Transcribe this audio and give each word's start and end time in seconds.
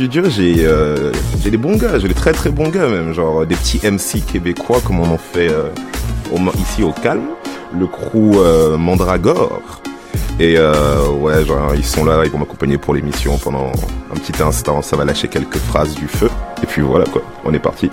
euh, 0.00 1.12
j'ai 1.42 1.50
des 1.50 1.56
bons 1.56 1.76
gars, 1.76 1.98
j'ai 1.98 2.08
des 2.08 2.14
très 2.14 2.32
très 2.32 2.50
bons 2.50 2.68
gars 2.68 2.88
même, 2.88 3.12
genre 3.12 3.46
des 3.46 3.54
petits 3.54 3.80
MC 3.84 4.24
québécois 4.26 4.80
comme 4.84 4.98
on 5.00 5.10
en 5.10 5.18
fait 5.18 5.48
euh, 5.48 5.68
ici 6.58 6.82
au 6.82 6.90
Calme, 6.90 7.28
le 7.78 7.86
crew 7.86 8.36
euh, 8.36 8.76
Mandragore. 8.76 9.60
Et 10.40 10.56
euh, 10.58 11.08
ouais, 11.10 11.44
genre 11.44 11.74
ils 11.76 11.84
sont 11.84 12.04
là, 12.04 12.22
ils 12.24 12.30
vont 12.30 12.38
m'accompagner 12.38 12.76
pour 12.76 12.94
l'émission 12.94 13.38
pendant 13.38 13.70
un 14.10 14.14
petit 14.16 14.42
instant, 14.42 14.82
ça 14.82 14.96
va 14.96 15.04
lâcher 15.04 15.28
quelques 15.28 15.58
phrases 15.58 15.94
du 15.94 16.08
feu. 16.08 16.28
Et 16.62 16.66
puis 16.66 16.82
voilà 16.82 17.04
quoi, 17.04 17.22
on 17.44 17.54
est 17.54 17.60
parti. 17.60 17.88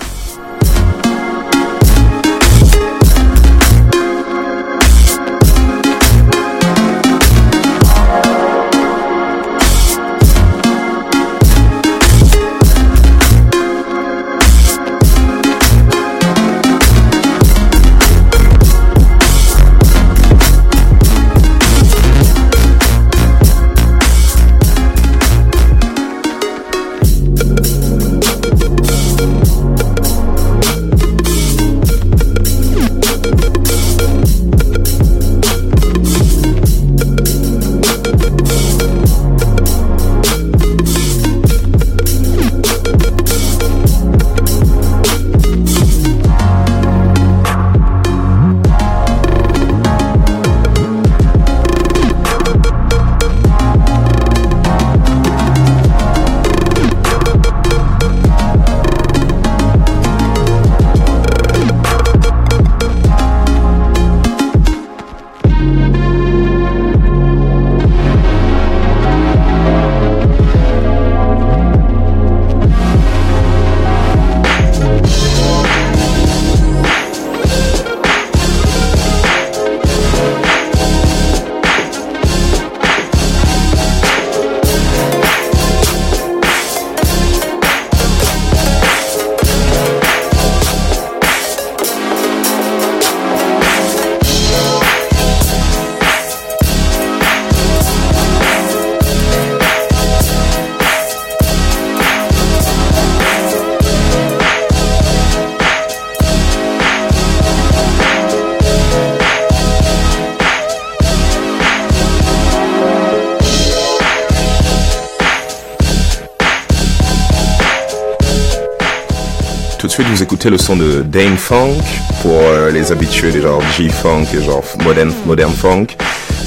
Vous 120.00 120.24
écoutez 120.24 120.50
le 120.50 120.58
son 120.58 120.78
de 120.78 121.02
Dane 121.02 121.38
Funk 121.38 121.82
pour 122.22 122.32
euh, 122.32 122.72
les 122.72 122.94
habitués 122.94 123.30
des 123.30 123.42
genres 123.42 123.62
G-Funk 123.78 124.26
et 124.34 124.42
genre 124.42 124.64
modern, 124.84 125.12
modern 125.26 125.52
funk. 125.52 125.88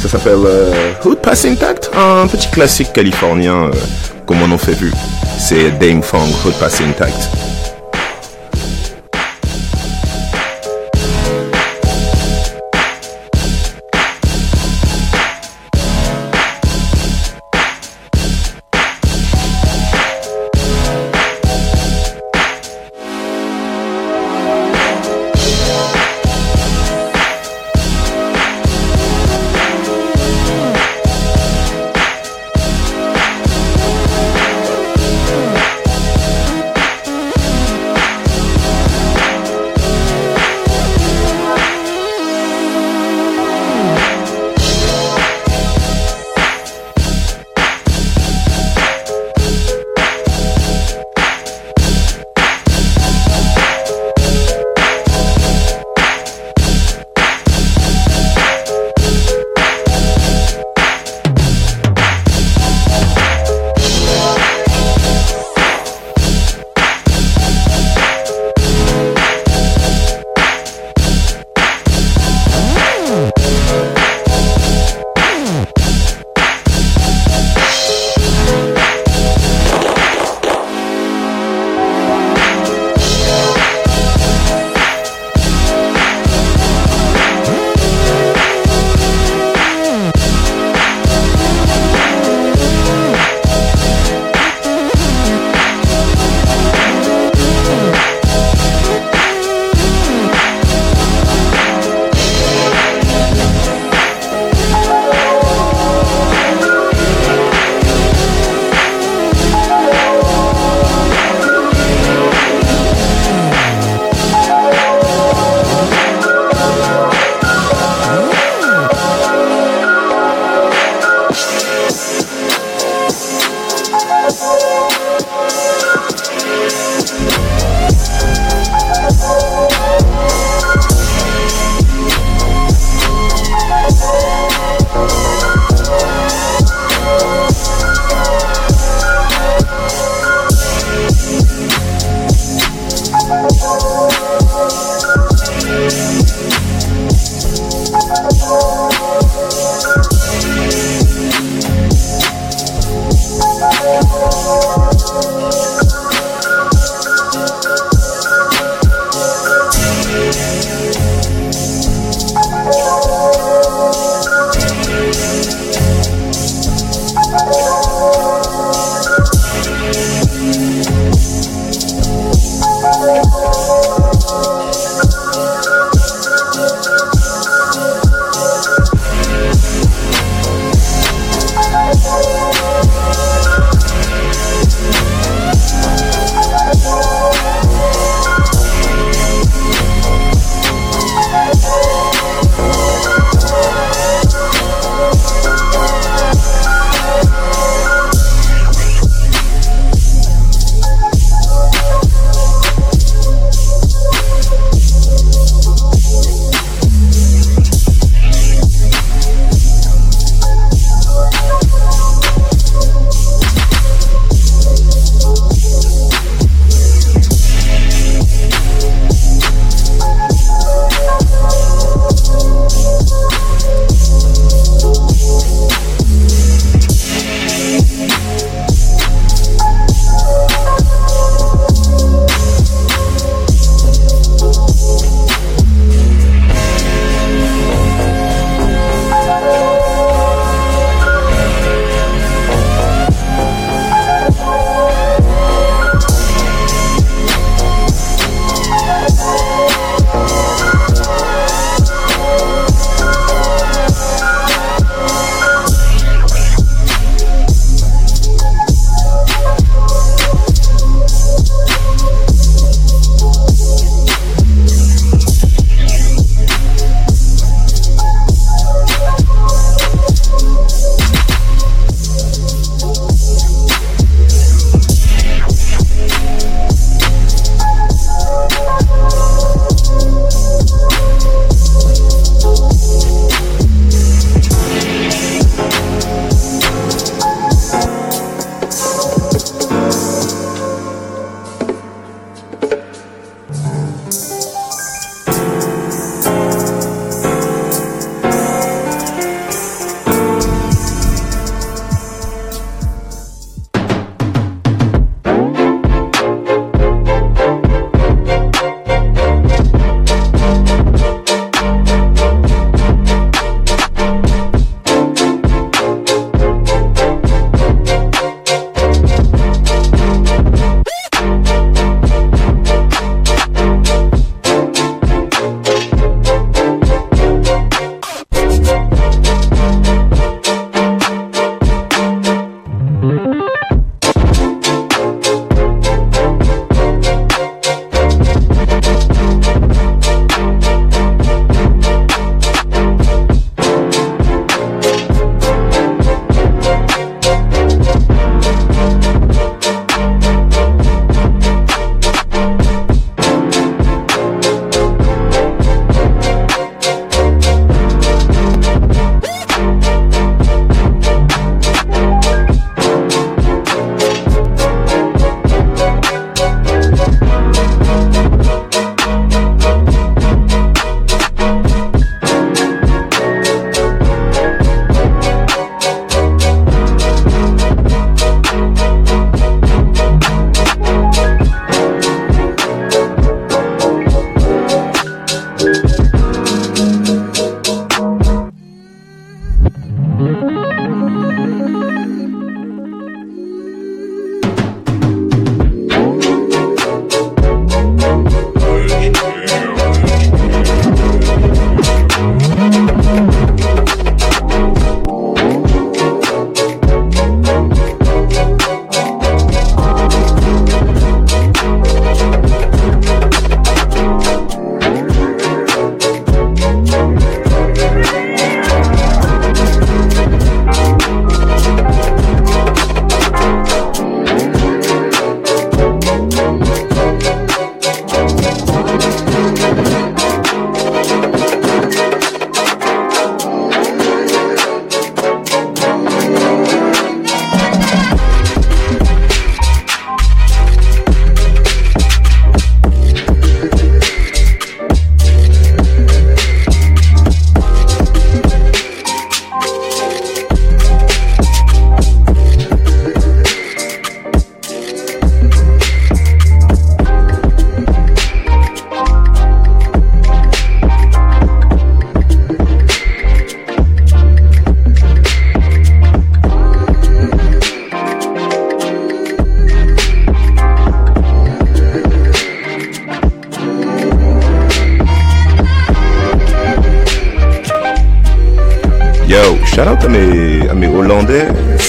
Ça 0.01 0.09
s'appelle 0.09 0.39
euh, 0.47 0.93
Hood 1.05 1.19
Passing 1.19 1.57
Tact, 1.57 1.91
un 1.95 2.27
petit 2.27 2.49
classique 2.49 2.93
californien 2.95 3.65
euh, 3.67 3.73
comme 4.25 4.41
on 4.41 4.51
en 4.51 4.59
fait 4.59 4.73
vu. 4.73 4.91
C'est 5.39 5.73
Dane 5.79 6.03
Funk, 6.03 6.31
Hood 6.45 6.55
Passing 6.55 6.95
Tact. 6.95 7.54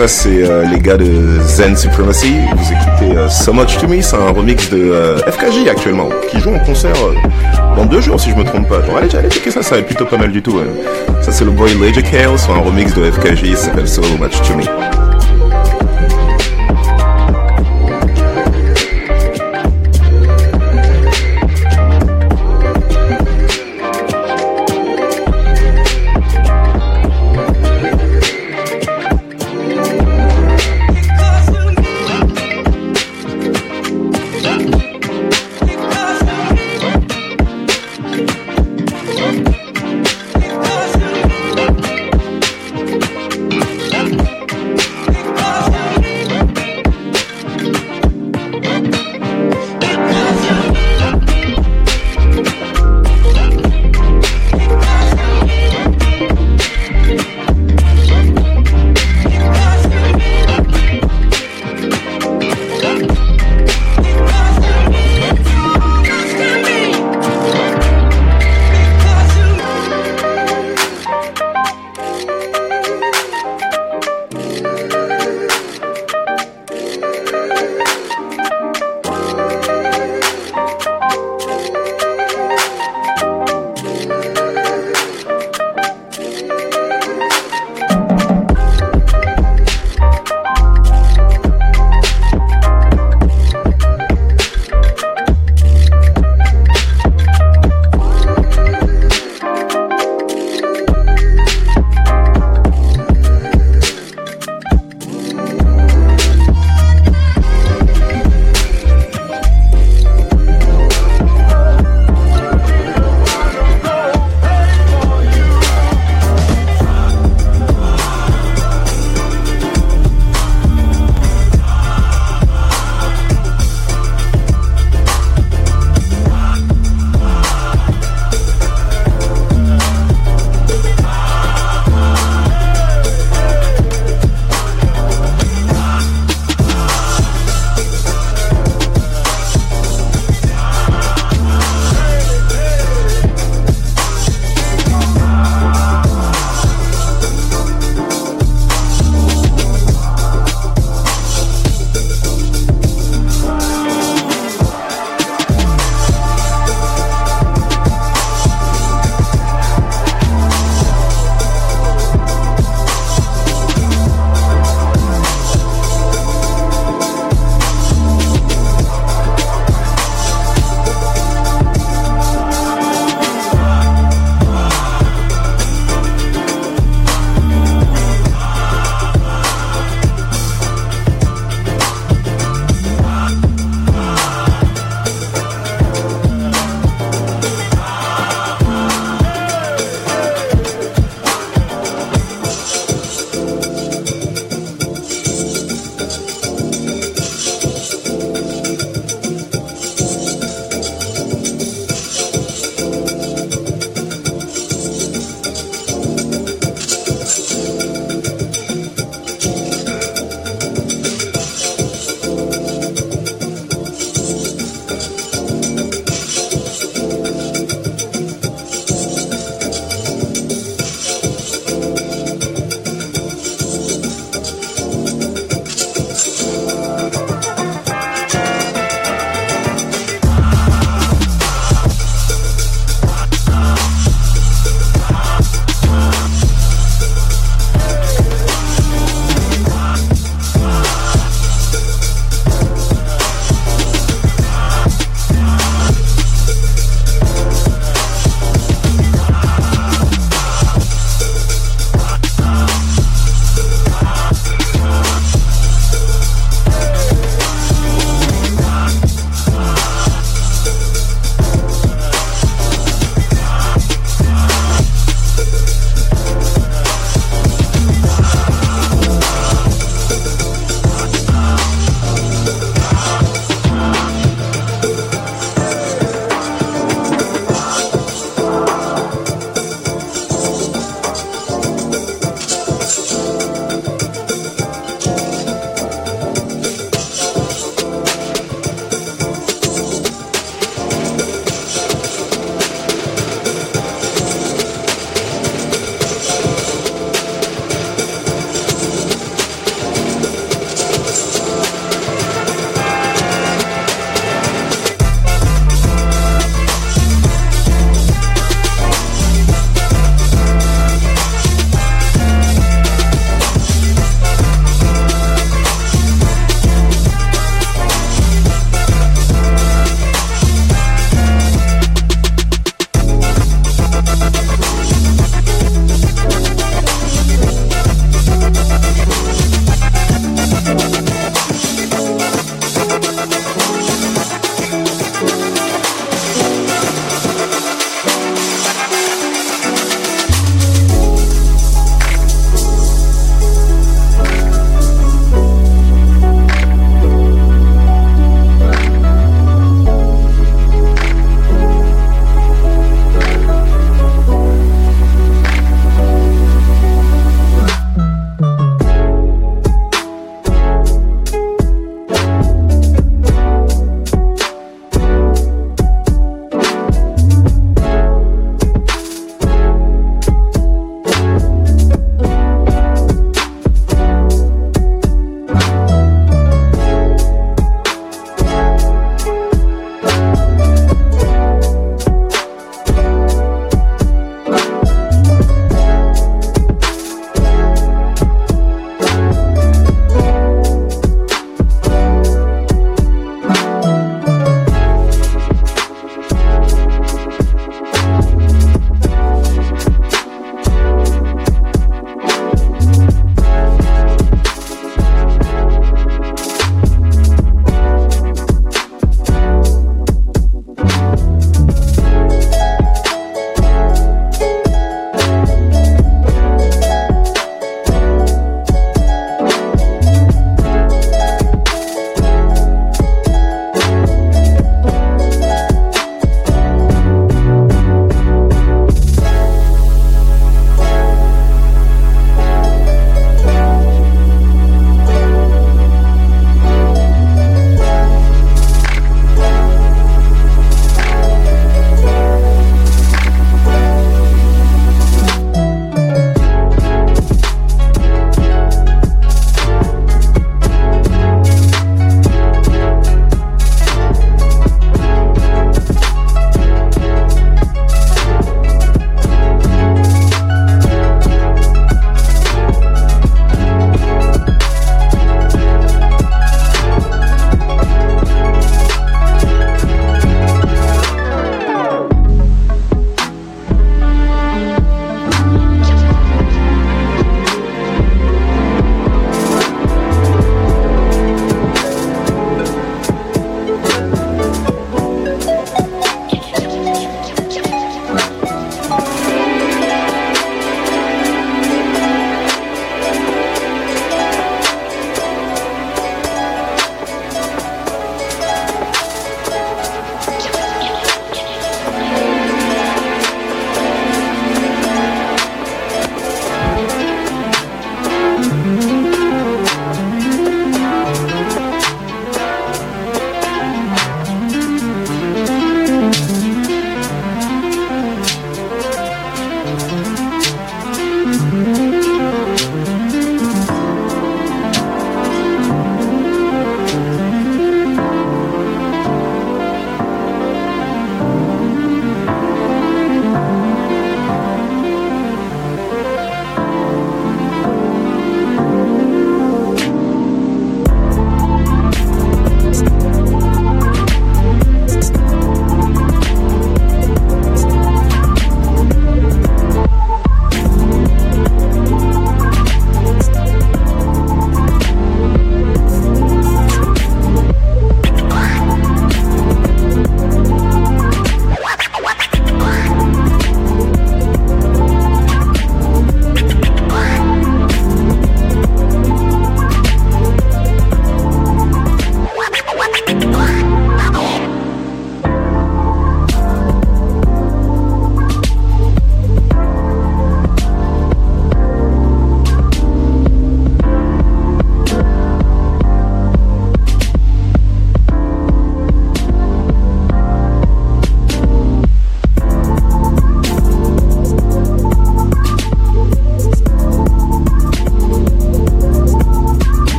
Ça, 0.00 0.08
c'est 0.08 0.48
euh, 0.48 0.64
les 0.64 0.78
gars 0.78 0.96
de 0.96 1.40
Zen 1.42 1.76
Supremacy. 1.76 2.32
Vous 2.56 2.72
écoutez 2.72 3.18
euh, 3.18 3.28
So 3.28 3.52
Much 3.52 3.76
To 3.76 3.86
Me, 3.86 4.00
c'est 4.00 4.16
un 4.16 4.30
remix 4.30 4.70
de 4.70 4.78
euh, 4.78 5.18
FKJ 5.30 5.68
actuellement, 5.68 6.08
qui 6.30 6.40
joue 6.40 6.54
en 6.54 6.58
concert 6.60 6.94
dans 7.76 7.84
deux 7.84 8.00
jours 8.00 8.18
si 8.18 8.30
je 8.30 8.34
me 8.34 8.42
trompe 8.42 8.66
pas. 8.66 8.82
Genre, 8.82 8.96
allez, 8.96 9.14
allez 9.14 9.28
checker 9.28 9.50
ça, 9.50 9.62
ça 9.62 9.76
être 9.76 9.84
plutôt 9.84 10.06
pas 10.06 10.16
mal 10.16 10.32
du 10.32 10.40
tout. 10.40 10.58
Ça, 11.20 11.32
c'est 11.32 11.44
le 11.44 11.50
boy 11.50 11.74
Ledger 11.74 12.02
sur 12.38 12.54
un 12.54 12.60
remix 12.60 12.94
de 12.94 13.10
FKJ, 13.10 13.54
ça 13.56 13.66
s'appelle 13.66 13.88
So 13.88 14.00
Much 14.18 14.40
To 14.40 14.54
Me. 14.54 14.89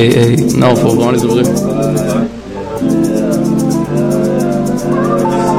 Hey, 0.00 0.08
hey, 0.16 0.36
non, 0.56 0.74
faut 0.76 0.88
vraiment 0.94 1.10
les 1.10 1.22
ouvrir. 1.22 1.44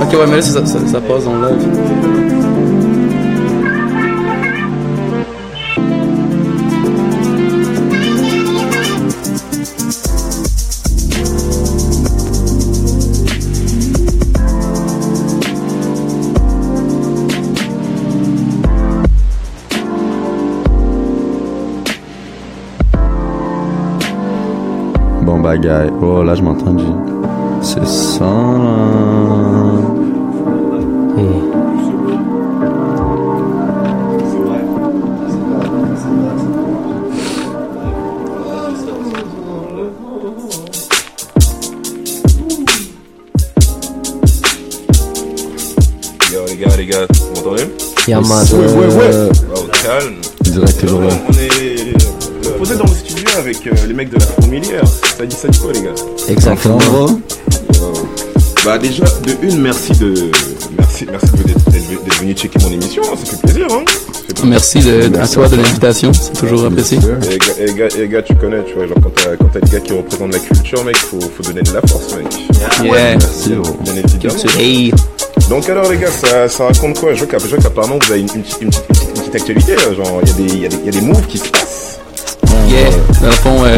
Ok, 0.02 0.14
ouais, 0.14 0.28
mais 0.28 0.38
là, 0.38 0.42
ça, 0.42 0.66
ça, 0.66 0.80
ça 0.88 1.00
passe 1.00 1.26
dans 1.26 1.36
le 1.36 1.50
live. 1.50 2.21
Oh, 25.54 26.24
là, 26.24 26.34
je 26.34 26.42
m'entends. 26.42 26.78
C'est 27.62 27.86
ça, 27.86 28.24
là. 28.24 29.82
les 46.48 46.58
gars, 46.58 46.76
les 46.78 46.86
gars, 46.86 47.06
vous 47.10 47.36
m'entendez? 47.36 47.64
Y'a 48.08 48.20
Ouais, 48.20 48.26
ouais, 48.26 48.96
ouais. 48.96 49.30
Oh, 49.54 49.68
calme. 49.84 50.16
Direct, 50.44 50.80
toujours 50.80 51.02
là. 51.02 51.10
On 51.28 51.34
est 51.34 52.58
posé 52.58 52.76
dans 52.76 52.86
le 52.86 52.90
studio 52.90 53.26
avec 53.38 53.68
euh, 53.68 53.72
les 53.88 53.94
mecs 53.94 54.10
de 54.10 54.18
la 54.18 54.26
fourmilière. 54.26 54.84
Ça 55.22 55.28
dit, 55.28 55.36
ça 55.36 55.48
dit 55.50 55.60
quoi, 55.60 55.72
les 55.72 55.82
gars 55.82 55.94
Exactement. 56.30 56.80
Bah 58.66 58.80
déjà, 58.80 59.04
de 59.24 59.36
une, 59.48 59.62
merci 59.62 59.92
de 59.92 60.32
merci, 60.80 61.06
merci 61.12 61.28
d'être 61.46 62.20
venu 62.20 62.34
checker 62.34 62.58
mon 62.64 62.72
émission, 62.72 63.04
ça 63.04 63.16
fait 63.24 63.40
plaisir. 63.42 63.68
Hein 63.72 63.84
fait. 63.86 64.44
Merci, 64.48 64.80
de, 64.80 65.16
à 65.22 65.28
toi 65.28 65.48
de 65.48 65.58
l'invitation, 65.58 66.12
c'est 66.12 66.34
toujours 66.34 66.66
apprécié. 66.66 66.98
Et 67.30 67.64
et, 67.64 68.02
et 68.02 68.08
gars, 68.08 68.24
tu 68.24 68.34
connais, 68.34 68.64
tu 68.64 68.74
vois, 68.74 68.88
genre 68.88 68.98
quand 69.00 69.46
t'as 69.54 69.60
des 69.60 69.70
gars 69.72 69.80
qui 69.80 69.94
représentent 69.94 70.34
la 70.34 70.40
culture, 70.40 70.84
mec, 70.84 70.98
faut, 70.98 71.20
faut 71.20 71.44
donner 71.44 71.62
de 71.62 71.72
la 71.72 71.82
force, 71.82 72.16
mec. 72.16 72.26
Yeah, 72.84 72.92
Merci, 73.18 73.50
Bien, 73.50 73.60
gros. 73.60 73.78
bien 73.82 73.94
évidemment. 73.98 74.36
Hey, 74.58 74.92
Donc 75.50 75.70
alors 75.70 75.88
les 75.92 75.98
gars, 75.98 76.10
ça, 76.12 76.50
ça 76.50 76.66
raconte 76.66 77.00
quoi? 77.00 77.14
Je 77.14 77.26
vois 77.26 77.60
qu'apparemment 77.60 78.00
vous 78.04 78.12
avez 78.12 78.22
une, 78.22 78.28
une, 78.36 78.42
petite- 78.42 78.62
une, 78.62 78.70
petite- 78.72 78.86
une 79.16 79.22
petite 79.22 79.36
actualité, 79.36 79.76
là, 79.76 79.94
genre 79.96 80.20
il 80.24 80.30
y, 80.30 80.32
a 80.32 80.34
des- 80.34 80.54
il 80.56 80.84
y, 80.84 80.86
y 80.86 80.90
a 80.90 80.92
des 80.92 81.02
moves 81.02 81.28
qui 81.28 81.38
se 81.38 81.50
passent. 81.50 82.00
yeah. 82.70 82.90
Dans 83.22 83.28
le 83.28 83.34
fond, 83.34 83.64
euh, 83.66 83.78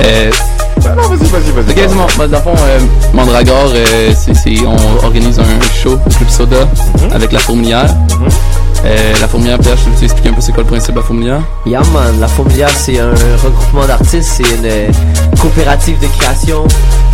euh, 0.00 0.30
non, 0.96 1.02
vas-y, 1.08 1.28
vas-y, 1.28 1.50
vas-y. 1.52 1.70
Ok, 1.82 1.88
dis-moi, 1.88 2.06
bah, 2.18 2.28
dans 2.28 2.38
le 2.38 2.42
fond, 2.44 2.54
euh, 2.56 2.78
Mandragore, 3.12 3.72
euh, 3.74 4.12
c'est, 4.16 4.34
c'est- 4.34 4.64
on 4.66 5.04
organise 5.04 5.38
un 5.40 5.44
show 5.82 5.94
au 5.94 6.10
Club 6.10 6.28
Soda 6.30 6.68
avec 7.12 7.32
la 7.32 7.38
fourmilière. 7.40 7.86
Euh, 8.84 9.12
la 9.20 9.26
fourmilière, 9.26 9.58
Pierre, 9.58 9.76
je 9.76 9.84
peux 9.90 9.98
t'expliquer 9.98 10.28
un 10.28 10.32
peu 10.34 10.40
c'est 10.40 10.52
quoi 10.52 10.62
le 10.62 10.68
principe 10.68 10.94
de 10.94 11.00
la 11.00 11.04
fourmilière? 11.06 11.40
Yeah 11.64 11.80
man, 11.92 12.20
la 12.20 12.28
Fourmilière 12.28 12.70
c'est 12.70 13.00
un 13.00 13.10
regroupement 13.42 13.84
d'artistes, 13.86 14.30
c'est 14.36 14.44
une 14.44 15.36
coopérative 15.38 15.98
de 15.98 16.06
création. 16.18 16.62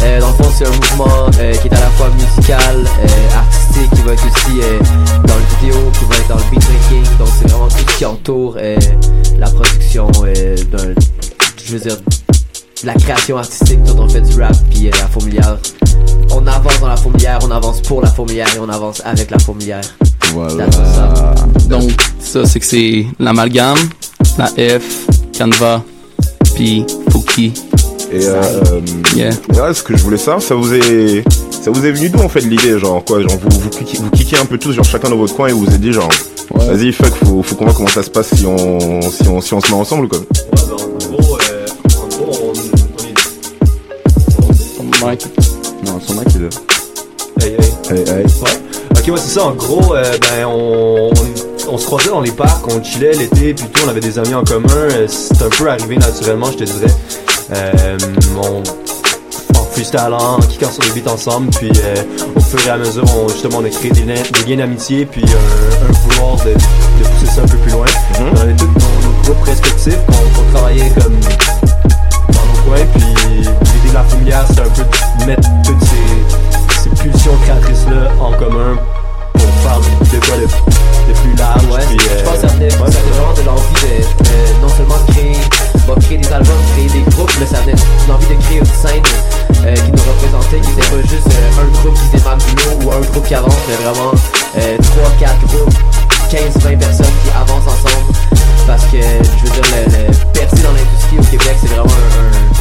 Euh, 0.03 0.21
dans 0.21 0.27
le 0.29 0.33
fond 0.35 0.51
c'est 0.55 0.67
un 0.67 0.71
mouvement 0.71 1.31
euh, 1.39 1.53
qui 1.55 1.69
est 1.69 1.73
à 1.75 1.81
la 1.81 1.87
fois 1.97 2.09
musical, 2.11 2.77
euh, 2.85 3.37
artistique, 3.39 3.91
qui 3.95 4.03
va 4.03 4.13
être 4.13 4.25
aussi 4.27 4.61
euh, 4.61 4.79
dans 5.27 5.35
le 5.35 5.67
vidéo, 5.67 5.91
qui 5.99 6.05
va 6.05 6.17
être 6.17 6.29
dans 6.29 6.35
le 6.37 6.51
beatmaking. 6.51 7.05
Donc 7.19 7.29
c'est 7.39 7.49
vraiment 7.49 7.69
tout 7.69 7.77
ce 7.89 7.97
qui 7.97 8.05
entoure 8.05 8.57
euh, 8.59 8.77
la 9.39 9.49
production 9.49 10.09
euh, 10.27 10.57
d'un, 10.73 10.93
je 11.65 11.73
veux 11.73 11.79
dire, 11.81 11.97
la 12.85 12.95
création 12.95 13.37
artistique 13.39 13.79
quand 13.87 13.99
on 13.99 14.09
fait 14.09 14.21
du 14.21 14.41
rap 14.41 14.55
puis 14.71 14.89
euh, 14.89 14.91
la 14.93 15.07
Fourmilière. 15.09 15.59
On 16.35 16.47
avance 16.47 16.81
dans 16.81 16.89
la 16.89 16.97
Fourmilière, 16.97 17.39
on 17.43 17.51
avance 17.51 17.81
pour 17.83 18.01
la 18.03 18.09
Fourmilière 18.11 18.49
et 18.57 18.59
on 18.59 18.69
avance 18.69 19.03
avec 19.05 19.31
la 19.31 19.39
Fourmilière. 19.39 19.83
Voilà. 20.35 20.67
Donc, 21.69 21.91
ça, 22.21 22.45
c'est 22.47 22.59
que 22.61 22.67
c'est 22.67 23.07
l'amalgame, 23.19 23.77
la 24.39 24.47
F, 24.47 25.07
Canva, 25.37 25.83
puis 26.55 26.85
Fouki. 27.11 27.53
Et 28.11 28.27
euh, 28.27 28.41
Yeah. 29.15 29.31
ouais, 29.55 29.75
ce 29.75 29.83
que 29.83 29.95
je 29.97 30.03
voulais 30.03 30.17
savoir, 30.17 30.41
ça 30.43 30.55
vous 30.55 30.73
est, 30.73 31.23
ça 31.51 31.71
vous 31.71 31.85
est 31.85 31.93
venu 31.93 32.09
d'où 32.09 32.21
en 32.21 32.29
fait 32.31 32.41
l'idée, 32.41 32.79
genre 32.79 33.05
quoi, 33.05 33.21
genre 33.21 33.37
vous 33.43 33.61
vous 33.61 33.69
kickez, 33.69 33.99
vous 33.99 34.11
kickez 34.11 34.39
un 34.39 34.47
peu 34.47 34.57
tous, 34.59 34.73
genre 34.73 34.85
chacun 34.87 35.11
dans 35.11 35.17
votre 35.17 35.35
coin 35.37 35.49
et 35.49 35.53
vous 35.53 35.65
vous 35.65 35.75
êtes 35.75 35.81
dit 35.81 35.93
genre, 35.93 36.09
Ouais. 36.55 36.67
vas-y 36.67 36.93
fuck, 36.93 37.13
faut, 37.25 37.43
faut 37.43 37.55
qu'on 37.57 37.65
voit 37.67 37.75
comment 37.75 37.89
ça 37.89 38.03
se 38.03 38.11
passe 38.11 38.35
si 38.35 38.45
on, 38.47 39.01
si 39.03 39.27
on, 39.29 39.41
si 39.41 39.53
on 39.55 39.61
se 39.61 39.69
met 39.69 39.75
ensemble 39.75 40.09
quoi. 40.09 40.19
gros, 40.19 40.92
Mic. 45.05 45.27
Non, 45.87 46.01
son 46.01 46.15
mec, 46.15 46.29
il 46.35 46.37
est 46.37 46.45
là. 46.45 46.49
Hey, 47.41 47.53
hey. 47.59 47.97
Hey, 47.99 48.09
hey. 48.09 48.25
Ouais. 48.25 48.61
Ok, 48.99 49.09
ouais, 49.09 49.15
c'est 49.21 49.35
ça. 49.39 49.45
En 49.45 49.53
gros, 49.53 49.95
euh, 49.95 50.17
ben, 50.21 50.47
on, 50.47 51.11
on, 51.11 51.73
on 51.75 51.79
se 51.79 51.87
croisait 51.87 52.11
dans 52.11 52.21
les 52.21 52.31
parcs, 52.31 52.65
on 52.69 52.83
chillait 52.83 53.13
l'été, 53.13 53.55
puis 53.55 53.67
tout, 53.73 53.83
on 53.85 53.89
avait 53.89 54.01
des 54.01 54.19
amis 54.19 54.35
en 54.35 54.45
commun. 54.45 54.69
euh, 54.75 55.07
C'est 55.09 55.43
un 55.43 55.49
peu 55.49 55.69
arrivé 55.69 55.97
naturellement, 55.97 56.47
je 56.53 56.59
te 56.59 56.65
dirais. 56.65 56.95
Euh, 57.53 57.99
on, 58.43 58.63
freestylant, 59.73 60.37
en 60.37 60.41
kickant 60.41 60.71
sur 60.71 60.83
les 60.95 61.01
beats 61.01 61.11
ensemble, 61.11 61.49
puis 61.51 61.71
euh, 61.71 62.03
au 62.37 62.41
fur 62.41 62.61
et 62.67 62.71
à 62.71 62.77
mesure, 62.77 63.05
on, 63.17 63.29
justement, 63.29 63.59
on 63.59 63.65
a 63.65 63.71
créé 63.71 63.91
des, 63.91 64.03
liens- 64.03 64.23
des 64.45 64.51
liens 64.51 64.59
d'amitié, 64.59 65.07
puis 65.07 65.23
un, 65.25 65.87
un 65.89 65.93
vouloir 65.93 66.37
de, 66.45 66.51
de 66.53 67.09
pousser 67.09 67.33
ça 67.35 67.43
un 67.43 67.47
peu 67.49 67.57
plus 67.57 67.73
loin. 67.73 67.87
On 68.21 68.37
avait 68.41 68.55
tous 68.55 68.67
nos, 68.67 68.73
nos 68.73 69.23
groupes 69.25 69.43
respectifs 69.45 69.99
qu'on 70.07 70.57
travaillait 70.59 70.91
comme 70.91 71.15
dans 71.21 72.45
nos 72.47 72.71
coins, 72.71 72.87
puis 72.95 73.49
de 73.93 73.99
la 73.99 74.05
fourmilière, 74.05 74.45
c'est 74.49 74.61
un 74.61 74.71
peu 74.71 74.83
de 75.21 75.25
mettre 75.27 75.49
toutes 75.65 75.85
ces, 75.85 76.83
ces 76.83 76.91
pulsions 77.03 77.37
créatrices-là 77.45 78.09
en 78.21 78.33
commun 78.33 78.79
pour 79.35 79.49
faire 79.63 79.79
de 79.79 80.27
quoi 80.27 80.37
de, 80.37 80.47
de 81.13 81.19
plus 81.21 81.37
large. 81.37 81.65
Ouais, 81.71 81.85
puis, 81.89 81.99
je 82.01 82.09
euh, 82.09 82.25
pense 82.25 82.41
que 82.41 82.49
ça 82.49 82.55
venait, 82.55 82.71
ça 82.71 82.77
venait 82.79 83.13
vraiment 83.13 83.35
de 83.35 83.43
l'envie 83.43 83.75
de, 83.83 84.25
de 84.25 84.63
non 84.63 84.69
seulement 84.69 84.97
de 85.07 85.13
créer, 85.13 85.37
bon, 85.87 85.95
créer 86.01 86.19
des 86.19 86.33
albums, 86.33 86.57
créer 86.73 86.89
des 86.89 87.11
groupes, 87.11 87.33
mais 87.39 87.47
ça 87.47 87.61
venait 87.61 87.75
de 87.75 88.09
l'envie 88.09 88.27
de 88.29 88.43
créer 88.43 88.59
une 88.59 88.65
scène 88.65 89.03
euh, 89.67 89.75
qui 89.75 89.93
nous 89.93 90.03
représentait, 90.09 90.61
qui 90.61 90.69
n'était 90.71 90.89
pas 90.89 91.03
juste 91.09 91.29
euh, 91.29 91.61
un 91.61 91.83
groupe 91.83 91.95
qui 91.95 92.17
démarre 92.17 92.39
du 92.39 92.55
lot 92.57 92.77
ou 92.85 92.93
un 92.93 93.01
groupe 93.13 93.27
qui 93.27 93.35
avance, 93.35 93.61
mais 93.69 93.77
vraiment 93.85 94.13
euh, 94.57 94.79
3-4 95.21 95.53
groupes, 95.53 95.75
15-20 96.33 96.79
personnes 96.79 97.17
qui 97.25 97.31
avancent 97.37 97.69
ensemble. 97.69 98.09
Parce 98.67 98.85
que, 98.87 98.97
je 99.03 99.45
veux 99.45 99.53
dire, 99.53 99.69
le, 99.77 100.07
le 100.07 100.33
percer 100.33 100.63
dans 100.63 100.73
l'industrie 100.73 101.19
au 101.19 101.25
Québec, 101.25 101.57
c'est 101.61 101.69
vraiment 101.69 101.91
un, 101.93 102.49
un, 102.49 102.52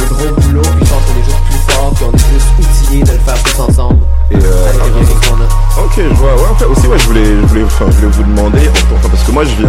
un 0.00 0.06
gros 0.14 0.40
boulot, 0.40 0.62
puis 0.62 0.84
je 0.86 0.90
pense 0.92 1.02
qu'on 1.04 1.18
est 1.20 1.24
juste 1.24 1.42
plus 1.48 1.74
fort, 1.74 1.90
puis 1.94 2.04
on 2.08 2.12
est 2.16 2.24
plus 2.28 2.44
outillés 2.58 3.02
de 3.04 3.12
le 3.12 3.18
faire 3.18 3.42
tous 3.42 3.60
ensemble. 3.62 3.98
Et 4.30 4.36
euh, 4.36 4.68
Avec 4.68 4.84
les 4.84 4.90
moyens 4.90 5.20
qu'on 5.26 5.34
a. 5.36 5.84
Ok, 5.84 5.94
je 5.96 6.14
vois. 6.14 6.34
Ouais, 6.34 6.48
en 6.50 6.54
fait, 6.56 6.64
aussi, 6.66 6.86
ouais, 6.86 6.98
je 6.98 7.06
voulais, 7.06 7.24
je 7.24 7.46
voulais, 7.46 7.64
enfin, 7.64 7.86
je 7.90 7.96
voulais 7.96 8.12
vous 8.12 8.22
demander, 8.24 8.68
enfin, 8.92 9.08
parce 9.10 9.22
que 9.22 9.30
moi, 9.32 9.44
je 9.44 9.54
viens, 9.56 9.68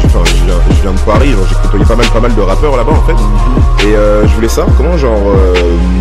je, 0.00 0.06
enfin, 0.06 0.18
je 0.24 0.44
viens, 0.44 0.54
je 0.70 0.82
viens 0.82 0.92
de 0.92 0.98
Paris, 1.00 1.30
genre, 1.32 1.46
j'ai 1.48 1.54
côtoyé 1.62 1.84
pas 1.84 1.96
mal, 1.96 2.06
pas 2.06 2.20
mal 2.20 2.34
de 2.34 2.40
rappeurs 2.40 2.76
là-bas, 2.76 2.92
en 2.92 3.02
fait. 3.06 3.86
Et 3.86 3.94
euh, 3.94 4.26
je 4.26 4.34
voulais 4.34 4.48
savoir 4.48 4.74
comment, 4.76 4.96
genre, 4.96 5.18
euh, 5.26 5.54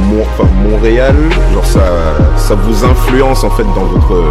Mon- 0.09 0.23
enfin, 0.23 0.49
Montréal, 0.69 1.15
genre, 1.53 1.65
ça, 1.65 1.81
ça 2.37 2.55
vous 2.55 2.85
influence, 2.85 3.43
en 3.43 3.49
fait, 3.51 3.63
dans 3.75 3.85
votre, 3.85 4.21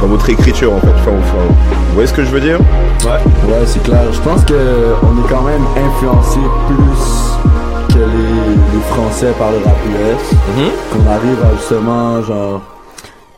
dans 0.00 0.06
votre 0.06 0.28
écriture, 0.30 0.72
en 0.72 0.80
fait. 0.80 0.88
Enfin, 1.00 1.10
enfin, 1.18 1.42
vous 1.48 1.94
voyez 1.94 2.06
ce 2.08 2.14
que 2.14 2.24
je 2.24 2.30
veux 2.30 2.40
dire? 2.40 2.58
Ouais. 3.04 3.10
Ouais, 3.52 3.62
c'est 3.66 3.82
clair. 3.82 4.00
Je 4.12 4.20
pense 4.20 4.42
que 4.44 4.54
on 5.02 5.18
est 5.24 5.28
quand 5.28 5.42
même 5.42 5.64
influencé 5.76 6.38
plus 6.68 7.51
les, 8.06 8.76
les 8.76 8.82
Français 8.88 9.32
par 9.38 9.50
le 9.50 9.58
rap 9.58 9.76
US. 9.86 10.36
Qu'on 10.92 11.10
arrive 11.10 11.38
à 11.44 11.56
justement, 11.56 12.22
genre, 12.22 12.62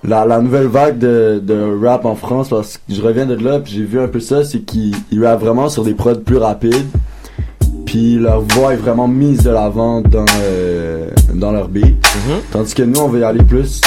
la, 0.06 0.24
la 0.24 0.40
nouvelle 0.40 0.66
vague 0.66 0.98
de, 0.98 1.40
de 1.42 1.84
rap 1.84 2.04
en 2.04 2.14
France, 2.14 2.48
parce 2.50 2.76
que 2.76 2.94
je 2.94 3.00
reviens 3.02 3.26
de 3.26 3.34
là, 3.34 3.60
puis 3.60 3.72
j'ai 3.74 3.84
vu 3.84 4.00
un 4.00 4.08
peu 4.08 4.20
ça, 4.20 4.44
c'est 4.44 4.60
qu'ils 4.60 4.94
ils 5.10 5.24
rappent 5.24 5.40
vraiment 5.40 5.68
sur 5.68 5.84
des 5.84 5.94
prods 5.94 6.16
plus 6.16 6.36
rapides. 6.36 6.86
Puis 7.86 8.16
leur 8.16 8.40
voix 8.40 8.74
est 8.74 8.78
vraiment 8.78 9.06
mise 9.06 9.44
de 9.44 9.50
l'avant 9.50 10.00
dans, 10.00 10.24
euh, 10.42 11.08
dans 11.34 11.52
leur 11.52 11.68
beat. 11.68 11.94
Tandis 12.50 12.74
que 12.74 12.82
nous, 12.82 13.00
on 13.00 13.08
va 13.08 13.18
y 13.18 13.24
aller 13.24 13.42
plus. 13.42 13.80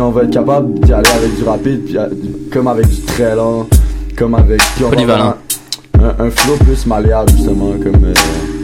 On 0.00 0.10
va 0.10 0.22
être 0.22 0.30
capable 0.30 0.78
d'y 0.80 0.92
aller 0.92 1.08
avec 1.08 1.36
du 1.36 1.44
rapide, 1.44 1.84
puis, 1.84 1.98
euh, 1.98 2.06
comme 2.52 2.68
avec 2.68 2.86
du 2.88 3.00
très 3.02 3.34
lent, 3.34 3.66
comme 4.16 4.34
avec. 4.34 4.60
Polyvalent. 4.78 5.34
un 5.98 6.30
flow 6.30 6.56
plus 6.56 6.86
malléable, 6.86 7.30
justement, 7.30 7.72
comme. 7.82 8.04
Euh, 8.04 8.57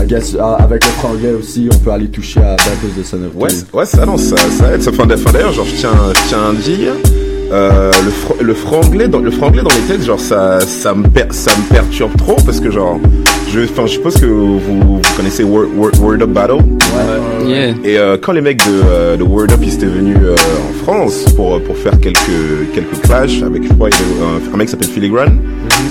Euh, 0.00 0.56
avec 0.58 0.84
le 0.84 0.90
franglais 0.92 1.32
aussi, 1.32 1.68
on 1.72 1.76
peut 1.78 1.90
aller 1.90 2.08
toucher 2.08 2.40
à 2.40 2.56
plus 2.56 2.94
de 2.96 3.02
sonorité. 3.06 3.38
Ouais, 3.38 3.50
c- 3.50 3.64
ouais, 3.72 3.86
ça, 3.86 4.06
non, 4.06 4.16
ça, 4.16 4.36
ça 4.36 4.72
aide. 4.74 4.82
Enfin, 4.88 5.04
d'ailleurs, 5.32 5.52
genre, 5.52 5.64
je 5.66 5.74
tiens, 5.76 5.90
je 6.14 6.28
tiens 6.28 6.38
à 6.50 6.52
dire, 6.52 6.92
euh, 7.52 7.90
le, 8.40 8.44
le 8.44 8.54
franglais 8.54 9.08
dans, 9.08 9.18
le 9.20 9.30
franglais 9.30 9.62
dans 9.62 9.70
les 9.70 9.94
têtes, 9.94 10.04
genre, 10.04 10.20
ça, 10.20 10.60
ça 10.60 10.94
me 10.94 11.04
ça 11.30 11.50
me 11.56 11.68
perturbe 11.72 12.16
trop 12.16 12.36
parce 12.44 12.60
que, 12.60 12.70
genre, 12.70 12.98
je, 13.52 13.60
je 13.60 13.86
suppose 13.86 14.16
que 14.20 14.26
vous, 14.26 15.00
connaissez 15.16 15.44
Word, 15.44 15.68
Word, 15.76 15.92
Word 16.00 16.22
Up 16.22 16.30
Battle. 16.30 16.58
Ouais. 16.94 17.48
Yeah. 17.48 17.74
Et 17.84 17.98
euh, 17.98 18.16
quand 18.20 18.32
les 18.32 18.40
mecs 18.40 18.58
de, 18.58 18.80
euh, 18.88 19.16
de 19.16 19.22
Word 19.22 19.52
Up 19.52 19.60
ils 19.62 19.74
étaient 19.74 19.86
venus 19.86 20.16
euh, 20.20 20.34
en 20.34 20.84
France 20.84 21.24
pour 21.36 21.60
pour 21.62 21.76
faire 21.76 21.98
quelques 22.00 22.72
quelques 22.74 23.00
clashs 23.02 23.42
avec 23.42 23.62
je 23.64 23.72
crois 23.72 23.88
un, 23.88 24.54
un 24.54 24.56
mec 24.56 24.66
qui 24.66 24.72
s'appelle 24.72 24.88
Filigrane, 24.88 25.38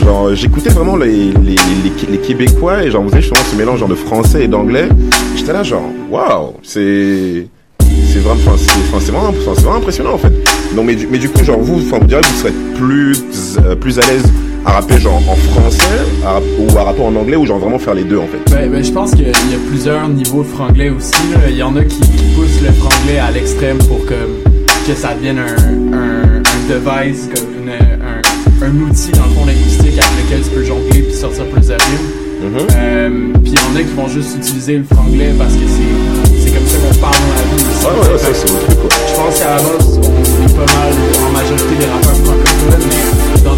genre 0.03 0.27
euh, 0.27 0.35
j'écoutais 0.35 0.69
vraiment 0.69 0.97
les, 0.97 1.31
les, 1.31 1.55
les, 1.55 2.11
les 2.11 2.17
Québécois 2.17 2.83
et 2.83 2.91
genre 2.91 3.03
vous 3.03 3.09
savez 3.09 3.21
justement 3.21 3.41
ce 3.49 3.55
mélange 3.55 3.79
genre 3.79 3.89
de 3.89 3.95
français 3.95 4.43
et 4.43 4.47
d'anglais. 4.47 4.89
J'étais 5.37 5.53
là 5.53 5.63
genre 5.63 5.89
waouh 6.09 6.53
c'est 6.63 7.47
c'est 7.81 8.19
vraiment 8.19 8.57
c'est 8.57 9.11
vraiment 9.11 9.31
vraiment 9.31 9.75
impressionnant 9.77 10.13
en 10.13 10.17
fait. 10.17 10.33
Donc 10.75 10.85
mais 10.87 10.95
du, 10.95 11.07
mais 11.07 11.17
du 11.19 11.29
coup 11.29 11.43
genre 11.43 11.59
vous 11.59 11.79
enfin 11.87 11.99
vous 11.99 12.07
direz 12.07 12.21
que 12.21 12.27
vous 12.27 12.39
serez 12.39 12.53
plus 12.75 13.57
euh, 13.63 13.75
plus 13.75 13.97
à 13.99 14.01
l'aise 14.01 14.23
à 14.65 14.71
rapper 14.71 14.99
genre 14.99 15.21
en 15.29 15.35
français 15.35 15.83
à 16.25 16.39
ou 16.59 16.77
à 16.77 16.83
rapper 16.83 17.01
en 17.01 17.15
anglais 17.15 17.35
ou 17.35 17.45
genre 17.45 17.59
vraiment 17.59 17.79
faire 17.79 17.93
les 17.93 18.03
deux 18.03 18.17
en 18.17 18.27
fait. 18.27 18.51
Ben, 18.51 18.69
ben, 18.69 18.83
je 18.83 18.91
pense 18.91 19.11
qu'il 19.11 19.27
y 19.27 19.29
a 19.29 19.59
plusieurs 19.69 20.07
niveaux 20.09 20.43
de 20.43 20.47
franglais 20.47 20.89
aussi. 20.89 21.11
Il 21.49 21.55
y 21.55 21.63
en 21.63 21.75
a 21.75 21.83
qui, 21.83 21.99
poussent 22.35 22.61
le 22.61 22.71
franglais 22.73 23.19
à 23.19 23.31
l'extrême 23.31 23.77
pour 23.77 24.05
que, 24.05 24.15
que 24.87 24.95
ça 24.95 25.13
devienne 25.13 25.39
un, 25.39 25.97
un, 25.97 26.37
un 26.39 26.69
device, 26.69 27.29
comme 27.33 27.63
une, 27.63 27.69
un, 27.69 28.65
un 28.65 28.89
outil 28.89 29.11
dans 29.11 29.25
le 29.25 29.29
fond 29.31 29.45
linguistique 29.45 29.99
avec 29.99 30.25
lequel 30.25 30.41
tu 30.41 30.49
peux 30.49 30.63
jongler 30.63 31.01
puis 31.03 31.13
sortir 31.13 31.45
plus 31.45 31.67
de 31.67 31.73
rimes. 31.73 32.25
Mhm. 32.41 32.67
Euh, 32.75 33.09
puis 33.43 33.53
il 33.53 33.59
y 33.59 33.73
en 33.73 33.75
a 33.75 33.83
qui 33.83 33.93
vont 33.95 34.07
juste 34.07 34.35
utiliser 34.35 34.77
le 34.77 34.83
franglais 34.83 35.33
parce 35.37 35.53
que 35.53 35.65
c'est 35.67 36.43
c'est 36.43 36.51
comme 36.53 36.67
ça 36.67 36.77
qu'on 36.77 36.95
parle 36.99 37.15
dans 37.15 37.35
la 37.35 37.43
vie 37.55 37.63
aussi. 37.63 37.85
Ouais 37.85 38.17
ça 38.17 38.27
c'est. 38.33 38.47
Je 38.47 39.15
pense 39.15 39.39
qu'à 39.39 39.55
la 39.55 39.61
base, 39.63 39.99
on 39.99 40.45
est 40.45 40.53
pas 40.53 40.73
mal, 40.73 40.93
en 41.25 41.31
majorité, 41.31 41.75
des 41.79 41.85
rappeurs 41.85 42.15
francophones, 42.25 42.89
mais 42.89 43.41
dans 43.41 43.54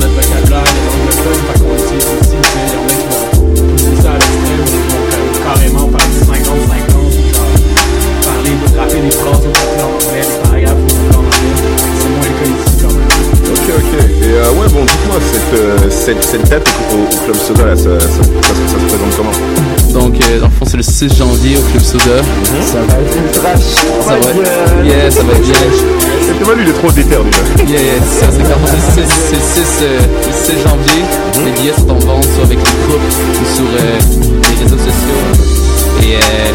Et 14.27 14.31
euh, 14.33 14.51
ouais, 14.59 14.67
bon, 14.73 14.83
dites-moi, 14.83 15.15
cette, 15.31 15.53
euh, 15.57 15.77
cette, 15.89 16.21
cette 16.23 16.49
date 16.49 16.67
au, 16.91 16.95
au 16.95 17.23
Club 17.23 17.35
Soda, 17.37 17.65
là, 17.65 17.75
ça, 17.77 17.97
ça, 17.97 18.07
ça, 18.07 18.21
ça 18.21 18.75
se 18.75 18.85
présente 18.85 19.15
comment 19.15 19.31
Donc, 19.93 20.19
euh, 20.19 20.39
dans 20.41 20.47
le 20.47 20.51
fond, 20.51 20.65
c'est 20.67 20.75
le 20.75 20.83
6 20.83 21.15
janvier 21.15 21.55
au 21.57 21.61
Club 21.71 21.81
Soda. 21.81 22.19
Ça 22.65 22.79
va 22.81 22.99
être 22.99 23.15
ultra 23.15 23.55
chaud. 23.55 23.87
Ça 24.03 24.19
va 24.19 24.29
être, 24.31 24.83
yeah, 24.83 25.09
ça 25.09 25.23
va 25.23 25.31
être 25.31 25.41
bien. 25.43 25.53
C'est 26.27 26.45
pas 26.45 26.55
lui, 26.55 26.63
il 26.63 26.69
est 26.69 26.73
trop 26.73 26.91
déter 26.91 27.15
déjà. 27.15 27.71
Yeah, 27.71 27.81
yeah, 27.81 28.01
c'est 28.03 28.25
ça, 28.25 28.31
c'est 28.31 28.43
clair. 28.43 28.57
C'est 28.95 29.01
le 29.01 29.07
6, 29.07 29.13
c'est 29.29 29.35
le 29.35 29.65
6, 29.65 29.79
euh, 29.81 29.99
le 30.27 30.59
6 30.59 30.63
janvier. 30.67 31.03
Les 31.45 31.51
billets 31.61 31.73
sont 31.73 31.89
en 31.89 31.99
vente 31.99 32.27
soit 32.35 32.43
avec 32.43 32.59
les 32.59 32.75
groupes 32.83 33.07
ou 33.31 33.45
sur 33.55 33.63
euh, 33.63 33.99
les 34.43 34.63
réseaux 34.63 34.77
sociaux. 34.77 35.23
Et 36.03 36.15
euh, 36.19 36.51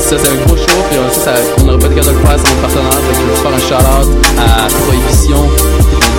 ça, 0.00 0.16
c'est 0.16 0.30
un 0.32 0.38
gros 0.46 0.56
show. 0.56 0.80
Puis 0.88 0.96
ça, 1.12 1.36
ça, 1.36 1.40
on 1.60 1.64
n'aurait 1.64 1.78
pas 1.78 1.88
de 1.88 1.94
cadeau 1.94 2.08
de 2.08 2.16
le 2.16 2.24
faire, 2.24 2.38
c'est 2.40 2.54
mon 2.54 2.60
partenaire. 2.62 2.88
Que 2.88 3.12
je 3.12 3.20
veux 3.20 3.36
faire 3.36 3.52
un 3.52 3.60
shout-out 3.60 4.08
à 4.40 4.68
Prohibition, 4.80 5.44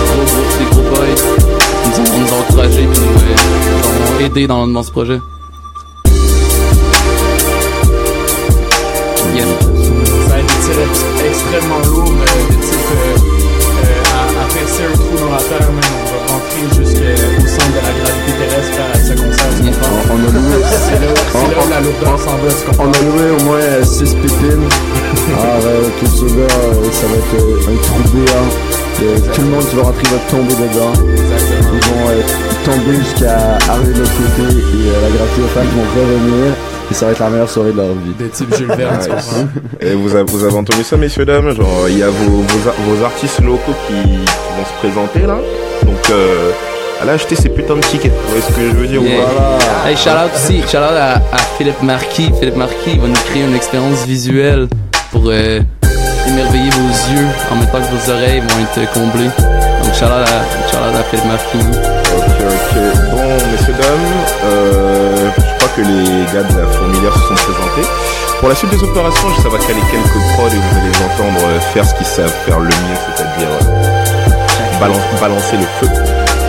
gros, 0.08 0.26
gros, 0.26 0.46
des 0.60 0.66
gros 0.72 0.86
boys. 0.96 1.16
Ils 1.86 2.02
nous 2.02 2.10
ont, 2.10 2.20
nous 2.20 2.34
ont 2.34 2.40
encouragés 2.40 2.86
nous, 2.86 2.92
euh, 2.94 4.18
ont 4.18 4.26
aidés 4.26 4.48
dans, 4.48 4.68
dans 4.68 4.84
ce 4.84 4.92
projet. 4.92 5.20
Yeah. 9.36 9.46
Ça 10.28 10.36
tirs 10.64 10.82
ex- 10.82 11.06
extrêmement 11.30 11.80
lourds, 11.86 12.14
euh, 12.22 12.50
des 12.50 12.60
types 12.66 12.92
euh, 12.92 13.18
euh, 13.18 14.16
à, 14.16 14.44
à 14.44 14.46
percer 14.54 14.84
un 14.84 14.96
trou 14.98 15.16
dans 15.18 15.32
la 15.32 15.42
terre, 15.44 15.70
même. 15.72 15.94
On 15.98 16.08
va 16.10 16.20
rentrer 16.34 16.64
jusqu'au 16.76 17.48
centre 17.48 17.74
de 17.74 17.82
la 17.86 17.94
gravité 18.00 18.32
terrestre 18.40 18.80
à 18.82 18.98
ce 18.98 19.14
concert, 19.14 19.54
comprends? 19.58 20.02
On 20.10 20.18
a 20.18 20.32
loué, 20.32 20.58
C'est 20.64 21.00
là, 21.00 21.08
là 21.08 21.64
où 21.66 21.70
la 21.70 21.80
lourdeur 21.82 22.18
s'en 22.20 22.36
va, 22.38 22.50
on 22.80 22.92
a 22.92 23.00
loué 23.02 23.28
au 23.40 23.44
moins 23.44 23.84
6 23.84 24.14
pépines. 24.16 24.68
Euh, 25.30 25.90
Club 26.00 26.12
Soda, 26.12 26.34
euh, 26.42 26.92
ça 26.92 27.06
va 27.08 27.16
être 27.18 27.36
euh, 27.36 27.72
un 27.72 27.78
trou 27.84 28.02
béant. 28.14 28.50
Tout 29.34 29.42
le 29.42 29.48
monde 29.50 29.66
qui 29.70 29.76
va 29.76 29.84
rentrer 29.84 30.04
va 30.10 30.18
tomber 30.30 30.54
dedans. 30.54 30.94
Ils 30.96 31.80
vont 31.86 32.10
euh, 32.10 32.22
tomber 32.66 32.98
jusqu'à 32.98 33.58
arriver 33.70 33.94
de 33.94 34.00
l'autre 34.00 34.12
côté 34.12 34.58
et 34.58 34.90
euh, 34.90 35.02
la 35.04 35.10
gravité 35.16 35.42
va 35.56 35.62
qu'ils 35.62 35.72
vont 35.72 35.86
revenir. 35.96 36.54
Et 36.90 36.94
ça 36.94 37.06
va 37.06 37.12
être 37.12 37.20
la 37.20 37.30
meilleure 37.30 37.50
soirée 37.50 37.72
de 37.74 37.78
leur 37.78 37.88
vie. 37.90 38.14
Des 38.18 38.30
types 38.30 38.56
Jules 38.56 38.72
Verne, 38.76 38.98
tu 39.04 39.10
comprends? 39.10 39.48
Et 39.82 39.94
vous 39.94 40.16
avez, 40.16 40.24
vous 40.32 40.44
avez 40.46 40.56
entendu 40.56 40.84
ça, 40.84 40.96
messieurs, 40.98 41.26
dames? 41.26 41.52
Genre, 41.56 41.90
il 41.90 42.00
y 42.00 42.04
a 42.04 42.10
vos, 42.10 42.42
vos, 42.42 42.70
ar- 42.70 42.76
vos 42.88 43.04
artistes 43.04 43.40
locaux 43.42 43.74
qui, 43.88 43.94
qui 43.94 44.08
vont 44.08 44.66
se 44.66 44.80
présenter, 44.88 45.28
là. 45.28 45.38
Donc, 45.84 46.10
euh, 46.10 46.52
allez 47.02 47.12
acheter 47.12 47.36
ces 47.36 47.50
putains 47.50 47.76
de 47.76 47.82
tickets. 47.82 48.12
Vous 48.14 48.30
voyez 48.30 48.42
ce 48.42 48.54
que 48.54 48.62
je 48.62 48.76
veux 48.76 48.88
dire 48.88 49.02
Yeah. 49.04 49.26
pas? 49.26 49.90
Hey, 49.90 49.96
shout 49.98 50.10
out 50.10 50.32
aussi, 50.34 50.62
shout 50.62 50.78
out 50.78 50.96
à, 50.98 51.16
à 51.18 51.38
Philippe 51.58 51.84
Marquis. 51.84 52.32
Philippe 52.40 52.56
Marquis 52.56 52.92
il 52.94 53.02
va 53.02 53.08
nous 53.08 53.14
créer 53.30 53.44
une 53.44 53.56
expérience 53.56 54.06
visuelle 54.06 54.68
pour 55.12 55.24
euh, 55.28 55.60
émerveiller 56.28 56.70
vos 56.72 57.14
yeux 57.14 57.28
en 57.52 57.56
même 57.56 57.68
temps 57.68 57.80
que 57.82 57.96
vos 57.96 58.12
oreilles 58.12 58.42
vont 58.42 58.60
être 58.64 58.92
comblées. 58.94 59.30
Donc 59.84 59.94
out 59.96 60.04
à, 60.04 60.88
out 60.88 60.96
à 61.00 61.04
Philippe 61.10 61.26
Marquis. 61.26 61.66
Ok, 62.18 62.40
ok. 62.42 62.74
Bon, 63.12 63.52
messieurs, 63.52 63.74
dames, 63.74 64.10
euh, 64.46 65.30
je 65.38 65.58
crois 65.58 65.70
que 65.76 65.82
les 65.82 66.04
gars 66.34 66.44
de 66.44 66.62
la 66.62 66.68
fourmilière 66.68 67.14
se 67.14 67.20
sont 67.28 67.34
présentés. 67.36 67.88
Pour 68.40 68.50
la 68.50 68.56
suite 68.56 68.70
des 68.72 68.84
opérations, 68.84 69.28
ça 69.42 69.50
va 69.50 69.58
caler 69.60 69.82
quelques 69.90 70.24
prods 70.36 70.48
et 70.48 70.58
vous 70.58 70.78
allez 70.78 70.90
les 70.92 71.04
entendre 71.06 71.40
euh, 71.48 71.60
faire 71.74 71.86
ce 71.86 71.94
qu'ils 71.96 72.06
savent 72.06 72.34
faire 72.46 72.60
le 72.60 72.66
mieux, 72.68 72.98
c'est-à-dire 73.16 73.48
euh, 73.50 74.80
balan- 74.80 75.20
balancer 75.22 75.58
le 75.58 75.66
feu. 75.80 75.88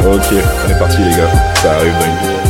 Ok, 0.06 0.44
on 0.66 0.70
est 0.70 0.78
parti 0.78 0.98
les 0.98 1.10
gars, 1.16 1.30
ça 1.62 1.72
arrive 1.72 1.92
dans 1.98 2.04
une 2.04 2.28
minute. 2.28 2.47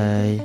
Aïe. 0.00 0.40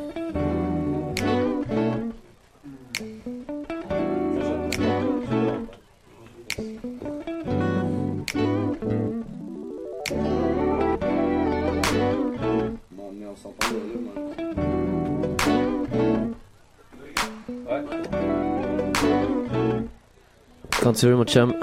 Quand 20.81 20.93
tu 20.93 21.07
veux, 21.07 21.15
mon 21.15 21.23
chum. 21.23 21.53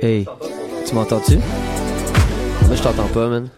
Hey, 0.00 0.26
tu 0.86 0.94
m'entends-tu? 0.94 1.36
Moi, 1.36 2.74
je 2.74 2.82
t'entends 2.82 3.08
pas, 3.08 3.28
man. 3.28 3.48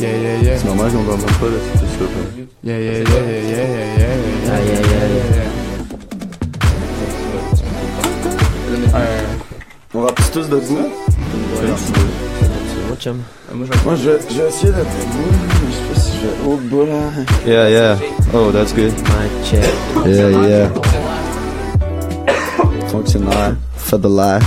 Yeah, 0.00 0.16
yeah, 0.16 0.42
yeah. 0.42 0.58
C'est 0.58 0.66
normal 0.66 0.92
qu'on 0.92 1.02
t'entende 1.04 1.32
pas 1.40 1.46
là, 1.46 1.58
c'est 1.74 1.80
ça. 1.80 2.04
Yeah, 2.64 2.78
yeah, 2.78 2.92
yeah, 2.92 3.02
yeah, 3.02 3.04
yeah, 3.04 3.50
yeah, 3.50 3.66
yeah, 3.98 4.14
yeah, 4.44 4.54
Aïe, 4.54 4.70
aïe, 4.70 4.76
aïe. 4.78 5.16
yeah. 5.34 5.48
Euh, 8.94 9.22
On 9.94 10.00
rappe 10.02 10.20
tous 10.32 10.48
debout. 10.48 10.88
Mon 12.88 12.96
chum. 12.96 13.18
Moi, 13.54 13.66
je, 13.96 14.02
je 14.02 14.40
vais 14.42 14.48
essayer 14.48 14.72
d'être 14.72 14.96
debout, 15.00 15.30
mais 15.30 15.66
je 15.66 15.72
sais 15.72 15.82
pas 15.94 16.00
si 16.00 16.12
je 16.16 16.26
vais 16.26 16.52
au 16.52 16.56
bout 16.56 16.84
là. 16.86 17.00
Yeah, 17.46 17.68
yeah. 17.70 17.96
Oh, 18.34 18.50
that's 18.52 18.72
good. 18.74 18.92
My 18.92 19.28
check. 19.44 19.64
Yeah, 20.06 20.30
yeah. 20.48 20.68
Fonctionnaire, 22.88 23.54
fait 23.76 23.98
de 24.00 24.08
l'air. 24.08 24.40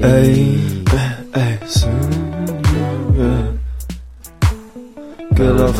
hey, 0.00 0.58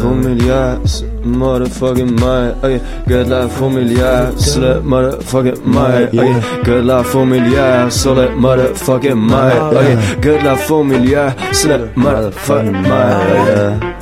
Familiar, 0.08 0.80
motherfucking 1.22 2.18
mind, 2.18 2.54
hey. 2.62 2.80
Get 3.06 3.28
la 3.28 3.46
familiar, 3.46 4.32
sur 4.38 4.60
le 4.62 4.80
motherfucking 4.80 5.66
mind, 5.66 6.14
hey. 6.14 6.64
Get 6.64 6.84
la 6.84 7.02
familiar, 7.04 7.90
sur 7.90 8.14
le 8.14 8.28
motherfucking 8.30 9.18
mind, 9.18 9.76
hey. 9.76 9.96
Get 10.22 10.42
la 10.42 10.56
familiar, 10.56 11.34
sur 11.52 11.68
le 11.68 11.90
motherfucking 11.94 12.72
mind, 12.72 13.28
yeah. 13.46 13.98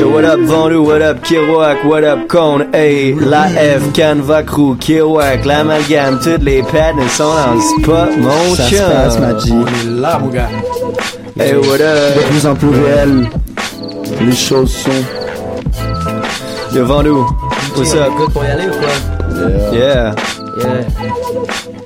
Yo, 0.00 0.10
what 0.10 0.24
up, 0.24 0.40
Vendu, 0.40 0.84
what 0.84 1.00
up, 1.00 1.22
Kiroak, 1.22 1.84
what 1.84 2.02
up, 2.02 2.28
Cone, 2.28 2.72
hey, 2.74 3.14
la 3.14 3.44
F, 3.44 3.92
Canva 3.92 4.42
Crew, 4.44 4.76
Kiroak, 4.76 5.44
l'amalgame, 5.44 6.18
toutes 6.18 6.42
les 6.42 6.62
patterns 6.62 7.08
sont 7.10 7.32
dans 7.32 7.54
le 7.54 7.60
spot, 7.60 8.10
mon 8.18 8.54
Ça 8.56 8.64
se 8.64 9.18
passe, 9.18 9.50
on 9.52 9.66
est 9.66 10.00
là, 10.00 10.18
mon 10.18 10.28
gars. 10.28 10.48
Hey, 11.38 11.54
what 11.54 11.78
De 11.78 11.84
up, 11.84 12.24
plus 12.28 12.46
en 12.46 12.54
plus 12.54 12.68
réel, 12.68 13.30
les 14.26 14.36
choses 14.36 14.70
sont. 14.72 14.90
yo, 16.74 16.84
Vendu, 16.84 17.10
what's 17.76 17.94
up, 17.94 18.10
Good 18.16 18.32
pour 18.32 18.44
y 18.44 18.48
aller 18.48 18.66
ou 18.68 18.72
quoi? 18.72 19.72
Yeah. 19.72 19.72
yeah. 19.72 20.14
Yeah. 20.58 20.84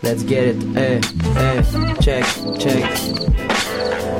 let's 0.02 0.22
get 0.24 0.48
it. 0.48 0.56
Eh, 0.76 1.00
eh, 1.38 2.02
check, 2.02 2.24
check. 2.58 2.84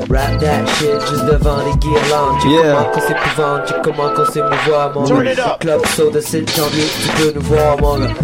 Rap 0.09 0.39
that 0.41 0.65
shit 0.79 1.01
juste 1.11 1.25
devant 1.27 1.59
les 1.65 1.77
guirlandes. 1.79 2.41
J'ai 2.43 2.51
Yeah. 2.51 2.75
comment 2.75 2.91
qu'on 2.93 3.01
s'épouvante, 3.01 3.63
j'ai 3.67 3.75
comment 3.83 4.09
qu'on 4.15 4.25
s'émouvoir, 4.33 4.93
mon 4.95 5.03
gars? 5.03 5.57
Club 5.61 5.87
Soda, 5.97 6.21
c'est 6.23 6.41
le 6.41 6.47
janvier, 6.47 6.85
tu 7.03 7.09
peux 7.23 7.33
nous 7.35 7.43
voir, 7.47 7.77
mon 7.81 7.99
gars. 7.99 8.15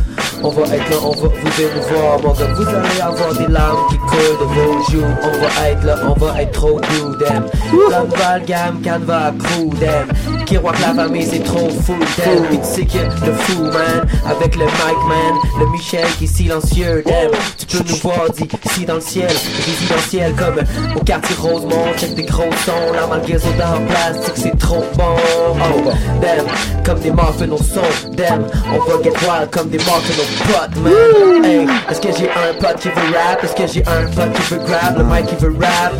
On 0.44 0.48
va 0.50 0.62
être 0.74 0.90
là, 0.90 0.96
on 1.04 1.10
va 1.10 1.28
vous 1.28 1.62
émouvoir, 1.62 2.20
mon 2.20 2.32
gars. 2.32 2.46
Vous 2.54 2.68
allez 2.68 3.00
avoir 3.00 3.34
des 3.34 3.46
larmes 3.46 3.88
qui 3.90 3.98
coulent 3.98 4.38
de 4.40 4.44
vos 4.54 4.82
joues. 4.90 5.14
On 5.22 5.38
va 5.38 5.68
être 5.70 5.84
là, 5.84 5.96
on 6.04 6.12
va 6.14 6.42
être 6.42 6.52
trop 6.52 6.80
doux, 6.80 7.16
damn. 7.16 7.46
L'enval 7.90 8.44
gamme, 8.44 8.82
canva, 8.82 9.32
crew, 9.38 9.70
damn. 9.78 10.08
Qui 10.46 10.56
rock 10.58 10.78
la 10.80 10.92
famille, 10.94 11.26
c'est 11.30 11.42
trop 11.42 11.68
fou, 11.70 11.94
damn. 12.18 12.44
Puis 12.46 12.58
tu 12.58 12.64
sais 12.64 12.84
que 12.84 13.26
le 13.26 13.32
fou, 13.32 13.62
man. 13.64 14.06
Avec 14.28 14.56
le 14.56 14.64
mic, 14.64 14.98
man. 15.08 15.34
Le 15.60 15.66
Michel 15.70 16.06
qui 16.18 16.24
est 16.24 16.26
silencieux, 16.26 17.02
damn. 17.06 17.30
Tu 17.56 17.66
peux 17.66 17.84
nous 17.88 17.96
voir 17.96 18.28
d'ici 18.30 18.84
dans 18.84 18.96
le 18.96 19.00
ciel. 19.00 19.30
Résidentiel 19.64 20.34
comme 20.34 20.56
au 20.96 21.00
quartier 21.04 21.36
Rosemont. 21.40 21.86
Check 21.96 22.14
des 22.14 22.24
gros 22.24 22.50
sons. 22.66 22.92
La 22.94 23.06
malgaison 23.06 23.48
dans 23.58 23.78
le 23.80 23.86
plastique, 23.86 24.34
c'est 24.36 24.58
trop 24.58 24.84
bon. 24.94 25.16
Oh, 25.86 25.90
damn. 26.20 26.46
Comme 26.84 26.98
des 27.00 27.10
muffins 27.10 27.50
au 27.50 27.58
son, 27.58 28.10
damn. 28.12 28.44
On 28.74 28.78
va 28.78 29.02
get 29.02 29.10
wild 29.10 29.50
comme 29.50 29.68
des 29.70 29.78
muffins 29.78 29.92
au 30.18 30.52
potes, 30.52 30.76
man. 30.82 30.92
Hey, 31.44 31.66
est-ce 31.90 32.00
que 32.00 32.08
j'ai 32.16 32.28
un 32.30 32.54
pote 32.60 32.80
qui 32.80 32.88
veut 32.88 33.16
rap? 33.16 33.44
Est-ce 33.44 33.54
que 33.54 33.66
j'ai 33.72 33.82
un 33.86 34.04
pote 34.10 34.32
qui 34.34 34.42
veut 34.54 34.60
grab? 34.66 34.98
Le 34.98 35.04
mic 35.04 35.26
qui 35.26 35.36
veut 35.36 35.56
rap? 35.60 35.92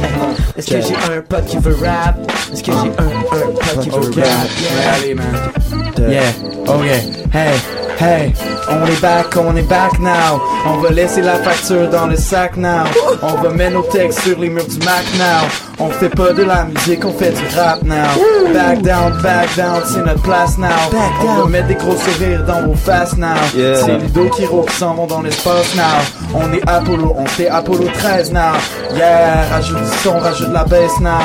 Est-ce 0.57 0.67
que 0.67 0.81
j'ai 0.81 0.95
un 0.95 1.21
pote 1.23 1.47
qui 1.47 1.59
veut 1.59 1.77
rap? 1.83 2.17
Est-ce 2.53 2.63
que 2.63 2.73
j'ai 2.73 2.79
un, 2.79 3.39
un 3.39 3.53
pote 3.53 3.81
qui 3.81 3.91
veut 3.91 4.03
Ok, 4.03 4.17
Yeah. 4.33 5.15
man. 5.15 5.53
Yeah, 6.11 6.33
hey, 7.33 7.59
hey, 7.99 8.35
on 8.69 8.87
est 8.87 9.01
back, 9.01 9.37
on 9.37 9.57
est 9.57 9.69
back 9.69 9.99
now. 10.01 10.41
On 10.67 10.79
va 10.79 10.91
laisser 10.91 11.21
la 11.21 11.35
facture 11.35 11.89
dans 11.91 12.07
le 12.07 12.17
sac 12.17 12.57
now. 12.57 12.85
On 13.23 13.35
va 13.35 13.51
mettre 13.51 13.75
nos 13.75 13.83
textes 13.83 14.21
sur 14.21 14.39
les 14.39 14.49
murs 14.49 14.67
du 14.67 14.79
Mac 14.79 15.05
now. 15.19 15.47
On 15.79 15.91
fait 15.91 16.09
pas 16.09 16.33
de 16.33 16.43
la 16.43 16.65
musique, 16.65 17.05
on 17.05 17.13
fait 17.13 17.33
du 17.33 17.57
rap 17.57 17.83
now. 17.83 18.09
Back 18.53 18.83
down, 18.83 19.21
back 19.23 19.55
down, 19.57 19.83
c'est 19.85 20.05
notre 20.05 20.23
place 20.23 20.57
now. 20.59 20.69
On 21.21 21.43
va 21.43 21.47
mettre 21.47 21.69
des 21.69 21.75
gros 21.75 21.97
sourires 21.97 22.45
dans 22.45 22.63
vos 22.63 22.75
faces 22.75 23.17
now. 23.17 23.35
Yeah. 23.55 23.77
C'est 23.77 23.99
les 23.99 24.09
dos 24.09 24.29
qui 24.31 24.47
roulent 24.47 24.71
s'en 24.71 24.95
vont 24.95 25.07
dans 25.07 25.23
l'espace 25.23 25.75
now. 25.75 25.83
On 26.35 26.53
est 26.53 26.69
Apollo, 26.69 27.15
on 27.17 27.27
fait 27.27 27.49
Apollo 27.49 27.87
13 27.95 28.33
now. 28.33 28.55
Yeah, 28.95 29.47
rajoute 29.51 29.83
du 29.83 29.99
son, 30.03 30.19
rajoute 30.19 30.49
de 30.49 30.55
la 30.55 30.65
baisse 30.65 30.99
now. 31.01 31.21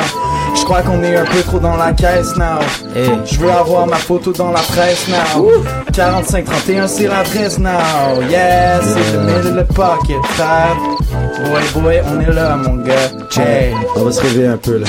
Je 0.67 0.73
crois 0.73 0.81
qu'on 0.81 1.01
est 1.01 1.15
un 1.15 1.23
peu 1.23 1.41
trop 1.43 1.59
dans 1.59 1.77
la 1.77 1.93
caisse 1.93 2.35
now. 2.35 2.59
Hey. 2.93 3.09
Je 3.23 3.39
veux 3.39 3.49
avoir 3.49 3.87
ma 3.87 3.95
photo 3.95 4.33
dans 4.33 4.51
la 4.51 4.59
presse 4.59 5.07
now. 5.07 5.49
4531 5.93 6.87
c'est 6.89 7.07
l'adresse 7.07 7.57
now. 7.57 8.21
Yeah, 8.29 8.81
c'est 8.81 9.13
le 9.13 9.23
middle 9.23 9.55
le 9.55 9.63
pocket, 9.63 10.17
frère. 10.31 10.75
Boy, 11.45 11.81
boy, 11.81 12.01
on 12.13 12.19
est 12.19 12.33
là, 12.33 12.57
mon 12.57 12.83
gars. 12.83 12.93
Hey, 13.37 13.73
On 13.95 14.03
va 14.03 14.11
se 14.11 14.19
réveiller 14.19 14.47
un 14.47 14.57
peu 14.57 14.79
là. 14.79 14.87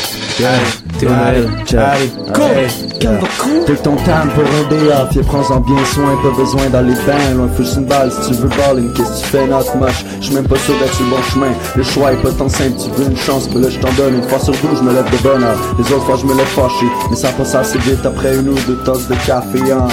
Take 3.67 3.83
ton 3.83 3.97
temps 3.97 4.27
pour 4.35 4.45
un 4.45 4.69
day 4.69 4.89
off, 4.89 5.17
et 5.17 5.23
prends-en 5.23 5.61
bien 5.61 5.85
soin, 5.85 6.17
pas 6.23 6.37
besoin 6.37 6.69
d'aller 6.71 6.95
ben 7.07 7.37
loin, 7.37 7.49
fouche 7.49 7.77
une 7.77 7.85
balle 7.85 8.11
si 8.11 8.31
tu 8.31 8.35
veux 8.35 8.49
balling, 8.49 8.93
qu'est-ce 8.95 9.21
que 9.21 9.27
tu 9.27 9.27
fais, 9.27 9.47
not 9.47 9.65
much, 9.81 10.05
j'suis 10.21 10.35
même 10.35 10.49
pas 10.49 10.57
sûr 10.57 10.75
d'être 10.79 10.95
sur 10.95 11.05
le 11.05 11.11
bon 11.11 11.23
chemin, 11.33 11.53
le 11.77 11.83
choix 11.85 12.13
est 12.13 12.17
pas 12.17 12.33
tant 12.33 12.49
simple, 12.49 12.75
tu 12.83 12.91
veux 13.01 13.11
une 13.11 13.17
chance, 13.17 13.47
que 13.47 13.59
là 13.59 13.69
j't'en 13.71 13.93
donne, 13.93 14.17
une 14.17 14.23
fois 14.25 14.41
sur 14.41 14.53
deux, 14.55 14.77
j'me 14.77 14.93
lève 14.93 15.09
de 15.11 15.23
bonne 15.23 15.45
heure, 15.45 15.59
les 15.79 15.85
autres 15.93 16.05
fois 16.05 16.17
j'me 16.17 16.37
lève 16.37 16.47
fâché, 16.47 16.87
mais 17.11 17.17
ça 17.17 17.29
passe 17.29 17.55
assez 17.55 17.79
vite 17.79 18.05
après 18.05 18.35
une 18.37 18.49
ou 18.49 18.55
deux 18.67 18.79
tasses 18.85 19.07
de 19.09 19.15
café, 19.27 19.71
hein. 19.71 19.87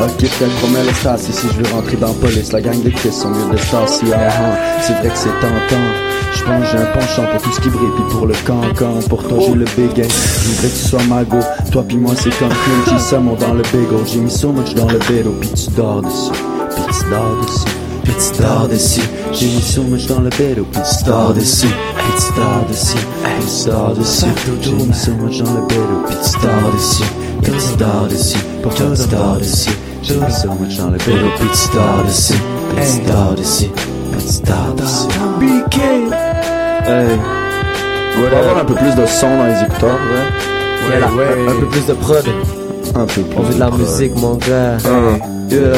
Ok, 0.00 0.26
frère, 0.26 0.48
promets 0.60 0.84
le 0.84 0.92
stas 0.94 1.28
ici, 1.28 1.48
je 1.52 1.62
veux 1.62 1.74
rentrer 1.74 1.96
dans 1.96 2.08
la 2.08 2.14
police, 2.14 2.52
la 2.52 2.60
gang 2.60 2.82
de 2.82 2.90
Chris 2.90 3.12
sont 3.12 3.30
mieux 3.30 3.52
de 3.52 3.58
stas, 3.58 4.00
ah, 4.12 4.16
ah. 4.16 4.80
c'est 4.80 4.94
vrai 4.94 5.08
que 5.08 5.18
c'est 5.18 5.28
tentant. 5.40 6.07
Je 6.38 6.44
pense 6.44 6.70
j'ai 6.70 6.78
un 6.78 6.86
penchant 6.86 7.24
pour 7.32 7.42
tout 7.42 7.52
ce 7.52 7.60
qui 7.60 7.68
brille, 7.68 7.90
puis 7.96 8.04
pour 8.16 8.26
le 8.26 8.34
cancan. 8.46 9.00
Pour 9.08 9.26
toi, 9.26 9.38
j'ai 9.40 9.54
le. 9.54 9.66
Je 9.66 9.82
voudrais 9.82 10.68
que 10.68 10.74
tu 10.74 10.88
sois 10.88 11.02
ma 11.08 11.24
go. 11.24 11.38
Toi, 11.72 11.84
puis 11.86 11.96
moi, 11.96 12.14
c'est 12.16 12.30
comme 12.38 12.48
Clint 12.48 12.96
Eastwood 12.96 13.38
dans 13.38 13.54
le 13.54 13.62
bagel. 13.62 14.06
J'ai 14.06 14.20
mis 14.20 14.30
so 14.30 14.52
much 14.52 14.74
dans 14.74 14.86
le 14.86 14.98
bédo, 15.08 15.34
puis 15.40 15.50
tu 15.50 15.70
dors 15.70 16.02
dessus. 16.02 16.32
Puis 16.70 16.84
tu 16.96 17.10
dors 17.10 17.36
dessus. 17.42 17.66
Puis 18.04 18.14
tu 18.14 18.42
dors 18.42 18.68
dessus. 18.68 19.08
J'ai 19.32 19.46
mis 19.46 19.62
so 19.62 19.82
much 19.82 20.06
dans 20.06 20.20
le 20.20 20.30
bédo, 20.30 20.64
puis 20.70 20.80
tu 20.82 21.04
dors 21.04 21.34
dessus. 21.34 21.66
Puis 21.66 22.12
tu 22.16 22.40
dors 22.40 22.66
dessus. 22.68 22.98
Puis 23.24 23.62
tu 23.62 23.68
dors 23.68 23.94
dessus. 23.94 24.26
J'ai 24.62 24.72
mis 24.72 24.94
so 24.94 25.12
much 25.12 25.38
dans 25.42 25.54
le 25.54 25.66
bédo, 25.66 26.02
puis 26.06 26.16
tu 26.22 26.46
dors 26.46 26.72
dessus. 26.72 27.04
Puis 27.42 27.52
tu 27.52 27.76
dors 27.78 28.06
dessus. 28.08 28.38
Pourquoi 28.62 28.86
tu 28.94 29.08
dors 29.08 29.36
dessus? 29.38 29.70
J'ai 30.02 30.14
mis 30.14 30.32
so 30.32 30.48
much 30.52 30.76
dans 30.76 30.90
le 30.90 30.98
bédo, 30.98 31.28
puis 31.38 31.48
tu 31.48 31.76
dors 31.76 32.04
dessus. 32.06 32.40
Puis 32.76 32.86
tu 32.86 33.12
dors 33.12 33.34
dessus. 33.34 33.70
Puis 34.12 34.24
tu 34.24 34.46
dors 34.46 34.74
dessus. 34.76 35.08
Hey. 36.88 37.18
On 38.16 38.30
va 38.30 38.38
avoir 38.38 38.58
un 38.58 38.64
peu 38.64 38.74
plus 38.74 38.94
de 38.94 39.04
son 39.04 39.28
dans 39.36 39.44
les 39.44 39.60
écouteurs, 39.62 39.90
ouais. 39.90 40.88
Yeah, 40.90 41.00
là, 41.00 41.06
ouais. 41.12 41.24
un, 41.46 41.52
un 41.52 41.60
peu 41.60 41.66
plus 41.66 41.86
de 41.86 41.92
prod. 41.92 42.24
Un 42.94 43.04
peu 43.04 43.22
plus. 43.22 43.36
On 43.36 43.42
veut 43.42 43.54
de 43.54 43.60
la 43.60 43.70
musique, 43.70 44.16
mon 44.16 44.36
gars. 44.36 44.78
Yeah. 45.50 45.72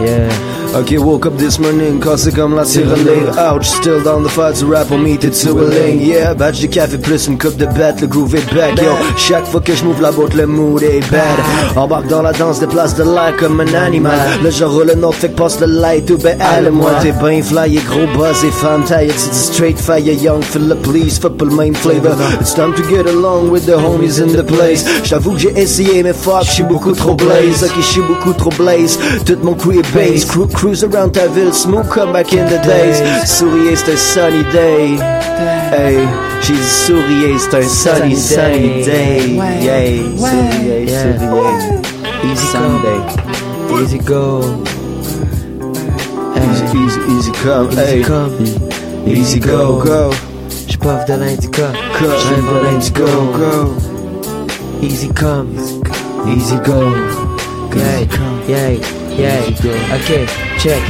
Yeah. 0.00 0.28
Ok, 0.74 0.94
woke 0.98 1.26
up 1.26 1.36
this 1.36 1.58
morning, 1.58 2.00
cassé 2.00 2.32
comme 2.32 2.56
la 2.56 2.64
tirelire 2.64 3.36
Ouch, 3.36 3.66
still 3.66 4.02
down 4.02 4.22
the 4.22 4.30
fight 4.30 4.54
to 4.56 4.66
rap 4.66 4.90
on 4.90 5.02
me, 5.02 5.18
t'es 5.18 5.46
willing 5.46 6.00
Yeah, 6.00 6.32
badge 6.32 6.62
de 6.62 6.66
café 6.66 6.96
plus 6.96 7.26
une 7.26 7.36
coupe 7.36 7.58
de 7.58 7.66
bête, 7.66 8.00
le 8.00 8.06
groove 8.06 8.34
est 8.36 8.54
back 8.54 8.80
Yo, 8.80 8.92
chaque 9.18 9.44
fois 9.44 9.60
que 9.60 9.74
je 9.74 9.84
m'ouvre 9.84 10.00
la 10.00 10.10
boîte, 10.10 10.32
le 10.32 10.46
mood 10.46 10.82
est 10.82 11.00
bad. 11.10 11.76
Embarque 11.76 12.06
dans 12.06 12.22
la 12.22 12.32
danse, 12.32 12.58
déplace 12.58 12.94
de 12.94 13.02
l'air 13.02 13.36
comme 13.38 13.60
un 13.60 13.74
animal. 13.74 14.18
Je 14.48 14.64
roule 14.64 14.86
le 14.86 14.94
note, 14.94 15.14
fait 15.14 15.28
que 15.28 15.36
passe 15.36 15.60
le 15.60 15.66
light 15.66 16.10
ou 16.10 16.16
ben 16.16 16.40
allez-moi 16.40 16.92
T'es 17.02 17.12
ben 17.12 17.42
fly, 17.42 17.76
et 17.76 17.82
gros 17.82 18.06
buzz 18.16 18.42
et 18.42 18.50
femme 18.50 18.84
taille. 18.84 19.08
Tu 19.08 19.28
dis 19.28 19.36
straight 19.36 19.78
fire, 19.78 19.98
young, 19.98 20.42
feel 20.42 20.68
the 20.68 20.82
please, 20.82 21.18
pas 21.20 21.28
le 21.44 21.54
même 21.54 21.74
flavor. 21.74 22.16
It's 22.40 22.54
time 22.54 22.72
to 22.72 22.82
get 22.88 23.06
along 23.06 23.50
with 23.50 23.66
the 23.66 23.76
homies 23.76 24.22
in 24.22 24.28
the 24.28 24.42
place. 24.42 24.86
J'avoue 25.04 25.32
que 25.32 25.40
j'ai 25.40 25.60
essayé 25.60 26.02
mais 26.02 26.14
fuck, 26.14 26.44
j'suis 26.44 26.64
beaucoup 26.64 26.92
trop 26.92 27.14
blaze. 27.14 27.62
Ok, 27.62 27.82
j'suis 27.82 28.00
beaucoup 28.00 28.32
trop 28.32 28.50
blaze. 28.56 28.98
Tout 29.26 29.36
mon 29.42 29.52
crew 29.52 29.81
est 29.82 29.94
base 29.94 30.24
Cru- 30.24 30.46
Cruise 30.48 30.84
around 30.84 31.12
ta 31.12 31.26
ville, 31.28 31.52
smooth 31.52 31.88
come 31.88 32.12
back 32.12 32.32
in 32.32 32.44
the 32.46 32.60
days. 32.64 33.02
Sourier 33.26 33.76
c'est 33.76 33.92
un 33.92 33.96
sunny 33.96 34.44
day. 34.52 34.98
Hey, 35.72 35.98
j'ai 36.42 36.52
dit 36.54 36.62
sourier 36.62 37.38
c'est 37.38 37.56
un 37.58 37.62
sunny 37.68 38.16
sunny 38.16 38.84
day. 38.84 39.36
Yeah, 39.60 40.16
sourier, 40.16 40.84
Yeah. 40.86 41.18
sourier 41.18 41.80
Easy 42.24 42.46
Sunday 42.46 43.22
easy 43.82 43.98
go. 43.98 44.42
Easy, 46.36 46.64
easy, 46.76 47.00
easy 47.18 47.32
come, 47.42 47.68
Easy 47.72 48.02
come. 48.02 48.32
Easy 49.06 49.40
go, 49.40 49.78
go. 49.82 50.10
J'puff 50.68 51.04
de 51.06 51.14
l'indica. 51.14 51.72
J'rêve 51.98 52.48
en 52.48 52.62
let's 52.62 52.92
go, 52.92 53.74
Easy 54.82 55.08
come, 55.08 55.48
easy 56.26 56.56
go. 56.64 56.92
Yeah, 57.74 58.06
yeah, 58.48 59.01
yeah. 59.18 59.40
Ok, 59.94 60.10
check. 60.58 60.82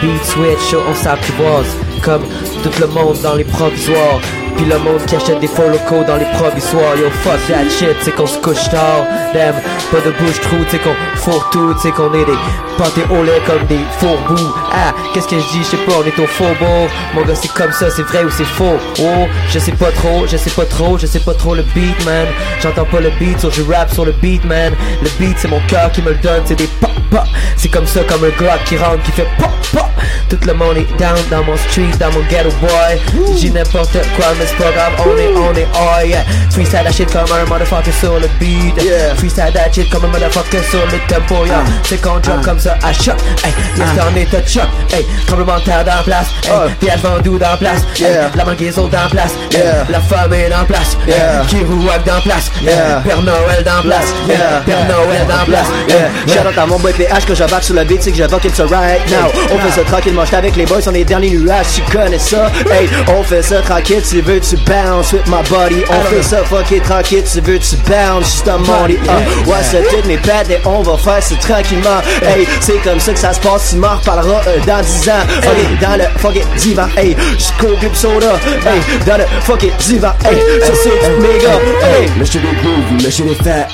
Beat 0.00 0.24
switch, 0.24 0.74
on 0.74 0.94
s'apprivoise. 0.94 1.76
Comme 2.02 2.24
tout 2.62 2.80
le 2.80 2.86
monde 2.88 3.16
dans 3.22 3.34
les 3.34 3.44
provisoires. 3.44 4.20
Puis 4.56 4.66
le 4.66 4.78
monde 4.78 5.04
qui 5.06 5.16
achète 5.16 5.40
des 5.40 5.48
faux 5.48 5.68
locaux 5.68 6.04
dans 6.04 6.16
les 6.16 6.26
provisoires. 6.26 6.96
Yo, 6.96 7.10
fuck 7.22 7.40
that 7.48 7.68
shit, 7.70 7.96
c'est 8.02 8.14
qu'on 8.14 8.26
se 8.26 8.38
couche 8.38 8.68
tard. 8.70 9.04
Damn, 9.32 9.54
pas 9.90 10.00
de 10.00 10.10
bouche 10.12 10.40
trou, 10.40 10.56
c'est 10.68 10.78
qu'on 10.78 10.94
fourre 11.16 11.48
tout, 11.50 11.74
c'est 11.82 11.90
qu'on 11.90 12.12
est 12.14 12.24
des 12.24 12.38
pâtés 12.78 13.04
au 13.10 13.22
lait 13.22 13.40
comme 13.46 13.64
des 13.66 13.80
fourbous. 13.98 14.54
Ah, 14.72 14.92
qu'est-ce 15.12 15.28
que 15.28 15.36
je 15.36 15.46
dis, 15.52 15.58
je 15.58 15.70
sais 15.70 15.76
pas, 15.78 15.92
on 15.98 16.04
est 16.04 16.18
au 16.22 16.26
faubourg. 16.26 16.88
Mon 17.14 17.22
gars, 17.22 17.34
c'est 17.34 17.52
comme 17.52 17.72
ça, 17.72 17.90
c'est 17.90 18.02
vrai 18.02 18.24
ou 18.24 18.30
c'est 18.30 18.44
faux? 18.44 18.78
Oh, 19.00 19.26
je 19.48 19.58
sais 19.58 19.72
pas 19.72 19.90
trop, 19.90 20.26
je 20.26 20.36
sais 20.36 20.50
pas 20.50 20.64
trop, 20.64 20.98
je 20.98 21.06
sais 21.06 21.20
pas 21.20 21.34
trop 21.34 21.54
le 21.54 21.62
beat, 21.74 22.04
man. 22.04 22.26
J'entends 22.60 22.84
pas 22.84 23.00
le 23.00 23.10
beat, 23.18 23.40
so 23.40 23.50
je 23.50 23.62
rap 23.62 23.92
sur 23.92 24.04
le 24.04 24.12
beat, 24.12 24.44
man. 24.44 24.72
Le 25.02 25.08
beat, 25.18 25.36
c'est 25.38 25.48
mon 25.48 25.60
cœur 25.66 25.90
qui 25.92 26.02
me 26.02 26.10
le 26.10 26.16
donne, 26.16 26.42
c'est 26.44 26.56
des 26.56 26.68
pop 26.80 26.90
pop. 27.10 27.24
C'est 27.56 27.68
comme 27.68 27.86
ça, 27.86 28.02
comme 28.04 28.24
un 28.24 28.30
Glock 28.30 28.62
qui 28.66 28.76
rentre, 28.76 29.02
qui 29.02 29.12
fait 29.12 29.28
pop 29.38 29.50
pop. 29.72 29.82
Tout 30.28 30.38
le 30.46 30.54
monde 30.54 30.76
est 30.76 30.98
down 30.98 31.18
dans 31.30 31.44
mon 31.44 31.56
street, 31.56 31.90
dans 31.98 32.10
mon 32.12 32.20
ghetto 32.28 32.50
boy. 32.60 33.36
J'ai 33.36 33.50
n'importe 33.50 33.92
quoi, 34.16 34.26
mais 34.38 34.43
c'est 34.46 34.56
pas 34.56 34.70
grave, 34.72 34.92
on 34.98 35.18
est, 35.18 35.28
on 35.36 35.54
est, 35.54 35.66
oh 35.74 36.06
yeah. 36.06 36.24
Freestyle 36.50 36.84
that 36.84 36.92
shit 36.92 37.10
comme 37.10 37.24
un 37.32 37.44
motherfucker 37.48 37.92
sur 37.92 38.18
le 38.18 38.28
beat. 38.38 38.82
Yeah. 38.82 39.14
Freestyle 39.16 39.52
that 39.52 39.72
shit 39.72 39.90
comme 39.90 40.04
un 40.04 40.08
motherfucker 40.08 40.62
sur 40.70 40.84
le 40.86 40.98
tempo, 41.08 41.46
yeah. 41.46 41.64
C'est 41.84 42.00
qu'on 42.00 42.18
drop 42.18 42.42
comme 42.42 42.58
ça 42.58 42.76
à 42.82 42.92
choc, 42.92 43.16
hey. 43.44 43.52
Yes, 43.76 43.88
t'en 43.96 44.16
es 44.16 44.36
à 44.36 44.46
choc, 44.46 44.68
hey. 44.92 45.06
Complémentaire 45.28 45.84
dans 45.84 45.96
la 45.96 46.02
place, 46.02 46.26
hey. 46.44 46.74
Piège 46.80 47.02
vendu 47.02 47.38
dans 47.38 47.50
la 47.50 47.56
place. 47.56 47.82
Yeah. 47.98 48.30
La 48.34 48.44
manguaison 48.44 48.88
dans 48.88 48.98
la 49.02 49.08
place. 49.08 49.34
Yeah. 49.52 49.86
La 49.88 50.00
famille 50.00 50.48
dans 50.50 50.58
la 50.58 50.64
place. 50.64 50.96
Yeah. 51.06 51.42
Qui 51.48 51.58
rouac 51.64 52.04
dans 52.04 52.14
la 52.14 52.20
place. 52.20 52.50
Yeah. 52.62 53.02
Père 53.04 53.22
Noël 53.22 53.64
dans 53.64 53.76
la 53.76 53.82
place. 53.82 54.14
Yeah. 54.28 54.62
Père 54.66 54.84
Noël 54.86 55.26
dans 55.28 55.36
la 55.36 55.44
place, 55.44 55.66
Yeah, 55.88 56.08
shout 56.26 56.46
out 56.46 56.58
à 56.58 56.66
mon 56.66 56.78
boy 56.78 56.92
PH 56.92 57.26
que 57.26 57.34
j'embarque 57.34 57.64
sur 57.64 57.74
le 57.74 57.84
beat, 57.84 58.02
c'est 58.02 58.10
que 58.10 58.16
j'évoque 58.16 58.44
it 58.44 58.54
so 58.54 58.66
right 58.66 59.00
now. 59.10 59.30
On 59.52 59.58
fait 59.58 59.80
ça 59.80 59.84
tranquillement, 59.84 60.24
j'étais 60.24 60.36
avec 60.36 60.56
les 60.56 60.64
boys, 60.66 60.80
on 60.86 60.94
est 60.94 61.04
dans 61.04 61.18
les 61.18 61.30
nuages, 61.30 61.66
tu 61.74 61.82
connais 61.82 62.18
ça. 62.18 62.50
Hey, 62.70 62.88
on 63.08 63.22
fait 63.22 63.42
ça 63.42 63.60
tranquille, 63.62 64.02
tu 64.08 64.20
veux 64.20 64.33
veux-tu 64.34 64.56
bounce 64.64 65.12
with 65.12 65.26
my 65.26 65.42
body? 65.48 65.82
On 65.88 66.00
fait 66.06 66.22
ça 66.22 66.44
fucké 66.44 66.80
tranquille, 66.80 67.22
tu 67.30 67.40
veux-tu 67.40 67.76
bounce? 67.88 68.26
Juste 68.26 68.48
à 68.48 68.58
money? 68.58 68.94
Uh, 68.94 69.48
ouais, 69.48 69.62
ça 69.62 69.78
toutes 69.90 70.06
mes 70.06 70.16
pattes 70.18 70.50
et 70.50 70.58
on 70.64 70.82
va 70.82 70.96
faire 70.96 71.22
ça 71.22 71.34
tranquillement. 71.36 72.00
Hey, 72.22 72.46
c'est 72.60 72.82
comme 72.82 73.00
ça 73.00 73.12
que 73.12 73.18
ça 73.18 73.32
se 73.32 73.40
passe, 73.40 73.70
tu 73.70 73.76
m'en 73.76 73.96
reparleras 73.96 74.42
euh, 74.46 74.58
dans 74.66 74.80
10 74.82 75.08
ans. 75.08 75.12
Ok, 75.38 75.80
dans 75.80 75.96
le 75.96 76.04
fucking 76.18 76.44
divan, 76.56 76.88
hey, 76.96 77.16
jusqu'au 77.32 77.76
grip 77.76 77.94
soda, 77.94 78.34
hey, 78.66 78.80
dans 79.06 79.18
le 79.18 79.24
fucking 79.42 79.72
divan, 79.78 80.12
hey, 80.24 80.38
ça 80.62 80.72
c'est 80.82 80.90
du 80.90 81.20
méga, 81.20 81.52
hey. 81.82 82.08
Le 82.18 82.24
shit 82.24 82.40
est 82.42 82.62
groovy, 82.62 83.04
le 83.04 83.10
shit 83.10 83.26
est 83.26 83.44
fat. 83.44 83.68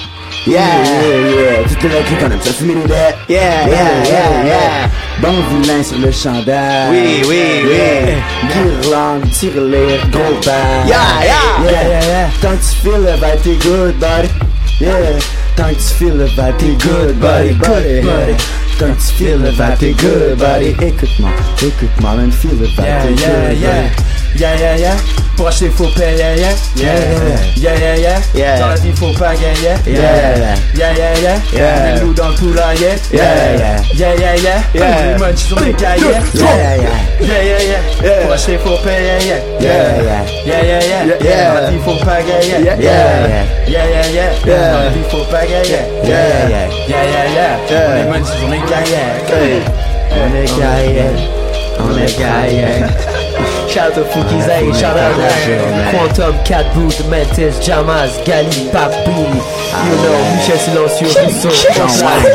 Yeah, 0.47 0.57
yeah, 0.57 1.61
yeah. 1.63 1.69
Toutes 1.69 1.83
les 1.83 1.99
recrues 1.99 2.17
qu'on 2.17 2.31
aime 2.31 2.41
ça 2.41 2.53
fumer 2.53 2.75
des 2.75 2.89
dettes. 2.89 3.17
Yeah, 3.29 3.67
yeah, 3.69 4.05
yeah, 4.05 4.45
yeah. 4.47 4.91
Bon 5.21 5.35
vilain 5.51 5.83
sur 5.83 5.99
le 5.99 6.11
chandail. 6.11 6.89
Oui, 6.91 7.23
oui, 7.29 7.43
oui. 7.65 8.15
Guirlande, 8.49 9.25
gros 10.11 10.41
bang. 10.47 10.87
Yeah, 10.87 10.97
yeah. 11.23 11.63
Yeah, 11.63 11.89
yeah, 11.89 12.01
yeah. 12.07 12.31
Tant 12.41 12.57
que 12.57 12.63
tu 12.63 12.77
feel 12.83 13.01
le 13.03 13.13
vibe, 13.17 13.43
t'es 13.43 13.69
good, 13.69 13.99
buddy. 13.99 14.29
Yeah. 14.81 15.19
Tant 15.57 15.69
que 15.69 15.75
tu 15.75 15.95
feel 15.99 16.17
le 16.17 16.25
vibe, 16.25 16.57
t'es 16.57 16.87
good, 16.87 17.17
buddy, 17.21 17.53
buddy. 17.53 18.01
buddy. 18.01 18.70
Que 18.79 18.87
tu 18.87 19.13
feel 19.19 19.37
vibe, 19.37 19.79
t'es 19.79 19.93
good, 19.93 20.37
buddy. 20.39 20.71
Écoute-moi, 20.81 21.31
écoute-moi, 21.61 22.13
man, 22.15 22.33
feel 22.33 22.51
vibe, 22.53 22.71
Yeah, 22.79 23.03
t'es 23.03 23.11
yeah, 23.11 23.29
good, 23.51 23.59
yeah. 23.61 23.69
buddy. 23.69 23.91
Yeah, 24.39 24.57
yeah, 24.57 24.77
yeah. 24.79 24.97
Pour 25.37 25.49
acheter, 25.49 25.71
faut 25.71 25.89
payer, 25.97 26.17
yeah, 26.19 26.37
yeah. 26.37 26.55
Yeah, 26.77 26.95
yeah, 27.57 27.77
yeah, 27.77 27.97
yeah. 27.97 28.21
Yeah. 28.35 28.59
Dans 28.61 28.69
la 28.69 28.75
vie, 28.77 28.93
faut 28.95 29.13
pas 29.19 29.35
gagner. 29.35 29.77
Yeah, 29.87 30.37
yeah. 30.37 30.55
Yeah, 30.75 30.93
yeah, 30.95 31.15
yeah. 31.21 31.39
Yeah. 31.53 31.95
Les 31.95 32.01
loups 32.01 32.15
dans 32.15 32.29
le 32.29 32.35
poulailler. 32.35 32.97
Yeah, 33.13 33.57
yeah. 33.57 33.77
Yeah, 33.95 34.15
yeah, 34.17 34.37
yeah. 34.37 34.63
Yeah. 34.75 35.13
Les 35.13 35.19
munchies 35.19 35.47
sur 35.49 35.61
les 35.61 35.73
cahiers. 35.73 36.21
Yeah, 36.35 37.43
yeah, 37.43 37.59
yeah. 38.03 38.23
Pour 38.23 38.33
acheter, 38.33 38.59
faut 38.59 38.77
payer, 38.85 39.19
yeah. 39.27 39.41
Yeah, 39.61 40.03
yeah. 40.03 40.25
Yeah, 40.47 40.63
yeah, 40.65 40.81
yeah. 40.81 41.05
Yeah. 41.23 41.55
Dans 41.55 41.61
la 41.61 41.71
vie, 41.71 41.79
faut 41.85 42.05
pas 42.05 42.21
gagner. 42.23 42.61
Yeah. 42.63 42.77
Yeah, 42.77 43.29
yeah, 43.67 44.09
yeah. 44.13 44.31
Yeah. 44.47 44.73
Dans 44.73 44.79
la 44.85 44.89
vie, 44.91 45.05
faut 45.11 45.25
pas 45.31 45.43
gagner. 45.47 45.85
Yeah, 46.05 46.49
yeah. 46.49 46.69
Yeah, 46.89 47.05
yeah, 47.05 47.27
yeah. 47.35 47.59
Yeah. 47.71 47.97
Les 47.97 48.05
munchies 48.11 48.39
sur 48.39 48.49
les 48.49 48.59
cahiers. 48.59 48.70
Hey. 48.73 49.65
On 50.13 50.33
est 50.33 50.47
gaillé, 50.57 51.03
on 51.81 51.97
est 51.99 52.17
gaillé. 52.17 52.67
Shout 53.69 53.99
out 53.99 54.07
hey, 54.07 54.73
shout 54.73 54.97
out 54.97 55.17
to 55.17 55.91
Quantum, 55.91 56.45
Cat 56.45 56.73
Boot, 56.75 56.95
Mantis, 57.09 57.59
Jamas, 57.65 58.11
Gali, 58.25 58.71
Papi, 58.71 59.11
you 59.87 59.97
know, 60.03 60.17
Michel 60.37 60.59
Silencieux, 60.59 61.11
Rousseau, 61.21 61.51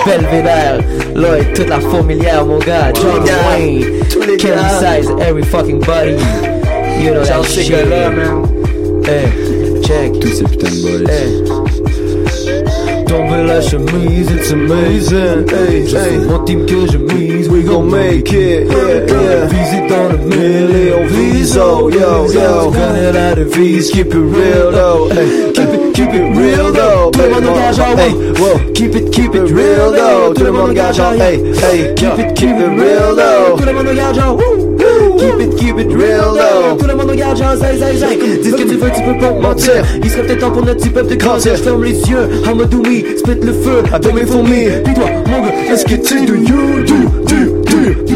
Belvedere, 0.06 0.82
Lloyd, 1.16 1.54
toute 1.54 1.70
la 1.70 1.80
fourmilière, 1.80 2.46
mon 2.46 2.60
gars, 2.60 2.92
John 2.94 3.24
Wayne, 3.24 4.04
Kelly 4.38 4.70
Size, 4.80 5.10
every 5.22 5.44
fucking 5.44 5.80
body, 5.82 6.18
you 7.02 7.12
know 7.12 7.24
that 7.24 7.44
shit. 7.46 7.72
Hey, 9.06 9.82
check, 9.84 10.12
Tous 10.20 10.34
ces 10.34 10.44
putains 10.44 10.70
de 10.70 10.82
boys. 10.82 11.55
Hey. 13.36 13.46
La 13.48 13.62
chemise, 13.62 14.32
it's 14.32 14.52
amazing. 14.52 15.48
Hey, 15.48 15.86
hey. 15.86 16.18
Mon 16.28 16.44
team 16.46 16.66
que 16.66 16.88
je 16.88 16.98
mise, 16.98 17.50
we 17.50 17.64
gon' 17.64 17.90
make 17.90 18.32
it. 18.34 18.68
Yeah, 18.68 19.06
yeah. 19.08 19.46
Visite 19.48 19.90
dans 19.90 20.10
le 20.10 20.18
mille 20.18 20.76
et 20.76 20.94
on 20.94 21.06
vise, 21.06 21.58
oh, 21.58 21.90
yo, 21.90 22.32
yo. 22.32 22.72
Connais 22.72 23.12
la 23.12 23.36
devise, 23.36 23.92
keep 23.92 24.08
it 24.08 24.16
real, 24.16 24.72
though. 24.72 25.10
Hey, 25.10 25.52
keep 25.54 25.70
it, 25.70 25.94
keep 25.94 26.14
it 26.14 26.38
real, 26.38 26.72
though. 26.72 27.12
Tout 27.12 27.22
le 27.22 27.30
monde 27.30 27.46
engage 27.46 27.80
en 27.80 27.98
Hey, 27.98 28.14
whoa. 28.40 28.74
Keep 28.74 28.96
it, 28.96 29.12
keep 29.12 29.36
it 29.36 29.52
real, 29.52 29.92
though. 29.92 30.34
Tout 30.34 30.44
le 30.44 30.52
monde 30.52 30.70
engage 30.72 31.00
en 31.00 31.14
Hey, 31.14 31.40
hey, 31.62 31.94
Keep 31.96 32.20
it, 32.20 32.36
keep 32.36 32.58
it 32.58 32.70
real, 32.70 33.16
though. 33.16 33.58
Tout 33.58 33.66
le 33.66 33.74
monde 33.74 33.88
engage 33.88 34.18
en 34.18 34.36
Keep 35.18 35.40
it, 35.40 35.58
keep 35.58 35.78
it 35.78 35.92
real, 35.94 36.34
though. 36.34 36.78
Tout 36.78 36.88
le 36.88 36.96
monde 36.96 37.12
engage 37.12 37.42
en 37.42 37.56
zay, 37.56 37.78
zay, 37.78 37.98
zay. 37.98 38.18
Dis 38.42 38.52
ce 38.52 38.56
que 38.56 38.64
tu 38.64 38.76
veux, 38.76 38.92
tu 38.92 39.02
peux 39.02 39.18
pas 39.18 39.32
mentir. 39.32 39.84
Il 40.04 40.10
serait 40.10 40.24
peut-être 40.24 40.40
temps 40.40 40.52
pour 40.52 40.66
notre 40.66 40.80
petit 40.80 40.90
peuple 40.90 41.10
de 41.10 41.16
grandir. 41.16 41.56
Je 41.56 41.64
ferme 41.64 41.84
les 41.84 42.00
yeux, 42.02 42.30
I'ma 42.46 42.66
do 42.66 42.82
me, 42.82 43.18
split 43.18 43.36
le 43.42 43.54
feu 43.54 43.84
avec 43.92 44.14
mes 44.14 44.26
fourmis. 44.26 44.68
Puis 44.84 44.94
toi, 44.94 45.06
mon 45.28 45.42
gars, 45.42 45.54
est-ce 45.72 45.86
que 45.86 45.96
tu 45.96 46.26
do 46.26 46.36
you, 46.36 46.84
do, 46.86 46.96
do, 47.28 47.45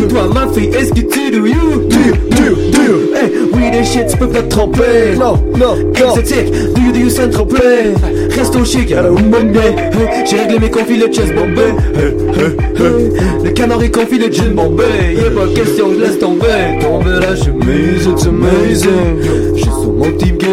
toi, 0.09 0.27
ma 0.33 0.51
fille, 0.51 0.69
est-ce 0.75 0.91
que 0.91 1.01
tu 1.01 1.31
do 1.31 1.45
you, 1.45 1.83
do, 1.87 1.97
do, 2.29 2.55
do. 2.71 3.15
Hey, 3.15 3.31
oui, 3.53 3.71
des 3.71 3.83
shit, 3.83 4.07
tu 4.07 4.17
peux 4.17 4.27
pas 4.27 4.41
te 4.41 4.49
tromper. 4.49 5.15
Non, 5.17 5.35
non, 5.57 5.75
non. 5.99 6.15
Exotique, 6.15 6.51
do 6.73 6.81
you, 6.81 6.91
do 6.91 6.99
you 6.99 7.09
sans 7.09 7.29
tromper. 7.29 7.93
Reste 8.35 8.55
au 8.55 8.65
chic, 8.65 8.89
y'a 8.89 9.03
la 9.03 9.11
Monday. 9.11 9.75
Hey, 9.77 10.25
J'ai 10.25 10.37
réglé 10.37 10.59
mes 10.59 10.69
conflits, 10.69 10.97
le 10.97 11.11
chest 11.11 11.33
bombé. 11.35 11.61
Hey. 11.95 12.29
Le 13.43 13.49
canard 13.51 13.83
est 13.83 13.91
confit, 13.91 14.17
le 14.17 14.31
gin 14.31 14.53
bombé. 14.55 14.83
Y'a 15.15 15.29
pas 15.31 15.47
question, 15.53 15.93
je 15.93 15.99
laisse 15.99 16.19
tomber. 16.19 16.79
Tomber 16.81 17.19
la 17.21 17.35
chemise, 17.35 18.07
it's 18.07 18.25
amazing. 18.25 19.55
J'ai 19.55 19.63
sur 19.63 19.93
mon 19.93 20.05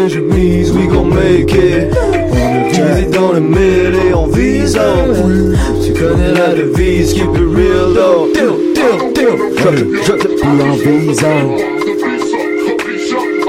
je 0.07 0.19
mise, 0.19 0.71
we 0.71 0.87
gon' 0.87 1.05
make 1.05 1.53
it. 1.53 1.93
On 1.93 2.81
a 2.81 2.93
visé 2.93 3.07
dans 3.11 3.31
le 3.33 3.39
mille 3.39 3.95
et 4.09 4.13
on 4.13 4.27
vise, 4.27 4.77
oh. 4.77 5.13
Tu 5.83 5.93
connais 5.93 6.33
la 6.33 6.53
devise, 6.53 7.13
keep 7.13 7.23
it 7.23 7.55
real 7.55 7.93
though. 7.93 8.27
Deal, 8.33 8.73
deal, 8.73 9.13
Puis 9.69 10.47
en 10.63 10.75
visa. 10.75 11.27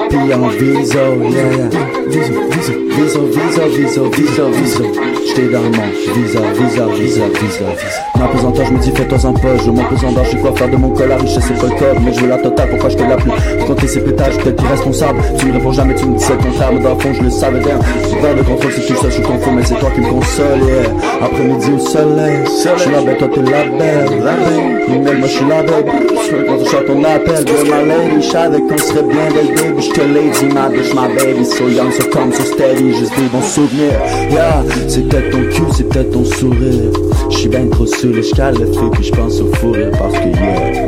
Puis 0.08 0.34
en 0.34 0.48
visa, 0.48 1.14
yeah, 1.30 1.68
yeah. 1.70 1.97
Visa, 2.08 2.32
visa, 2.50 2.72
visa, 2.96 3.20
visa, 3.20 3.68
visa, 3.68 4.02
visa, 4.08 4.44
visa. 4.48 4.84
J'étais 5.26 5.48
dans 5.52 5.60
le. 5.60 5.68
Visa, 5.68 6.40
visa, 6.54 6.86
visa, 6.86 7.24
visa, 7.26 7.64
visa. 7.76 8.00
M'apesanteur, 8.18 8.64
je 8.66 8.72
me 8.72 8.78
dis 8.78 8.90
fais-toi 8.92 9.18
en 9.26 9.32
poche. 9.34 9.60
Je 9.66 9.70
m'apesanteur, 9.70 10.24
je 10.24 10.30
sais 10.30 10.36
quoi 10.38 10.56
faire 10.56 10.70
de 10.70 10.76
mon 10.76 10.90
col. 10.90 11.08
La 11.08 11.16
richesse, 11.18 11.44
c'est 11.46 11.60
pas 11.60 11.66
le 11.66 11.78
code, 11.78 12.02
mais 12.02 12.12
je 12.14 12.20
veux 12.20 12.28
la 12.28 12.38
totale. 12.38 12.70
Pourquoi 12.70 12.88
je 12.88 12.96
te 12.96 13.02
la 13.02 13.16
plus 13.16 13.30
Compter 13.66 13.88
ces 13.88 14.00
pétages, 14.00 14.38
peut-être 14.38 14.64
irresponsable. 14.64 15.20
Tu 15.38 15.46
me 15.46 15.52
réponds 15.52 15.72
jamais, 15.72 15.94
tu 15.96 16.06
me 16.06 16.16
dis 16.16 16.24
c'est 16.24 16.32
le 16.32 16.38
contraire. 16.38 16.70
Mais 16.72 16.80
dans 16.80 16.94
le 16.94 17.00
fond, 17.00 17.12
je 17.12 17.22
le 17.22 17.30
savais 17.30 17.60
bien. 17.60 17.78
Vers 18.22 18.34
le 18.34 18.42
contrôle, 18.42 18.72
c'est 18.72 18.86
tout 18.86 18.96
ça, 18.96 19.08
je 19.10 19.14
suis 19.14 19.22
confus, 19.22 19.50
mais 19.54 19.64
c'est 19.64 19.78
toi 19.78 19.90
qui 19.94 20.00
me 20.00 20.08
console, 20.08 20.60
yeah. 20.66 21.26
Après-midi 21.26 21.70
au 21.76 21.78
soleil. 21.78 22.38
Je 22.46 22.80
suis 22.80 22.90
la 22.90 23.02
belle, 23.02 23.18
toi 23.18 23.28
t'es 23.34 23.42
la 23.42 23.64
belle. 23.64 24.22
La 24.24 24.32
belle. 24.32 24.96
Email, 24.96 25.16
moi 25.18 25.28
je 25.28 25.32
suis 25.34 25.46
la 25.46 25.62
belle. 25.62 25.84
Je 26.30 26.36
quand 26.46 26.58
je 26.58 26.86
ton 26.86 27.04
appel. 27.04 27.46
Girl, 27.46 27.64
my 27.66 27.88
lady, 27.88 28.22
je 28.22 28.30
savais 28.30 28.60
qu'on 28.60 28.78
serait 28.78 29.02
bien 29.02 29.28
dès 29.34 29.42
le 29.42 29.54
début. 29.54 29.82
Je 29.82 29.90
te 29.90 30.00
l'ai 30.00 30.30
dit, 30.30 30.54
ma 30.54 30.68
bitch, 30.68 30.94
ma 30.94 31.08
baby. 31.08 31.44
So 31.44 31.68
young, 31.68 31.92
so 31.98 32.10
calm, 32.10 32.32
so 32.32 32.44
steady. 32.44 32.94
Juste 32.94 33.16
des 33.16 33.28
bons 33.28 33.42
souvenirs. 33.42 33.92
Yeah, 34.30 34.62
c'est 34.88 35.08
peut-être 35.08 35.30
ton 35.30 35.42
cul, 35.48 35.62
c'est 35.74 35.88
peut-être 35.88 36.10
ton 36.12 36.24
sourire. 36.24 36.90
Je 37.30 37.36
suis 37.36 37.48
ben 37.48 37.68
trop 37.70 37.86
saoulé, 37.86 38.22
je 38.22 38.34
cale 38.34 38.56
le 38.58 38.66
feu, 38.72 38.90
puis 38.92 39.04
je 39.04 39.12
pense 39.12 39.40
au 39.40 39.52
fou 39.54 39.72
rire 39.72 39.90
parce 39.98 40.14
que 40.14 40.28
yeah, 40.28 40.82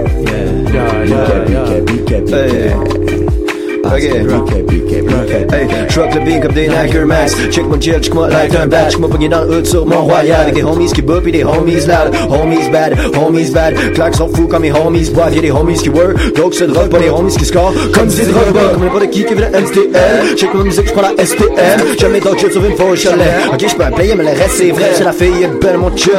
yeah, 0.72 1.04
yeah, 1.06 1.40
bika, 1.40 1.80
bika, 1.80 2.20
bika, 2.20 2.20
bika. 2.20 3.29
Ok. 3.90 4.02
Bika, 4.02 4.62
bika, 4.68 5.02
bika, 5.02 5.10
Hey, 5.52 5.66
je 5.88 6.00
rock 6.00 6.14
le 6.14 6.20
beat 6.20 6.40
comme 6.42 6.52
des 6.52 6.68
Nike 6.68 6.94
Max. 7.06 7.34
Check 7.50 7.66
mon 7.66 7.80
jet, 7.80 8.00
check 8.00 8.14
moi 8.14 8.28
like 8.28 8.54
un 8.54 8.66
bat 8.66 8.88
Check 8.88 9.00
moi 9.00 9.08
pogné 9.08 9.28
dans 9.28 9.42
le 9.42 9.58
hood 9.58 9.66
sur 9.66 9.84
mon 9.86 10.02
royal. 10.02 10.42
Avec 10.42 10.54
des 10.54 10.62
homies 10.62 10.92
qui 10.92 11.02
boop 11.02 11.26
et 11.26 11.32
des 11.32 11.44
homies 11.44 11.74
loud. 11.74 12.12
Homies 12.30 12.68
bad, 12.70 12.96
homies 13.16 13.50
bad. 13.50 13.74
Claques 13.94 14.14
sont 14.16 14.28
fous 14.28 14.46
comme 14.46 14.62
mes 14.62 14.72
homies 14.72 15.10
boivent. 15.10 15.34
Y'a 15.34 15.42
des 15.42 15.50
homies 15.50 15.74
qui 15.74 15.88
work, 15.88 16.34
d'autres 16.34 16.56
se 16.56 16.64
droguent 16.64 16.90
Pas 16.90 16.98
des 16.98 17.08
homies 17.10 17.34
qui 17.36 17.44
score. 17.44 17.72
Comme 17.92 18.08
des 18.08 18.26
drogues 18.26 18.72
Comme 18.72 18.84
n'importe 18.84 19.10
qui 19.10 19.24
qui 19.24 19.34
veut 19.34 19.40
la 19.40 19.60
MSTL 19.60 20.36
Check 20.36 20.54
ma 20.54 20.62
musique, 20.64 20.86
j'prends 20.86 21.02
la 21.02 21.24
STM 21.24 21.98
Jamais 21.98 22.20
d'autres 22.20 22.38
jets 22.38 22.50
sur 22.52 22.64
une 22.64 22.76
faux 22.76 22.94
chalet. 22.94 23.26
Ok, 23.52 23.64
j'peux 23.68 23.84
un 23.84 23.90
player 23.90 24.14
mais 24.16 24.24
le 24.24 24.30
reste 24.30 24.50
c'est 24.56 24.70
vrai. 24.70 24.90
C'est 24.94 25.04
la 25.04 25.12
fille 25.12 25.42
est 25.42 25.62
belle 25.62 25.78
mon 25.78 25.90
chum. 25.90 26.12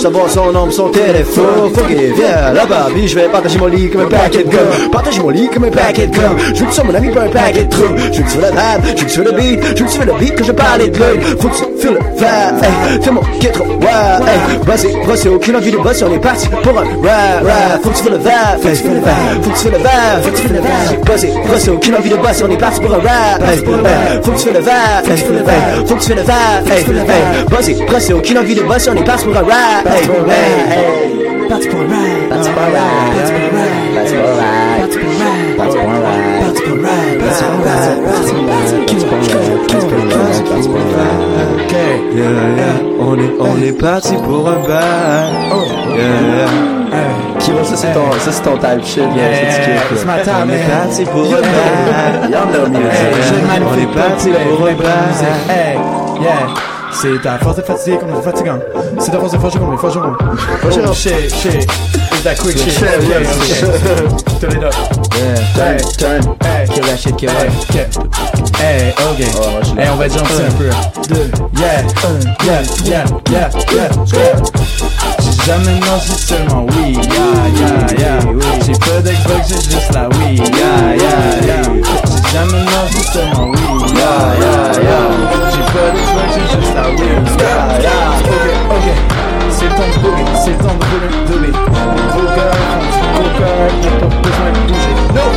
Savoir 0.00 0.28
son 0.28 0.52
nom, 0.52 0.70
son 0.70 0.88
téléphone. 0.88 1.72
Fuck 1.74 1.90
it, 1.90 2.16
viens 2.16 2.52
là-bas. 2.52 2.88
Je 3.04 3.14
vais 3.14 3.28
partager 3.28 3.58
mon 3.58 3.66
lit 3.66 3.90
comme 3.90 4.02
un 4.02 4.06
paquet 4.06 4.44
de 4.44 4.50
gum 4.50 4.90
Partager 4.90 5.20
mon 5.20 5.30
lit 5.30 5.48
comme 5.48 5.64
un 5.64 5.70
paquet 5.70 6.06
de 6.06 6.14
gum 6.16 6.36
Je 6.54 6.60
veux 6.60 6.66
que 6.66 6.72
sois 6.74 6.84
mon 6.84 6.94
ami 6.94 7.11
pas 7.12 7.22
un 7.22 7.28
paquet 7.28 7.64
de 7.64 7.70
trous 7.70 7.94
Je 8.12 8.38
le 8.38 8.44
rap, 8.46 8.80
je 8.96 9.02
fasses 9.02 9.18
le 9.18 9.32
beat 9.32 9.60
Je 9.76 9.84
fasses 9.84 9.98
le 10.06 10.12
beat 10.18 10.34
que 10.34 10.44
je 10.44 10.52
parlais 10.52 10.88
de 10.88 10.98
l'œil. 10.98 11.20
Faut 11.40 11.48
que 11.48 11.54
tu 11.54 11.64
fais 11.78 11.90
le 11.90 11.98
vibe, 11.98 12.62
hey 12.62 13.02
Fais 13.02 13.10
mon 13.10 13.20
kit 13.38 13.48
trop 13.52 13.64
wow, 13.64 14.26
hey. 14.26 14.58
Bossé, 14.66 14.88
bossé, 15.06 15.28
aucune 15.28 15.56
envie 15.56 15.70
de 15.70 15.76
bosser 15.78 16.04
On 16.04 16.14
est 16.14 16.18
parti 16.18 16.48
pour 16.48 16.78
un 16.78 16.84
rap, 16.84 17.44
rap. 17.44 17.82
Faut 17.82 17.90
que 17.90 17.98
tu 17.98 18.10
le 18.10 18.18
vibe, 18.18 18.28
hey 18.64 18.76
Faut 18.76 19.50
que 19.50 19.56
tu 19.56 19.62
fasses 19.62 19.64
le 19.64 19.78
vibe, 19.78 20.22
faut 20.22 20.30
que 20.30 20.36
tu 20.36 20.42
fasses 20.42 20.52
le 20.52 20.58
vibe 20.58 21.04
Bossé, 21.04 21.28
bossé, 21.48 21.70
aucune 21.70 21.94
envie 21.94 22.10
de 22.10 22.16
bosser 22.16 22.44
On 22.44 22.50
est 22.50 22.56
parti 22.56 22.80
pour 22.80 22.94
un 22.94 22.98
rap, 22.98 23.42
hey 23.48 23.58
Faut 24.22 24.32
que 24.32 24.38
tu 24.38 24.44
fasses 24.44 24.54
le 24.54 24.60
vibe, 24.60 25.08
hey 25.08 25.86
Faut 25.86 25.94
que 25.94 26.00
tu 26.00 26.12
fasses 26.12 26.88
le 26.88 26.94
vibe, 26.94 27.10
hey 27.10 27.44
Bossé, 27.50 27.76
bossé, 27.90 28.12
aucune 28.12 28.38
envie 28.38 28.54
de 28.54 28.62
bosser 28.62 28.90
On 28.90 28.96
est 28.96 29.04
parti 29.04 29.24
pour 29.24 29.36
un 29.36 29.40
rap, 29.40 29.86
hey 29.86 30.06
Parti 31.48 31.68
pour 31.68 31.80
un 31.80 31.82
parti 32.32 32.48
pour 32.48 32.60
un 32.60 32.66
ride, 32.66 33.12
parti 33.14 33.32
pour 33.32 33.42
un 33.42 33.51
On 43.00 43.18
est, 43.18 43.32
on 43.40 43.62
est 43.62 43.72
parti 43.72 44.14
pour 44.16 44.48
un 44.48 44.58
bail. 44.66 45.32
Oh. 45.50 45.64
ça 47.64 47.76
c'est 47.76 47.92
ton, 47.94 48.12
ça 48.18 48.32
c'est 48.32 48.42
ton 48.42 48.58
type 48.58 48.84
shit, 48.84 49.04
c'est 49.14 49.78
On 50.28 50.48
est 50.50 50.68
parti 50.68 51.04
pour 51.04 51.24
un 51.24 51.40
bail. 51.40 52.36
On 53.64 53.78
est 53.78 53.94
parti 53.94 54.28
pour 54.28 54.66
un 54.66 54.74
bail. 54.74 55.78
C'est 56.92 57.22
ta 57.22 57.38
force 57.38 57.56
de 57.56 57.62
fatiguer 57.62 57.96
comme 57.98 58.14
les 58.14 58.22
fatigants. 58.22 58.60
C'est 58.98 59.10
ta 59.10 59.18
force 59.18 59.32
de 59.32 59.38
forger 59.38 59.58
comme 59.58 59.72
les 59.72 59.78
forgerons. 59.78 60.14
shit, 60.92 61.34
shit 61.34 61.68
that 62.22 62.38
quick 62.38 62.56
shit. 62.56 62.80
Yeah, 62.80 62.98
Okay, 62.98 63.08
yeah, 63.08 63.34
okay. 63.34 64.38
Turn 64.38 64.56
it 64.56 64.64
up. 64.64 64.74
Yeah, 65.14 65.54
turn, 65.54 65.78
turn. 65.98 66.22
Hey, 66.42 66.66
Kill 66.70 66.84
that 66.86 66.98
shit, 66.98 67.16
kill 67.18 67.30
hey, 67.30 67.48
that. 67.48 67.62
okay. 67.70 67.86
Hey, 68.58 68.94
ok. 69.02 69.20
Oh, 69.38 69.60
Hey, 69.74 69.88
on 69.88 69.96
va 69.96 70.08
jumper 70.08 70.42
un 70.42 70.52
peu. 70.58 70.70
Deux, 71.08 71.30
yeah, 71.58 71.82
yeah, 72.44 72.62
yeah, 72.84 73.04
yeah, 73.30 73.50
yeah, 73.72 73.90
yeah. 74.12 74.36
J'ai 75.20 75.46
jamais 75.46 75.80
mangé 75.80 76.14
seulement 76.16 76.66
oui, 76.76 76.92
yeah, 76.94 77.48
yeah, 77.58 77.98
yeah. 77.98 78.20
J'ai 78.64 78.72
pas 78.78 79.00
d'Xbox, 79.02 79.48
j'ai 79.48 79.56
juste 79.70 79.92
la 79.92 80.08
oui, 80.08 80.36
yeah, 80.36 80.94
yeah, 80.94 81.46
yeah. 81.46 81.62
J'ai 81.64 82.32
jamais 82.32 82.62
mangé 82.62 83.02
seulement 83.12 83.50
oui, 83.50 83.58
yeah, 83.96 84.38
yeah, 84.38 84.82
yeah. 84.82 85.06
J'ai 85.50 85.64
pas 85.72 85.90
d'Xbox, 85.90 86.28
j'ai 86.34 86.46
juste 86.60 86.74
la 86.74 86.84
oui, 86.90 87.06
yeah, 87.38 87.80
yeah. 87.80 88.22
Ok, 88.22 88.46
ok. 88.70 88.86
C'est 89.50 89.66
le 89.66 89.74
temps 89.74 89.90
de 89.92 89.98
booger, 90.02 90.26
c'est 90.44 90.50
le 90.50 90.56
temps 90.56 90.74
de 90.74 90.78
booger, 90.84 91.10
de 91.28 92.11
coca, 92.34 93.50
y'a 93.82 93.92
pas 94.00 94.10
besoin 94.22 94.50
de 94.52 94.60
bouger. 94.68 94.94
Pas 95.12 95.28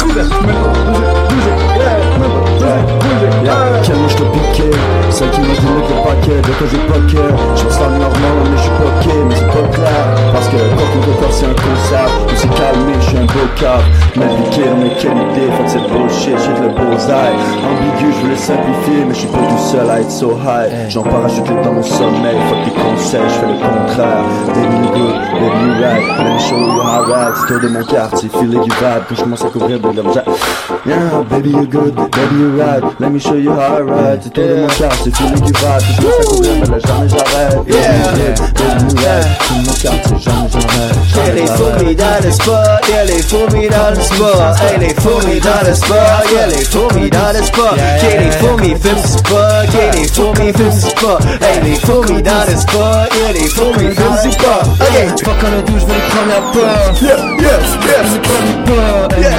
bouger, 0.00 0.28
bouger, 0.34 1.56
yeah, 1.76 1.96
pas 2.18 2.28
bouger, 2.34 2.80
bouger, 3.00 3.13
yeah. 3.44 3.82
Je 3.82 4.16
te 4.16 4.22
piquais. 4.22 4.70
Celle 5.10 5.30
qui 5.30 5.40
m'a 5.40 5.46
donné 5.46 5.78
le 5.78 6.02
paquet 6.02 6.42
j'ai 6.70 6.78
pas 6.92 6.98
de 6.98 7.12
cœur 7.12 7.38
Je 7.54 7.64
me 7.64 7.70
sens 7.70 7.80
normal 7.80 8.10
mais 8.50 8.56
je 8.56 8.62
suis 8.62 8.70
bloqué 8.70 9.24
Mais 9.28 9.34
c'est 9.36 9.46
pas 9.46 9.68
clair 9.70 10.04
Parce 10.32 10.48
que 10.48 10.56
quand 10.56 10.90
on 10.96 11.12
record 11.12 11.32
c'est 11.32 11.46
un 11.46 11.54
concert. 11.54 12.10
Je 12.30 12.34
suis 12.34 12.48
calmé, 12.48 12.92
je 12.98 13.06
suis 13.06 13.18
un 13.18 13.26
beau 13.26 13.46
cap 13.54 13.80
piqué 14.14 14.64
mais 14.80 14.90
quelle 14.98 15.12
idée. 15.12 15.52
Fuck 15.56 15.68
cette 15.68 15.88
bullshit, 15.88 16.34
j'ai 16.38 16.60
de 16.60 16.66
le 16.66 16.74
bullseye 16.74 17.34
Ambigu, 17.62 18.12
je 18.22 18.26
le 18.28 18.36
simplifier 18.36 19.04
Mais 19.06 19.14
je 19.14 19.18
suis 19.20 19.28
pas 19.28 19.38
tout 19.38 19.58
seul 19.70 19.88
à 19.88 20.00
être 20.00 20.10
so 20.10 20.32
high. 20.32 20.90
J'en 20.90 21.02
parachute 21.02 21.44
dans 21.62 21.72
mon 21.72 21.82
sommeil. 21.82 22.36
Fuck 22.48 22.64
tes 22.64 22.80
conseils, 22.80 23.20
je 23.28 23.34
fais 23.34 23.46
le 23.46 23.58
contraire. 23.60 24.24
Baby 24.48 24.76
you 24.82 24.90
good, 24.94 25.14
baby 25.38 25.60
you 25.62 25.72
right 25.84 26.02
Let 26.18 26.32
me 26.32 26.38
show 26.40 26.58
you 26.58 26.80
how 26.82 27.04
right 27.06 27.34
toi 27.46 27.58
de 27.60 27.68
mon 27.68 27.84
quartier, 27.84 28.28
filet 28.30 28.58
du 28.58 28.70
vibe. 28.70 29.04
Quand 29.08 29.14
je 29.14 29.22
commence 29.22 29.44
à 29.44 29.48
couvrir 29.48 29.78
de 29.78 29.88
l'objet 29.88 30.24
Yeah, 30.86 31.22
baby 31.30 31.50
you 31.50 31.66
good, 31.66 31.94
baby 31.94 32.36
you 32.40 32.58
right 32.58 32.82
Let 32.98 33.10
me 33.10 33.20
show 33.20 33.33
you 33.38 33.52
how 33.52 33.78
I 33.78 33.82
ride 33.82 34.20
C'est 34.22 34.32
toi 34.32 34.44
de 34.44 34.54
mon 34.60 34.66
quartier, 34.68 35.12
filet 35.12 35.40
du 35.40 35.52
vibe 35.52 35.54
Quand 35.62 35.78
je 35.80 35.96
commence 35.96 36.14
à 36.14 36.24
couvrir 36.24 36.52
mais 36.54 36.66
là 36.66 36.78
jamais 36.86 37.08
j'arrête. 37.08 37.58
Yeah, 37.68 37.90
baby 38.54 38.84
you 38.90 38.96
right 39.04 39.26
C'est 39.40 39.54
mon 39.54 40.18
jamais 40.18 40.48
j'arrête. 40.50 40.94
Elle 41.26 41.38
est 41.38 41.46
fourmis 41.46 41.94
dans 41.96 42.18
le 42.24 42.30
spot, 42.30 42.56
elle 42.92 43.10
est 43.10 43.22
fourmis 43.28 43.68
dans 43.68 43.90
le 43.90 44.02
spot, 44.02 44.56
elle 44.74 44.82
est 44.82 45.00
fourmis 45.00 45.40
dans 45.40 45.62
le 45.66 45.74
spot, 45.74 45.96
elle 46.36 46.52
est 46.52 46.64
fourmis 46.70 47.10
dans 47.10 47.32
le 47.32 47.42
spot, 47.42 47.76
qu'elle 48.00 48.22
est 48.22 48.30
fume 48.32 48.60
du 48.60 48.74
spot, 49.02 49.66
qu'elle 49.70 49.96
est 50.02 50.14
fume 50.14 50.32
du 50.34 50.80
spot, 50.80 51.20
elle 51.40 51.66
est 51.68 51.86
fourmis 51.86 52.22
dans 52.22 52.44
le 52.48 52.56
spot, 52.56 53.08
elle 53.28 53.36
est 53.36 53.48
fume 53.48 53.76
du 53.76 54.32
spot. 54.32 54.64
Ok, 54.80 55.24
Fuck 55.24 55.42
on 55.42 55.58
a 55.58 55.62
douche, 55.62 55.80
je 55.80 55.86
veux 55.86 55.94
les 55.94 56.08
premières 56.10 56.48
pas. 56.52 56.76
yeah, 57.00 57.16
yeah, 57.16 57.58
yeah. 57.86 58.02
Les 58.12 58.20
premiers 58.20 58.60
pas. 58.66 59.16
Yeah. 59.18 59.30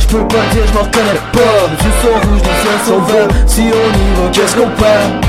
Je 0.00 0.06
peux 0.16 0.28
pas 0.28 0.44
dire, 0.52 0.64
je 0.68 0.72
m'en 0.74 0.84
reconnais 0.84 1.20
pas. 1.32 1.56
Je 1.78 1.82
suis 1.82 2.08
au 2.08 2.14
rouge, 2.14 2.42
Si 3.46 3.60
on 3.62 3.66
y 3.66 3.70
va, 3.70 4.30
qu'est-ce 4.32 4.56
qu'on 4.56 4.68
perd? 4.70 5.24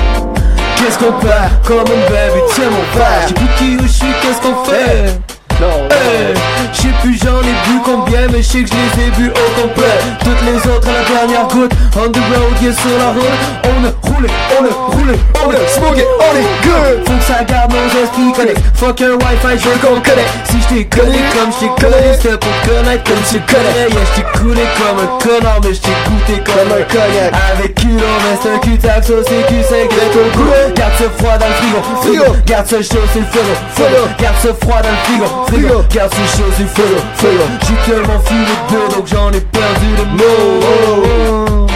Qu'est-ce 0.78 0.98
qu'on 0.98 1.12
perd? 1.20 1.52
Comme 1.68 1.80
un 1.80 2.10
baby, 2.10 2.42
tiens 2.54 2.70
mon 2.70 2.98
père. 2.98 3.28
J'ai 3.28 3.34
plus 3.34 3.48
qui 3.58 3.76
où 3.76 3.82
je 3.84 3.88
suis, 3.88 4.08
qu'est-ce 4.22 4.42
qu'on 4.42 4.64
fait? 4.64 5.35
Non, 5.62 5.88
Hey, 5.90 6.34
je 6.74 6.82
sais 6.82 6.88
plus 7.02 7.18
j'en 7.24 7.40
ai 7.40 7.56
bu 7.66 7.80
combien 7.84 8.28
mais 8.32 8.42
je 8.42 8.48
sais 8.48 8.64
que 8.64 8.70
je 8.70 8.74
les 8.74 9.08
ai 9.08 9.12
bu 9.12 9.30
au 9.32 9.62
complet. 9.62 9.84
Toutes 10.20 10.42
les 10.46 10.58
autres 10.72 10.88
à 10.90 10.94
la 10.94 11.04
dernière 11.28 11.48
goutte 11.48 11.72
On 11.96 12.10
the 12.12 12.18
road, 12.18 12.62
yeah 12.62 12.74
sur 12.74 12.98
la 13.00 13.12
route. 13.12 13.24
On 13.64 13.86
a 13.86 13.92
roulé, 14.14 14.30
on 14.60 14.64
a 14.66 14.94
roulé, 14.96 15.16
on 15.46 15.50
a 15.50 15.68
smoké, 15.68 16.06
on 16.20 16.36
est 16.38 16.68
good 16.68 17.08
Faut 17.08 17.18
que 17.18 17.24
ça 17.24 17.44
garde 17.44 17.72
nos 17.72 18.02
esprits 18.04 18.32
connectés 18.36 18.62
Fuck 18.76 19.02
un 19.02 19.14
wifi, 19.16 19.64
je 19.64 19.70
veux 19.70 19.78
qu'on 19.80 20.00
connecte. 20.02 20.30
Si 20.50 20.62
je 20.62 20.68
t'ai 20.76 20.86
connu 20.86 21.18
comme 21.34 21.52
je 21.52 21.60
t'ai 21.60 21.72
connu 21.82 22.04
C'était 22.22 22.38
pour 22.38 22.56
connaître 22.68 23.04
comme 23.04 23.24
tu 23.30 23.40
connais. 23.48 23.90
Yeah, 23.90 24.06
je 24.12 24.22
t'ai 24.22 24.40
coulé 24.40 24.64
comme 24.78 25.00
un 25.00 25.10
connard 25.24 25.60
Mais 25.64 25.74
je 25.74 25.82
t'ai 25.82 25.96
goûté 26.06 26.44
comme 26.44 26.72
un 26.72 26.84
cognac. 26.84 27.32
Avec 27.58 27.76
culot, 27.76 28.16
mais 28.24 28.38
c'est 28.42 28.54
un 28.54 28.60
cul-tac 28.60 29.04
Sauce 29.06 29.26
et 29.32 29.44
cul, 29.48 29.64
c'est 29.68 29.88
grette 29.88 30.16
au 30.16 30.38
goût 30.38 30.52
Garde 30.76 30.94
ça 31.00 31.06
froid 31.18 31.38
dans 31.38 31.48
le 31.48 31.56
frigo, 31.60 31.80
frigo. 32.02 32.36
Garde 32.46 32.68
ça 32.68 32.78
chaud, 32.82 33.04
c'est 33.14 33.20
le 33.20 33.26
frigo, 33.26 33.54
frigo. 33.74 34.04
Garde 34.20 34.38
ça 34.42 34.50
froid 34.62 34.82
dans 34.82 34.90
le 34.90 35.02
frigo, 35.06 35.26
frigo 35.48 35.84
ça 35.92 36.10
chaud, 36.38 36.44
c'est 36.56 36.64
le 36.64 36.70
frigo, 36.70 36.98
frigo 37.16 37.44
J'ai 37.68 37.92
tellement 37.92 38.20
fumé 38.20 38.46
de 38.46 38.74
deux, 38.74 38.96
donc 38.96 39.08
j'en 39.08 39.32
ai 39.32 39.42
perdu 39.42 39.90
le 39.98 40.06
mot. 40.18 41.68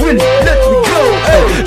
Will, 0.00 0.18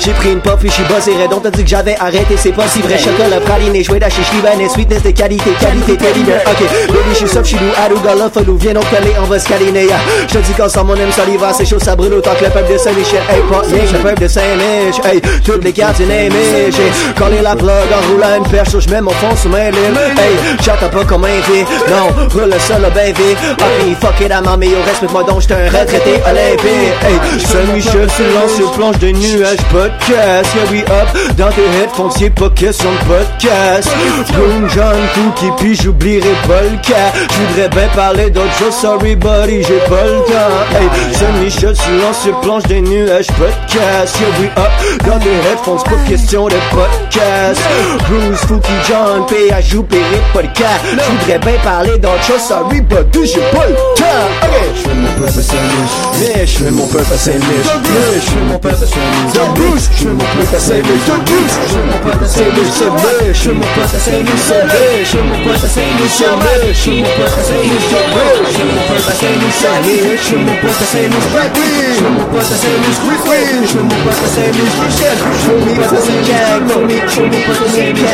J'ai 0.04 0.12
pris 0.12 0.32
une 0.32 0.40
pop 0.40 0.58
puis 0.58 0.68
j'suis 0.68 0.82
bossé 0.84 1.12
Redon 1.12 1.38
t'as 1.40 1.50
dit 1.50 1.62
que 1.62 1.70
j'avais 1.70 1.96
arrêté. 2.00 2.34
C'est 2.36 2.50
pas 2.50 2.66
si 2.66 2.80
vrai. 2.82 2.98
Chocolat 2.98 3.38
praliné 3.40 3.84
joué 3.84 4.00
d'acheter 4.00 4.22
libanais 4.34 4.68
Sweetness 4.68 5.02
de 5.02 5.10
qualité 5.10 5.50
qualité 5.60 5.96
bien 5.96 6.36
Ok. 6.46 6.66
Baby 6.88 7.14
j'suis 7.14 7.28
soft 7.28 7.46
j'suis 7.46 7.58
doux 7.58 7.72
Adou 7.84 8.00
gala 8.00 8.28
follow 8.28 8.56
viens 8.56 8.74
donc 8.74 8.88
coller. 8.90 9.12
On 9.22 9.26
va 9.26 9.38
se 9.38 9.48
câliner 9.48 9.84
yeah. 9.84 10.00
J'te 10.28 10.38
dis 10.38 10.52
qu'ensemble 10.54 10.92
on 10.92 10.96
aime 10.96 11.12
ça 11.12 11.24
l'hiver 11.24 11.50
c'est 11.56 11.64
chaud 11.64 11.78
ça 11.78 11.94
brûle 11.94 12.14
autant 12.14 12.34
que 12.34 12.44
le 12.44 12.50
peuple 12.50 12.72
de 12.72 12.78
Saint-Michel. 12.78 13.22
Hey 13.30 13.42
pas 13.48 13.60
que 13.60 13.92
le 13.92 13.98
peuple 14.00 14.22
de 14.22 14.28
Saint-Mich. 14.28 15.00
Hey 15.04 15.20
toutes 15.44 15.62
les 15.62 15.72
quartiers 15.72 16.06
n'aimés 16.06 16.70
J'ai 16.70 17.12
collé 17.22 17.40
la 17.40 17.54
plug 17.54 17.68
en 17.70 18.12
roulant 18.12 18.36
une 18.38 18.50
perche 18.50 18.78
Je 18.78 18.88
mets 18.90 19.00
mon 19.00 19.12
fond 19.12 19.36
sur 19.36 19.50
mes 19.50 19.70
limes. 19.70 19.98
Hey 20.18 20.56
j'attends 20.62 20.88
pas 20.88 21.04
comme 21.04 21.24
un 21.24 21.28
V 21.28 21.64
Non 21.88 22.26
roule 22.28 22.50
le 22.50 22.58
sol 22.58 22.82
ben 22.92 23.14
V 23.14 23.36
Ok 23.52 23.96
fuck 24.00 24.20
it 24.20 24.32
ma 24.44 24.56
mais 24.56 24.68
respecte-moi 24.84 25.22
donc 25.22 25.42
j'suis 25.42 25.52
un 25.52 25.66
retraité 25.66 26.20
olympique. 26.28 26.92
Hey 27.06 27.40
Saint-Michel 27.40 28.10
sur 28.10 28.26
l'ancien 28.34 28.66
planche 28.76 28.98
de 28.98 29.08
nuages 29.08 29.58
podcast. 29.92 30.54
Yeah 30.54 30.70
we 30.70 30.82
up 30.82 31.08
dans 31.36 31.50
tes 31.50 31.62
headphones 31.80 32.10
c'est 32.16 32.30
pas 32.30 32.50
question 32.50 32.90
de 32.90 32.98
podcast. 33.14 33.88
Boom 34.34 34.68
John 34.68 34.96
Cookie 35.14 35.52
puis 35.58 35.74
j'oublierai 35.74 36.32
pas 36.46 36.62
le 36.62 36.76
cas. 36.82 37.12
J'voudrais 37.30 37.68
bien 37.68 37.88
parler 37.94 38.30
d'autre 38.30 38.52
chose 38.58 38.74
Sorry 38.74 39.16
buddy 39.16 39.62
j'ai 39.62 39.78
pas 39.88 40.04
le 40.04 40.18
temps. 40.26 40.78
Hey 40.78 41.14
Saint-Michel 41.14 41.76
sur 41.76 41.92
l'ancien 41.92 42.32
planche 42.42 42.62
des 42.64 42.80
nuages 42.80 43.26
podcast. 43.28 44.16
Yeah 44.20 44.40
we 44.40 44.48
up 44.56 44.70
dans 45.06 45.18
tes 45.18 45.30
headphones 45.30 45.82
pas 45.84 46.08
question 46.08 46.48
de 46.48 46.56
podcast. 46.70 47.60
Bruce 48.08 48.40
Fouki 48.46 48.72
John 48.88 49.26
P 49.26 49.52
ajout 49.52 49.82
périp 49.84 50.32
pas 50.32 50.42
le 50.42 50.48
cas. 50.48 50.78
J'voudrais 50.90 51.38
bien 51.38 51.58
parler 51.62 51.98
d'autre 51.98 52.22
chose 52.24 52.40
Sorry 52.40 52.80
buddy 52.80 53.26
j'ai 53.26 53.40
pas 53.56 53.66
le 53.66 53.74
temps. 53.96 54.02
Ok. 54.42 54.48
Je 54.74 54.80
fais 54.88 54.94
mon 54.94 55.12
peuple 55.12 55.42
Saint-Mich 55.42 56.28
Yeah 56.34 56.46
je 56.46 56.58
fais 56.58 56.70
mon 56.70 56.86
à 56.86 57.16
Saint-Mich 57.16 57.42
Yeah, 57.42 58.14
je 58.14 58.20
fais 58.20 58.40
mon 58.48 58.58
peuple 58.58 58.76
Saint-Mich 58.76 59.71
The 59.72 59.74
Bruce, 59.74 59.88
je 59.96 60.04
fais 60.04 60.12
mon 60.12 60.18
pote 60.18 60.52
à 60.52 60.60
Saint-Louis, 60.60 61.00
The 61.00 61.16
Bruce, 61.24 61.56
je 61.64 61.72
fais 61.72 61.80
mon 61.80 61.96
pote 62.04 62.22
à 62.22 62.28
Saint-Louis, 62.28 62.72
c'est 62.76 62.84
vrai, 62.84 63.32
je 63.32 63.40
fais 63.40 63.52
mon 63.52 63.60
pote 63.72 63.88
à 63.88 63.98
Saint-Louis, 63.98 64.36
c'est 64.36 64.60
vrai, 64.68 65.00
je 65.00 65.08
fais 65.08 65.22
mon 65.22 65.38
pote 65.40 65.64
à 65.64 65.68
Saint-Louis, 65.72 66.12
c'est 66.12 66.28
vrai, 66.28 66.60
je 66.68 66.76
fais 66.76 66.92
mon 66.92 67.08
pote 67.08 67.32
à 67.32 67.42
Saint-Louis, 67.42 67.80
c'est 67.80 68.04
vrai, 68.12 68.36
je 68.42 68.52
fais 68.52 68.68
mon 68.68 68.84
pote 68.84 69.08
à 69.08 69.16
Saint-Louis, 69.16 69.56
c'est 69.56 69.72
vrai, 69.72 70.12
je 70.12 70.28
fais 70.28 70.36
mon 70.36 70.56
pote 70.60 70.76
à 70.76 70.92
Saint-Louis, 70.92 71.24
right 71.32 71.56
oui, 71.56 71.72
je 71.72 72.04
fais 72.04 72.12
mon 72.12 72.24
pote 72.28 72.44
à 72.44 72.56
Saint-Louis, 72.60 73.00
oui, 73.00 73.16
oui, 73.24 73.40
je 73.62 73.72
fais 73.72 73.80
mon 73.80 73.96
pote 74.04 74.12
à 74.12 74.28
Saint-Louis, 74.28 74.68
Michel, 74.76 75.16
je 75.16 75.40
fais 75.40 75.56
mon 75.56 75.72
pote 75.72 75.88
à 75.88 76.04
Saint-Gang, 76.04 76.62
for 76.68 76.84
me, 76.84 76.92
je 76.92 77.16
fais 77.16 77.32
mon 77.32 77.40
pote 77.48 77.64
à 77.64 77.68
Saint-Louis, 77.72 78.12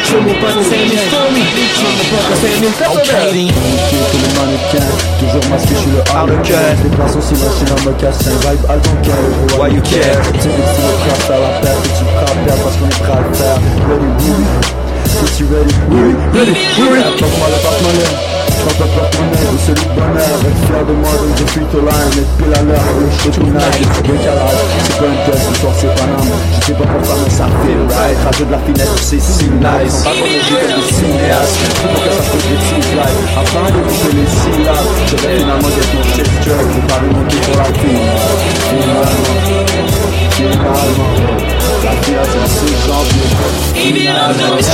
je 0.00 0.08
fais 0.08 0.22
mon 0.24 0.32
pote 0.40 0.56
à 0.56 0.64
Saint-Louis, 0.64 1.04
for 1.12 1.28
me, 1.28 1.44
je 1.44 1.60
fais 1.60 1.92
mon 1.92 2.08
pote 2.08 2.32
à 2.32 2.40
Saint-Louis, 2.40 3.52
Pied 3.88 3.98
tous 4.10 4.16
les 4.16 4.32
mannequins 4.32 4.92
Toujours 5.18 5.50
masqué, 5.50 5.74
je 5.74 5.80
suis 5.80 5.90
le 5.90 6.00
harlequin 6.14 6.74
Déplace 6.82 7.16
aussi 7.16 7.34
là, 7.34 7.48
je 7.50 7.56
suis 7.56 7.66
dans 7.66 7.76
le 7.76 7.82
mocassin 7.90 8.30
Vibe 8.30 8.64
algonquin 8.70 9.56
Why 9.58 9.74
you 9.74 9.82
care? 9.82 10.85
Me 10.86 11.32
à 11.32 11.38
la 11.38 11.60
perte 11.60 11.86
Et 11.86 11.98
tu 11.98 12.04
me 12.04 12.46
perdre 12.46 12.62
parce 12.62 12.76
qu'on 12.76 12.86
est 12.86 13.02
prêt 13.02 13.12
à 13.12 13.20
le 13.20 13.34
faire 13.34 14.85
oui 15.20 15.28
Es-tu 15.28 15.44
ready? 15.44 15.74
Oui, 15.90 16.14
ready, 16.34 16.54
oui 16.78 16.98
Apporte-moi 17.00 17.48
le 17.48 17.58
porte-monnaie. 17.62 18.12
J'prends 18.56 18.78
pas 18.78 18.90
porte-monnaie 18.96 19.48
ou 19.52 19.58
celui 19.66 19.84
de 19.86 19.92
bonheur. 19.96 20.36
Être 20.46 20.62
fier 20.66 20.82
de 20.86 20.92
moi 20.92 21.12
donc 21.16 21.32
je 21.36 21.44
suis 21.52 21.60
au 21.60 21.80
line 21.80 22.16
Être 22.16 22.34
pile 22.36 22.54
à 22.56 22.62
l'heure, 22.62 22.90
le 23.00 23.06
show 23.16 23.30
tonight 23.30 23.80
Décalage, 24.02 24.62
c'est 24.84 24.96
pas 24.98 25.06
un 25.06 25.18
test, 25.26 25.42
ce 25.46 25.60
soir 25.60 25.72
c'est 25.76 25.94
pas 25.94 26.06
normal. 26.06 26.40
Je 26.60 26.66
sais 26.66 26.72
pas 26.72 26.86
pourquoi 26.86 27.14
mais 27.22 27.30
ça 27.30 27.46
feel 27.62 27.80
right 27.96 28.18
Rajoute 28.26 28.48
de 28.48 28.52
la 28.52 28.58
finesse, 28.66 28.96
c'est 29.00 29.20
si 29.20 29.46
nice. 29.46 29.96
Pas 30.04 30.12
qu'on 30.16 30.26
est 30.26 30.44
comme 30.48 30.72
des 30.76 30.88
cinéastes. 30.92 31.60
Faut 31.80 31.88
pas 31.88 32.00
que 32.00 32.10
ça 32.12 32.22
fasse 32.26 32.44
des 32.44 32.56
petits 32.56 32.82
fly 32.92 33.14
Afin 33.36 33.66
de 33.72 33.80
couper 33.86 34.12
les 34.16 34.28
syllabes 34.36 34.90
Je 35.06 35.16
vais 35.16 35.36
finalement 35.38 35.70
get 35.72 35.88
mon 35.92 36.02
shit 36.12 36.28
straight 36.40 36.68
Faut 36.74 36.86
pas 36.90 36.98
remonter 37.00 37.40
pour 37.44 37.56
la 37.56 37.68
fille. 37.76 38.04
Finalement. 38.66 39.36
Finalement 40.36 41.65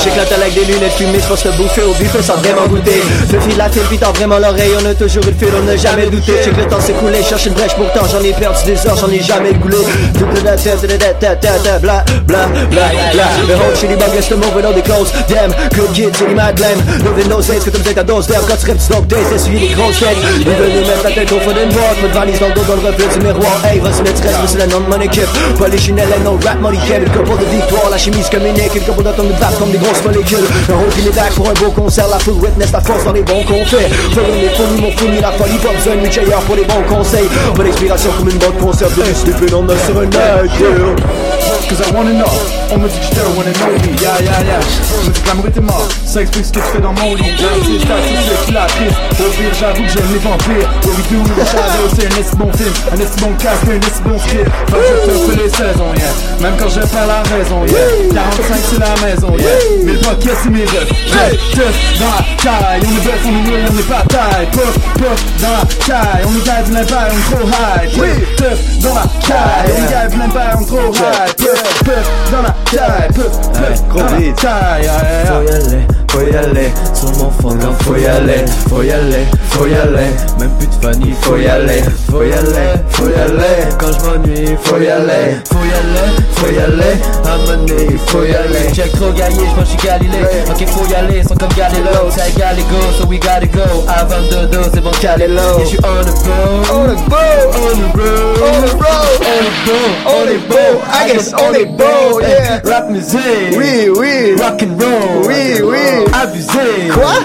J'éclate 0.03 0.31
avec 0.31 0.53
des 0.53 0.65
lunettes 0.65 0.93
fumées, 0.93 1.19
je 1.21 1.27
pense 1.27 1.43
te 1.43 1.49
bouffer 1.49 1.83
au 1.83 1.93
buffet 1.93 2.21
sans 2.21 2.35
vraiment 2.37 2.67
goûter 2.67 3.01
Le 3.31 3.39
fil 3.39 3.57
la 3.57 3.69
file, 3.69 3.83
vraiment 4.15 4.39
l'oreille, 4.39 4.71
on 4.81 4.85
a 4.85 4.93
toujours 4.93 5.23
eu 5.23 5.33
le 5.39 5.47
on 5.59 5.63
n'a 5.63 5.75
jamais 5.75 6.07
douté. 6.07 6.33
Check 6.43 6.57
le 6.57 6.65
temps 6.65 6.79
s'écouler, 6.79 7.21
cherche 7.23 7.45
une 7.45 7.53
brèche, 7.53 7.75
pourtant 7.75 8.01
j'en 8.11 8.23
ai 8.23 8.33
perdu 8.33 8.65
des 8.65 8.87
heures, 8.87 8.97
j'en 8.97 9.09
ai 9.09 9.21
jamais 9.21 9.53
goulé. 9.53 9.77
Le 10.13 10.87
tête, 10.97 11.47
bla, 11.61 11.79
bla, 11.79 12.03
bla, 12.25 12.91
bla. 13.11 13.23
Le 13.47 13.53
hold 13.53 13.77
shitty 13.79 13.95
bug, 13.95 14.13
laisse 14.15 14.29
le 14.29 14.37
move 14.37 14.55
without 14.55 14.73
the 14.73 14.83
clothes 14.83 15.11
Damn, 15.27 15.51
good 15.75 15.91
kid, 15.93 16.15
c'est 16.15 16.33
mad 16.33 16.55
glam 16.55 16.79
Living 17.03 17.29
those 17.29 17.47
que 17.47 17.69
t'as 17.69 17.77
besoin 17.77 17.93
ta 17.93 18.03
dose 18.03 18.27
d'air. 18.27 18.41
Quand 18.47 18.55
tu 18.57 18.65
rêves, 18.65 18.79
tu 18.85 18.93
dog 18.93 19.07
days, 19.07 19.35
essuyer 19.35 19.59
les 19.59 19.73
grosses 19.75 19.99
têtes. 19.99 20.17
Ils 20.39 20.45
veulent 20.45 20.71
nous 20.73 20.87
mettre 20.87 21.03
la 21.03 21.11
tête 21.11 21.31
au 21.31 21.39
fond 21.39 21.51
d'une 21.51 21.69
boîte 21.69 22.01
Mode 22.01 22.11
valise 22.11 22.39
dans 22.39 22.47
le 22.47 22.53
dos, 22.53 22.63
dans 22.67 22.75
le 22.75 22.87
reflet 22.87 23.07
du 23.07 23.25
miroir. 23.25 23.61
Hey, 23.65 23.79
vas-y, 23.79 24.03
let's 24.03 24.21
reste, 24.21 24.37
c'est 24.47 24.57
la 24.57 24.67
nom 24.67 24.79
de 24.79 24.89
mon 24.89 25.01
équipe. 25.01 25.27
Pas 25.59 25.67
les 25.67 25.77
chinelles, 25.77 26.09
no 26.23 26.39
rap, 26.43 26.59
money 26.61 26.77
Une 27.03 27.09
couple 27.09 27.37
de 27.37 27.45
victoire, 27.49 27.89
la 27.91 27.97
chimie 27.97 28.23
se 28.23 28.31
communique 28.31 28.73
Une 28.75 28.81
couple 28.83 29.03
d'atomes 29.03 29.27
de 29.27 29.33
vaste 29.33 29.59
comme 29.59 29.71
des 29.71 29.77
grosses 29.77 30.03
molécules. 30.05 30.47
Un 30.69 30.75
rôle 30.75 30.89
qui 30.89 31.01
pour 31.35 31.49
un 31.49 31.53
beau 31.53 31.71
concert 31.71 32.07
La 32.07 32.17
full 32.19 32.35
witness, 32.35 32.71
la 32.71 32.79
force 32.79 33.03
dans 33.03 33.11
les 33.11 33.23
bons 33.23 33.43
qu'on 33.43 33.65
fait 33.65 33.89
Faisons 33.89 34.21
les 34.39 34.49
folies, 34.49 34.81
mon 34.81 34.91
fourni, 34.91 35.19
la 35.19 35.31
folie 35.31 35.57
Pas 35.57 35.73
besoin 35.73 35.95
de 35.95 36.41
pour 36.45 36.55
les 36.55 36.63
bons 36.63 36.95
conseils. 36.95 37.27
Pas 37.55 37.63
d'inspiration 37.63 38.09
comme 38.17 38.29
une 38.29 38.37
bonne 38.37 38.53
conserve 38.53 38.95
De 38.95 39.13
stupide, 39.13 39.53
on 39.53 39.67
a 39.67 39.77
sur 39.77 39.99
un 39.99 41.22
Cause 41.69 41.81
I 41.81 41.91
wanna 41.93 42.13
know. 42.13 42.25
On 42.73 42.77
me 42.79 42.89
dit 42.89 42.97
que 42.97 43.05
j'étais 43.05 43.21
wanna 43.37 43.53
know 43.53 43.69
me 43.69 44.01
Yeah 44.01 44.17
yeah 44.21 44.41
yeah. 44.41 44.59
Me 45.05 45.11
dit 45.13 45.21
que 45.21 45.27
l'amour 45.27 45.47
était 45.47 45.61
mort 45.61 45.87
Ça 46.05 46.21
explique 46.21 46.45
ce 46.45 46.51
que 46.51 46.59
tu 46.59 46.65
fais 46.73 46.81
dans 46.81 46.93
mon 46.93 47.13
lit. 47.13 47.23
C'est 47.37 47.79
statistique 47.85 48.45
qui 48.45 48.51
la 48.53 48.65
piste 48.65 48.97
Au 49.19 49.29
pire 49.29 49.53
j'avoue 49.59 49.83
que 49.83 49.89
j'aime 49.89 50.09
les 50.13 50.19
vampires 50.19 50.69
What 50.83 50.93
we 50.97 51.03
do 51.09 51.21
the 51.21 51.45
shadow 51.45 51.85
C'est 51.93 52.07
un 52.09 52.19
esti 52.19 52.35
bon 52.37 52.51
film. 52.53 52.73
Un 52.91 52.99
esti 52.99 53.19
bon 53.21 53.33
casque 53.37 53.69
Un 53.69 53.77
esti 53.85 54.01
bon 54.01 54.17
script. 54.17 54.49
Fait 54.65 54.81
que 54.81 55.13
je 55.13 55.31
fais 55.31 55.43
les 55.43 55.49
saisons 55.49 55.93
yeah. 55.93 56.13
Même 56.41 56.55
quand 56.57 56.69
je 56.69 56.79
perds 56.81 57.07
la 57.07 57.21
raison 57.29 57.65
yeah. 57.69 58.13
45 58.13 58.57
c'est 58.69 58.79
la 58.81 58.95
maison 59.05 59.31
yeah. 59.37 59.85
Mille 59.85 59.99
pockets 59.99 60.37
c'est 60.41 60.49
mes 60.49 60.65
refs 60.65 60.89
Hey 61.13 61.37
Teuf 61.53 61.75
dans 61.99 62.09
la 62.09 62.23
caille. 62.41 62.81
On 62.81 62.97
est 62.97 63.05
bœuf 63.05 63.21
on 63.25 63.29
est 63.29 63.45
nul 63.45 63.63
on 63.69 63.77
est 63.77 63.89
pas 63.89 64.03
taille 64.09 64.47
Puff 64.51 64.73
puff 64.97 65.21
dans 65.41 65.53
la 65.53 65.65
caille. 65.85 66.25
On 66.25 66.33
est 66.33 66.45
gars 66.45 66.63
de 66.65 66.73
l'impair 66.73 67.07
on 67.13 67.17
est 67.17 67.29
trop 67.29 67.45
high. 67.45 68.35
Teuf 68.37 68.59
dans 68.81 68.95
la 68.95 69.05
caille. 69.21 69.69
On 69.69 69.85
est 69.85 69.91
gars 69.91 70.07
de 70.07 70.17
l'impair 70.17 70.57
on 70.57 70.61
est 70.61 70.65
trop 70.65 70.93
high 70.93 71.42
Puff 71.43 71.83
puff 71.83 72.31
dans 72.31 72.41
la 72.41 72.55
caille 72.71 73.09
Puff 73.13 73.51
puff 73.51 73.83
dans 73.89 74.03
la 74.05 74.33
caille 74.33 74.83
yeah, 74.83 75.43
yeah, 75.43 75.59
yeah. 75.71 76.02
Faut 76.13 76.21
y 76.21 76.35
aller, 76.35 76.71
sur 76.93 77.09
mon 77.17 77.31
fond, 77.31 77.57
faut 77.81 77.95
y 77.95 78.05
aller, 78.05 78.45
faut 78.69 78.83
y 78.83 78.91
aller, 78.91 79.25
faut 79.49 79.65
y 79.65 79.73
aller, 79.73 80.11
même 80.39 80.51
plus 80.59 80.67
de 80.67 80.73
funny, 80.73 81.11
faut 81.21 81.37
y 81.37 81.47
aller, 81.47 81.81
faut 82.07 82.21
y 82.21 82.31
aller, 82.31 82.69
faut 82.91 83.09
y 83.09 83.15
aller, 83.15 83.65
quand 83.79 83.87
je 83.87 84.05
m'ennuie, 84.05 84.55
faut 84.61 84.77
y 84.77 84.89
aller, 84.89 85.41
faut 85.49 85.57
y 85.57 85.73
aller, 85.73 86.13
faut 86.35 86.51
y 86.51 86.59
aller, 86.59 87.01
à 87.25 87.57
mener, 87.57 87.97
faut 88.05 88.23
y 88.23 88.35
aller. 88.35 88.71
Check 88.75 88.91
trop 88.91 89.11
gaillé, 89.11 89.39
j'pense 89.39 89.69
que 89.69 89.75
j'suis 89.75 89.87
Galilée, 89.87 90.25
ok, 90.47 90.67
faut 90.67 90.85
y 90.87 90.93
aller, 90.93 91.23
sont 91.23 91.35
comme 91.35 91.49
Galileo, 91.57 92.07
c'est 92.11 92.29
égal 92.29 92.57
go, 92.57 92.77
so 92.99 93.07
we 93.07 93.17
gotta 93.17 93.47
go, 93.47 93.63
avant 93.87 94.21
de 94.21 94.45
dos, 94.53 94.69
c'est 94.71 94.81
bon, 94.81 94.91
Galileo, 95.01 95.41
et 95.61 95.77
on 95.83 96.03
the 96.03 96.13
boat, 96.23 96.69
on 96.71 96.87
the 96.89 97.09
boat, 97.09 97.49
on 97.57 97.73
the 97.73 97.97
road, 97.97 98.37
on 98.37 98.61
the 98.61 98.73
road, 98.75 99.17
on 99.25 99.41
the 99.41 99.53
boat, 99.65 100.05
on 100.05 100.25
the 100.27 100.37
boat, 100.47 100.83
I 100.93 101.11
guess 101.11 101.33
on 101.33 101.53
the 101.53 101.65
boat, 101.75 102.21
yeah, 102.21 102.61
rap 102.65 102.87
musique, 102.91 103.57
Oui, 103.57 103.89
oui, 103.97 104.35
rock 104.39 104.61
and 104.61 104.79
roll, 104.79 105.25
oui, 105.27 105.59
oui 105.63 106.02
abusé. 106.11 106.89
Quoi? 106.93 107.15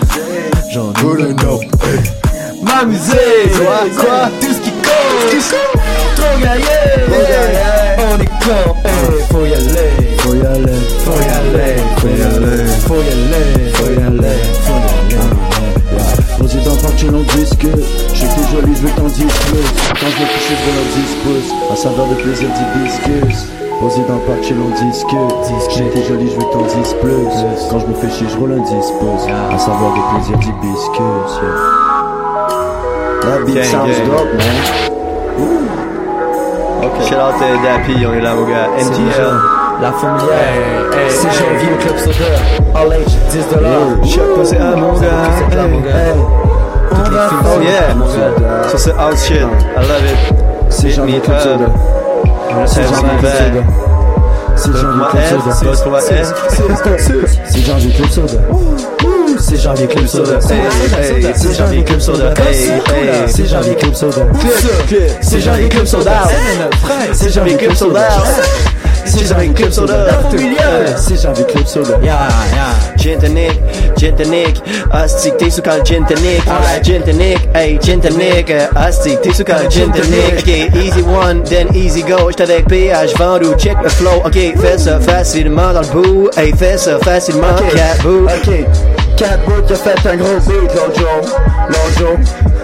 J'en 0.73 0.93
ai 0.93 1.35
M'amuser. 2.63 3.51
Quoi, 3.57 3.81
quoi? 3.97 4.31
Tout 4.41 4.53
ce 4.53 4.61
qui 4.61 4.71
compte. 4.71 5.55
Trop 6.17 6.39
gaillé. 6.43 6.65
On 7.99 8.21
est 8.21 8.27
con. 8.27 8.75
Faut 9.31 9.47
y 9.47 9.55
aller. 9.55 9.93
Faut 10.19 10.35
y 10.35 10.47
aller. 10.47 10.79
Faut 11.05 11.13
y 11.13 11.29
aller. 11.29 11.77
Faut 11.97 12.09
y 12.09 12.23
aller. 12.23 12.67
Faut 12.87 12.97
y 12.97 13.03
aller. 13.03 13.03
Faut 13.03 13.03
y 13.03 13.09
aller. 13.09 13.73
Faut 13.73 13.91
y 13.91 14.03
aller. 14.03 14.39
Dans 16.65 16.77
partir 16.77 17.13
l'on 17.13 17.23
disque 17.23 17.67
Je 17.67 17.67
sais 17.69 17.77
que 17.77 17.99
t'es 17.99 18.08
joli, 18.53 18.75
je 18.75 18.83
veux 18.83 18.91
t'en 18.91 19.05
10 19.07 19.15
plus 19.15 19.69
Quand 19.89 20.07
je 20.07 20.19
vais 20.19 20.31
coucher, 20.33 20.55
je 20.59 20.65
veux 20.65 20.75
leur 20.77 20.89
10 20.95 21.17
pouces 21.25 21.53
À 21.73 21.77
saveur 21.77 22.07
de 22.09 22.15
plaisir 22.15 22.49
d'hibiscus 22.49 23.47
Posé 23.81 24.03
dans 24.09 24.15
le 24.17 24.21
parc 24.23 24.43
chez 24.43 24.55
l'on 24.55 24.71
disque 24.71 25.15
J'ai 25.71 25.87
été 25.87 26.03
joli, 26.09 26.31
je 26.31 26.37
veux 26.37 26.51
t'en 26.53 26.63
10 26.63 26.95
plus 27.01 27.29
Quand 27.71 27.79
je 27.79 27.87
me 27.87 27.95
fais 27.95 28.11
chier, 28.11 28.27
je 28.29 28.37
roule 28.37 28.53
un 28.53 28.63
10 28.63 28.71
pouces 28.99 29.27
À 29.53 29.59
savoir 29.59 29.95
des 29.95 30.01
plaisirs 30.13 30.39
d'hibiscus 30.39 31.31
yeah. 31.43 31.79
That 33.23 33.45
beat 33.45 33.57
Gang, 33.57 33.65
sounds 33.65 33.99
gang. 33.99 34.09
dope, 34.09 34.33
man. 34.39 34.57
Shout 37.07 37.19
out 37.19 37.35
to 37.39 37.47
Dappy, 37.63 38.07
on 38.07 38.15
est 38.15 38.21
là, 38.21 38.35
mon 38.35 38.47
gars. 38.47 38.69
NTL. 38.79 39.35
La 39.83 39.93
familière. 39.93 40.87
C'est 41.09 41.31
janvier 41.33 41.69
au 41.75 41.77
club 41.83 41.99
soda. 41.99 42.31
All 42.75 42.93
age, 42.93 43.17
10 43.31 43.49
dollars. 43.55 44.37
Passé 44.37 44.57
à 44.57 44.77
mon 44.77 44.93
gars. 45.81 46.38
Oh 46.91 47.61
yeah. 47.63 47.95
Ça 48.71 48.79
c'est 48.79 48.93
house 48.93 49.25
shit. 49.27 49.37
I 49.37 49.41
love 49.81 50.05
it. 50.05 50.17
C'est 50.71 50.89
Hit 50.89 50.97
janvier 50.97 51.17
me 51.17 51.21
club 51.21 51.37
up. 51.37 51.71
soda 52.67 52.67
C'est 52.67 52.83
club 52.87 53.23
bag. 53.23 53.65
soda 53.65 53.65
C'est 54.57 54.73
janvier 54.73 54.97
Moi, 54.97 55.09
club 55.11 55.25
soda 55.27 56.01
c'est 56.01 56.15
club 57.89 58.09
soda 58.09 58.39
C'est 59.39 59.57
club 59.87 60.07
soda. 61.99 62.35
C'est 63.29 63.47
janvier 63.47 63.75
club 63.75 63.95
soda. 63.95 64.25
C'est 65.27 65.41
club 65.69 65.87
soda 65.87 66.23
c'est 67.13 67.33
janvier 67.33 67.57
club 67.57 67.75
soda. 67.75 68.01
Janvier 69.17 69.53
club 69.55 69.71
soda. 69.71 70.07
Soda. 70.23 70.97
C'est 70.97 71.23
janvier 71.23 71.45
club 71.47 71.67
soda 71.67 71.99
Yeah, 72.03 72.29
yeah. 72.53 72.97
Gin 72.97 73.19
tonic, 73.19 73.53
gin 73.97 74.15
tonic, 74.17 74.61
asti 74.91 75.31
t'es 75.39 75.51
sous 75.51 75.63
quand 75.63 75.85
gin 75.85 76.05
tonic, 76.05 76.43
gin 76.83 77.01
tonic, 77.03 77.39
hey 77.55 77.79
gin 77.81 78.01
tonic, 78.01 78.53
asti 78.75 79.17
t'es 79.23 79.33
sous 79.33 79.45
quand 79.45 79.71
gin 79.71 79.91
tonic, 79.93 80.41
ok 80.41 80.75
easy 80.77 81.03
one, 81.03 81.43
then 81.45 81.69
easy 81.75 82.03
go, 82.03 82.29
j'étais 82.31 82.43
avec 82.53 82.67
PH 82.69 83.15
Vendou, 83.17 83.55
check 83.57 83.77
le 83.83 83.89
flow, 83.89 84.23
ok 84.25 84.35
fais 84.61 84.79
ça 84.79 84.99
facilement 85.01 85.73
dans 85.73 85.81
le 85.83 85.87
bout, 85.87 86.31
hey 86.37 86.53
fais 86.57 86.77
ça 86.77 86.99
facilement, 86.99 87.55
cat 87.75 88.03
boo, 88.03 88.27
Ok, 88.27 88.67
4 89.17 89.45
bouts 89.47 89.73
a 89.73 89.75
fait 89.77 90.09
un 90.09 90.17
gros 90.17 90.39
beat 90.47 90.75
l'autre 90.75 90.99
jour, 90.99 91.39
l'autre 91.69 91.99
jour. 91.99 92.19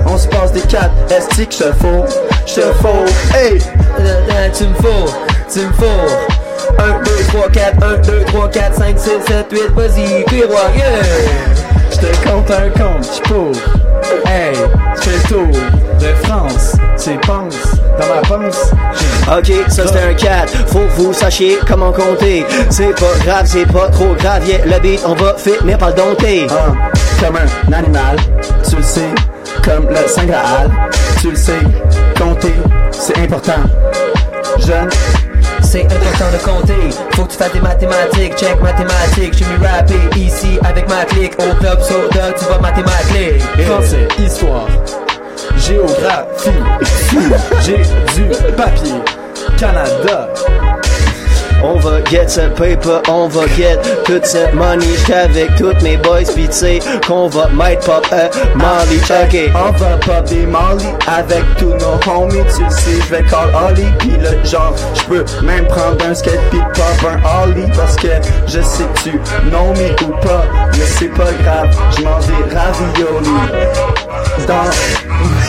On 0.06 0.18
se 0.18 0.28
passe 0.28 0.52
des 0.52 0.60
4 0.60 0.90
esti 1.16 1.46
que 1.46 1.52
je 1.54 1.58
te 1.58 1.72
fous, 1.78 2.04
je 2.46 2.54
te 2.54 2.60
fous. 2.74 3.34
Hey, 3.34 3.58
Euh, 4.00 4.48
Tu 4.52 4.64
me 4.64 4.74
fous, 4.74 5.12
tu 5.52 5.60
me 5.60 5.72
fous. 5.72 6.33
1, 6.78 7.02
2, 7.02 7.10
3, 7.28 7.48
4, 7.50 7.82
1, 7.82 7.96
2, 7.98 8.24
3, 8.26 8.48
4, 8.48 8.74
5, 8.74 8.98
6, 8.98 9.10
7, 9.26 9.46
8, 9.50 9.60
vas-y, 9.74 10.24
puis 10.24 10.44
roi, 10.44 10.60
yeah! 10.76 10.84
Je 11.90 11.98
te 11.98 12.28
compte 12.28 12.50
un 12.50 12.70
compte, 12.70 13.08
je 13.16 13.20
pour. 13.28 13.52
Hey, 14.26 14.54
je 14.96 15.00
fais 15.02 15.16
le 15.16 15.22
tour 15.28 15.60
de 16.00 16.26
France. 16.26 16.76
Tu 17.02 17.10
penses, 17.26 17.56
dans 17.98 18.14
ma 18.14 18.20
panse, 18.22 18.72
j'ai 19.42 19.54
ok 19.54 19.64
ça 19.68 19.86
c'était 19.86 20.00
un 20.00 20.14
4, 20.14 20.68
faut 20.68 20.78
que 20.78 21.02
vous 21.02 21.12
sachiez 21.12 21.58
comment 21.66 21.92
compter, 21.92 22.44
c'est 22.70 22.94
pas 22.94 23.14
grave, 23.24 23.42
c'est 23.44 23.66
pas 23.66 23.88
trop 23.88 24.14
grave, 24.14 24.46
yeah 24.46 24.64
le 24.64 24.78
beat 24.80 25.00
on 25.06 25.14
va 25.14 25.34
finir 25.36 25.76
par 25.78 25.88
le 25.88 25.94
dompter. 25.94 26.46
Ah, 26.50 26.72
comme 27.20 27.36
un 27.36 27.72
animal, 27.72 28.16
tu 28.68 28.76
le 28.76 28.82
sais, 28.82 29.08
comme 29.62 29.88
le 29.88 30.08
Saint 30.08 30.26
Graal, 30.26 30.70
tu 31.20 31.30
le 31.30 31.36
sais, 31.36 31.52
compter, 32.18 32.54
c'est 32.90 33.18
important. 33.18 33.62
Jeune, 34.58 34.88
C'est 35.74 35.86
important 35.86 36.30
de 36.30 36.38
compter, 36.38 36.96
faut 37.16 37.24
que 37.24 37.32
tu 37.32 37.36
fasses 37.36 37.52
des 37.52 37.60
mathématiques, 37.60 38.36
check 38.36 38.60
mathématiques, 38.62 39.34
suis 39.34 39.44
mis 39.44 39.66
rapper 39.66 39.98
ici 40.16 40.56
avec 40.62 40.88
ma 40.88 41.04
clique, 41.04 41.32
au 41.40 41.52
club 41.56 41.80
soda, 41.80 42.32
tu 42.38 42.44
vas 42.44 42.60
mathématiques. 42.60 43.42
français, 43.66 44.06
histoire, 44.16 44.68
géographie, 45.56 46.50
j'ai 47.62 47.78
du 48.14 48.52
papier, 48.52 48.94
Canada. 49.58 50.28
On 51.66 51.78
va 51.78 52.04
get 52.04 52.28
ce 52.28 52.42
paper, 52.42 53.00
on 53.08 53.26
va 53.26 53.46
get 53.56 53.78
toute 54.04 54.26
cette 54.26 54.52
money. 54.52 54.84
J'qu'avec 54.98 55.54
toutes 55.56 55.80
mes 55.80 55.96
boys 55.96 56.30
pis 56.34 56.50
qu'on 57.06 57.26
va 57.28 57.48
mettre 57.48 57.86
pop 57.86 58.06
euh, 58.12 58.28
Molly. 58.54 58.98
Ok, 58.98 59.50
on 59.54 59.72
va 59.72 59.96
pop 59.96 60.24
des 60.26 60.44
Molly 60.44 60.88
avec 61.06 61.42
tous 61.56 61.72
nos 61.72 61.98
homies, 62.12 62.44
tu 62.54 62.64
le 62.64 62.70
sais, 62.70 63.00
je 63.00 63.14
vais 63.14 63.22
call 63.22 63.48
Ollie, 63.54 63.90
pis 63.98 64.10
le 64.10 64.44
genre, 64.46 64.74
je 64.94 65.02
peux 65.04 65.24
même 65.42 65.66
prendre 65.68 66.04
un 66.04 66.14
skate 66.14 66.38
pis 66.50 66.58
pop 66.74 67.10
un 67.10 67.44
Ollie, 67.44 67.70
parce 67.74 67.96
que 67.96 68.08
je 68.46 68.60
sais 68.60 68.84
que 68.84 69.00
tu 69.02 69.10
know 69.48 69.72
me 69.72 70.04
ou 70.04 70.12
pas, 70.20 70.44
mais 70.72 70.84
c'est 70.84 71.08
pas 71.08 71.32
grave, 71.42 71.74
je 71.96 72.02
mange 72.02 72.26
des 72.26 72.54
raviolis 72.54 73.28
dans. 74.46 74.70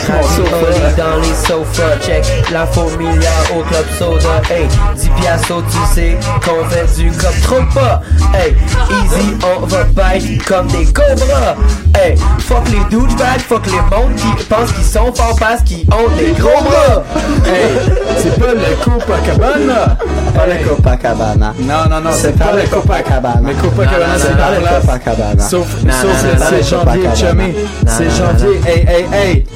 Ravioli 0.06 0.94
dans 0.96 1.16
les 1.16 1.34
sofas, 1.46 1.98
check 2.00 2.24
l'info 2.52 2.88
milliard 2.96 3.46
au 3.56 3.62
club 3.62 3.84
soda, 3.98 4.40
hey, 4.50 4.68
10 5.16 5.20
piastres, 5.22 5.62
tu 5.70 5.94
sais 5.94 6.16
qu'on 6.44 6.64
fait 6.68 6.96
du 6.96 7.10
comme 7.10 7.40
trop 7.42 7.80
pas, 7.80 8.02
hey, 8.34 8.54
easy, 8.90 9.34
on 9.44 9.66
va 9.66 9.84
bite 9.84 10.44
comme 10.44 10.66
des 10.68 10.84
cobras, 10.86 11.54
hey, 11.94 12.16
fuck 12.38 12.68
les 12.70 12.84
douchebags, 12.96 13.40
fuck 13.40 13.66
les 13.66 13.96
mondes 13.96 14.14
qui 14.16 14.44
pensent 14.44 14.72
qu'ils 14.72 14.84
sont 14.84 15.12
forts 15.14 15.36
parce 15.38 15.62
qu'ils 15.62 15.86
ont 15.92 16.16
des 16.16 16.32
gros 16.32 16.62
bras, 16.62 17.02
Hey, 17.46 17.78
c'est 18.18 18.38
pas 18.38 18.52
le 18.52 18.84
Copacabana. 18.84 19.98
Pas 20.34 20.46
le 20.46 20.68
Copacabana. 20.68 21.54
Non, 21.60 21.88
non, 21.88 22.00
non, 22.00 22.10
C'est 22.12 22.36
pas 22.36 22.52
le 22.52 22.68
Copacabana. 22.68 23.40
Mais 23.42 23.54
Copacabana, 23.54 24.18
c'est 24.18 24.36
pas 24.36 24.50
le. 24.50 24.80
Copacabana. 24.80 25.42
Sauf, 25.42 25.82
Non, 25.84 25.92
sauf 25.92 26.48
c'est 26.50 26.68
janvier, 26.68 27.08
chummy. 27.14 27.54
C'est 27.86 28.10
janvier. 28.10 28.60
Hey, 28.66 28.86
hey, 28.88 29.06
hey. 29.12 29.46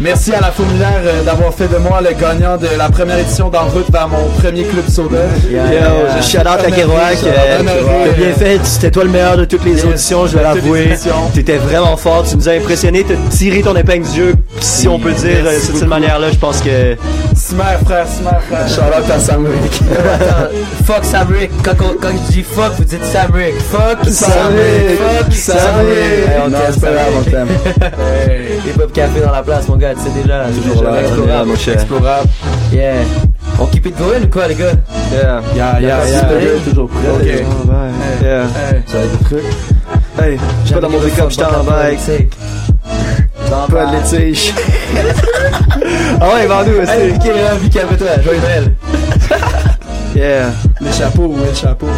Merci 0.00 0.32
à 0.34 0.40
la 0.40 0.50
fourmilière 0.50 1.00
euh, 1.04 1.22
d'avoir 1.22 1.54
fait 1.54 1.68
de 1.68 1.76
moi 1.78 2.00
le 2.02 2.10
gagnant 2.20 2.56
de 2.56 2.66
la 2.76 2.88
première 2.88 3.18
édition 3.18 3.48
d'En 3.48 3.64
route 3.66 3.90
vers 3.90 4.08
mon 4.08 4.26
premier 4.40 4.64
club 4.64 4.86
soda. 4.88 5.18
Yo, 5.48 6.20
shout 6.22 6.38
out 6.40 6.64
à 6.66 6.70
Kerouac, 6.70 7.18
euh, 7.24 7.62
t'as 7.64 8.12
bien 8.12 8.32
fait, 8.32 8.58
c'était 8.64 8.90
toi 8.90 9.04
le 9.04 9.10
meilleur 9.10 9.36
de 9.36 9.44
toutes 9.44 9.64
les 9.64 9.74
Yes, 9.74 9.84
auditions, 9.84 10.26
je 10.26 10.36
vais 10.36 10.42
l'avouer. 10.42 10.94
T'étais 11.32 11.56
vraiment 11.56 11.96
fort, 11.96 12.24
tu 12.28 12.36
nous 12.36 12.48
as 12.48 12.52
impressionné, 12.52 13.04
t'as 13.04 13.14
tiré 13.30 13.62
ton 13.62 13.76
épingle 13.76 14.06
du 14.08 14.16
jeu, 14.16 14.34
si 14.60 14.88
on 14.88 14.98
peut 14.98 15.12
dire, 15.12 15.44
euh, 15.44 15.54
de 15.54 15.60
cette 15.60 15.86
manière-là, 15.88 16.30
je 16.32 16.36
pense 16.38 16.60
que... 16.60 16.96
Simer, 17.34 17.62
frère, 17.84 18.06
Simer, 18.08 18.30
frère. 18.48 18.68
Shout-out 18.68 19.10
à 19.10 19.20
Sam 19.20 19.46
Rick. 19.46 19.72
Fuck 20.84 21.04
Sam 21.04 21.28
Rick. 21.32 21.50
Quand, 21.62 21.74
quand 22.00 22.08
je 22.28 22.32
dis 22.32 22.42
fuck, 22.42 22.72
vous 22.78 22.84
dites 22.84 23.04
Sam 23.04 23.32
Rick. 23.34 23.54
Fuck 23.70 24.08
Sam 24.08 24.52
Rick. 24.54 24.98
Fuck 24.98 25.32
Sam 25.32 25.86
Rick. 25.86 26.30
On 26.46 26.50
t'aime, 26.50 26.94
on 27.18 27.22
t'aime. 27.30 27.48
Hip 28.66 28.80
Hop 28.80 28.92
Café 28.92 29.20
dans 29.20 29.32
la 29.32 29.42
place, 29.44 29.68
mon 29.68 29.76
gars, 29.76 29.94
tu 29.94 30.00
sais 30.00 30.22
déjà. 30.22 30.44
Toujours 30.46 30.82
là, 30.84 31.00
Explorable. 31.00 31.48
mon 31.48 31.56
cher. 31.56 31.74
Explorable. 31.74 32.28
Yeah. 32.72 32.94
On 33.60 33.66
keep 33.66 33.86
it 33.86 33.96
going 33.96 34.22
ou 34.24 34.28
quoi, 34.28 34.48
les 34.48 34.54
gars? 34.54 34.72
Yeah. 35.12 35.42
Yeah, 35.54 35.80
yeah, 35.80 35.96
Merci, 35.96 36.12
yeah. 36.12 36.24
Pedro, 36.24 36.58
toujours 36.70 36.88
prêt. 36.88 37.08
Ok. 37.14 37.26
Yeah. 38.22 38.44
Hey. 38.44 38.82
Ça 38.86 38.98
va 38.98 39.04
être 39.04 39.24
trucs. 39.24 39.44
Hey, 40.20 40.38
je 40.62 40.66
suis 40.66 40.74
pas 40.74 40.80
dans 40.80 40.90
mon 40.90 41.00
pick-up, 41.00 41.30
j'étais 41.30 41.44
en 41.44 41.64
bike, 41.64 42.30
pas 43.70 43.86
de 43.86 43.96
litige. 43.96 44.54
ah 46.20 46.34
ouais, 46.34 46.46
Vandou 46.46 46.70
aussi. 46.82 47.12
Vicky, 47.12 47.28
là, 47.28 47.54
Vicky, 47.60 47.78
toi 47.78 48.22
Joyeux 48.22 48.40
Noël. 48.40 48.74
Yeah. 50.14 50.52
Les 50.80 50.92
chapeaux, 50.92 51.26
ouais, 51.26 51.48
le 51.48 51.54
chapeau. 51.54 51.88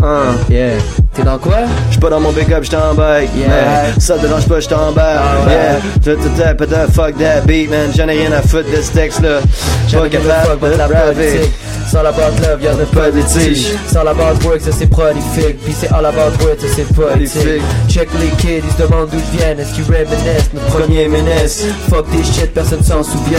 Hein. 0.00 0.36
Yeah. 0.48 0.78
T'es 1.20 1.26
dans 1.26 1.38
quoi? 1.38 1.56
Je 1.88 1.92
suis 1.92 2.00
pas 2.00 2.08
dans 2.08 2.20
mon 2.20 2.32
pick-up, 2.32 2.64
en 2.74 2.94
bike. 2.94 3.28
Yeah. 3.36 3.92
Ça 3.98 4.16
te 4.16 4.22
dérange 4.26 4.46
pas, 4.48 4.58
j'étais 4.60 4.74
en 4.74 4.90
bike. 4.92 5.18
Yeah. 5.48 6.54
Peut-être 6.54 6.92
fuck 6.92 7.18
that 7.18 7.42
beat, 7.46 7.68
man. 7.68 7.90
J'en 7.94 8.08
ai 8.08 8.12
rien 8.20 8.32
à 8.32 8.40
foutre 8.40 8.70
de 8.74 8.80
ce 8.80 8.92
texte-là. 8.92 9.40
J'avais 9.88 10.08
Pas 10.08 10.16
capable 10.18 10.66
la 10.78 10.88
de 10.88 10.92
rapper. 10.92 11.14
politique. 11.14 11.52
Sans 11.90 12.02
la 12.02 12.12
bad 12.12 12.32
love, 12.40 12.62
y'en 12.62 12.78
a 12.80 12.86
pas 12.94 13.10
de 13.10 13.20
tige. 13.22 13.72
Sans 13.92 14.04
la 14.04 14.14
bad 14.14 14.40
work, 14.44 14.60
ça 14.60 14.70
c'est 14.70 14.86
prolifique. 14.86 15.58
Puis 15.64 15.74
c'est 15.78 15.88
all 15.92 16.06
about 16.06 16.38
work, 16.44 16.60
ça 16.60 16.68
c'est 16.76 16.86
politique. 16.94 17.62
Check 17.88 18.08
les 18.20 18.28
kids, 18.36 18.62
ils 18.64 18.72
se 18.76 18.86
demandent 18.86 19.08
d'où 19.10 19.18
je 19.18 19.38
viens. 19.38 19.58
Est-ce 19.58 19.74
qu'ils 19.74 19.84
reminiscent? 19.84 20.50
Notre 20.54 20.66
premier 20.66 21.08
menace? 21.08 21.64
Fuck 21.90 22.08
des 22.12 22.22
shit, 22.22 22.54
personne 22.54 22.84
s'en 22.84 23.02
souvient. 23.02 23.38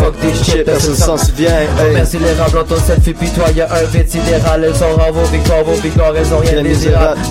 Fuck 0.00 0.14
des 0.20 0.34
shit, 0.44 0.64
personne 0.64 0.96
s'en 0.96 1.16
souvient. 1.16 1.50
Merci 1.94 2.18
les 2.18 2.32
rats 2.42 2.48
blancs, 2.50 2.66
ton 2.68 2.76
selfie, 2.84 3.12
puis 3.14 3.28
toi 3.28 3.44
y'a 3.54 3.68
un 3.72 3.84
vide 3.96 4.10
sidéral. 4.10 4.64
Elles 4.64 4.74
sont 4.74 4.96
rares, 4.98 5.12
vos 5.12 5.24
victoires, 5.30 5.62
vos 5.64 5.80
victoires, 5.80 6.12
elles 6.16 6.34
ont 6.34 6.38
rien 6.38 6.60
de 6.60 6.68
Bien 6.68 6.74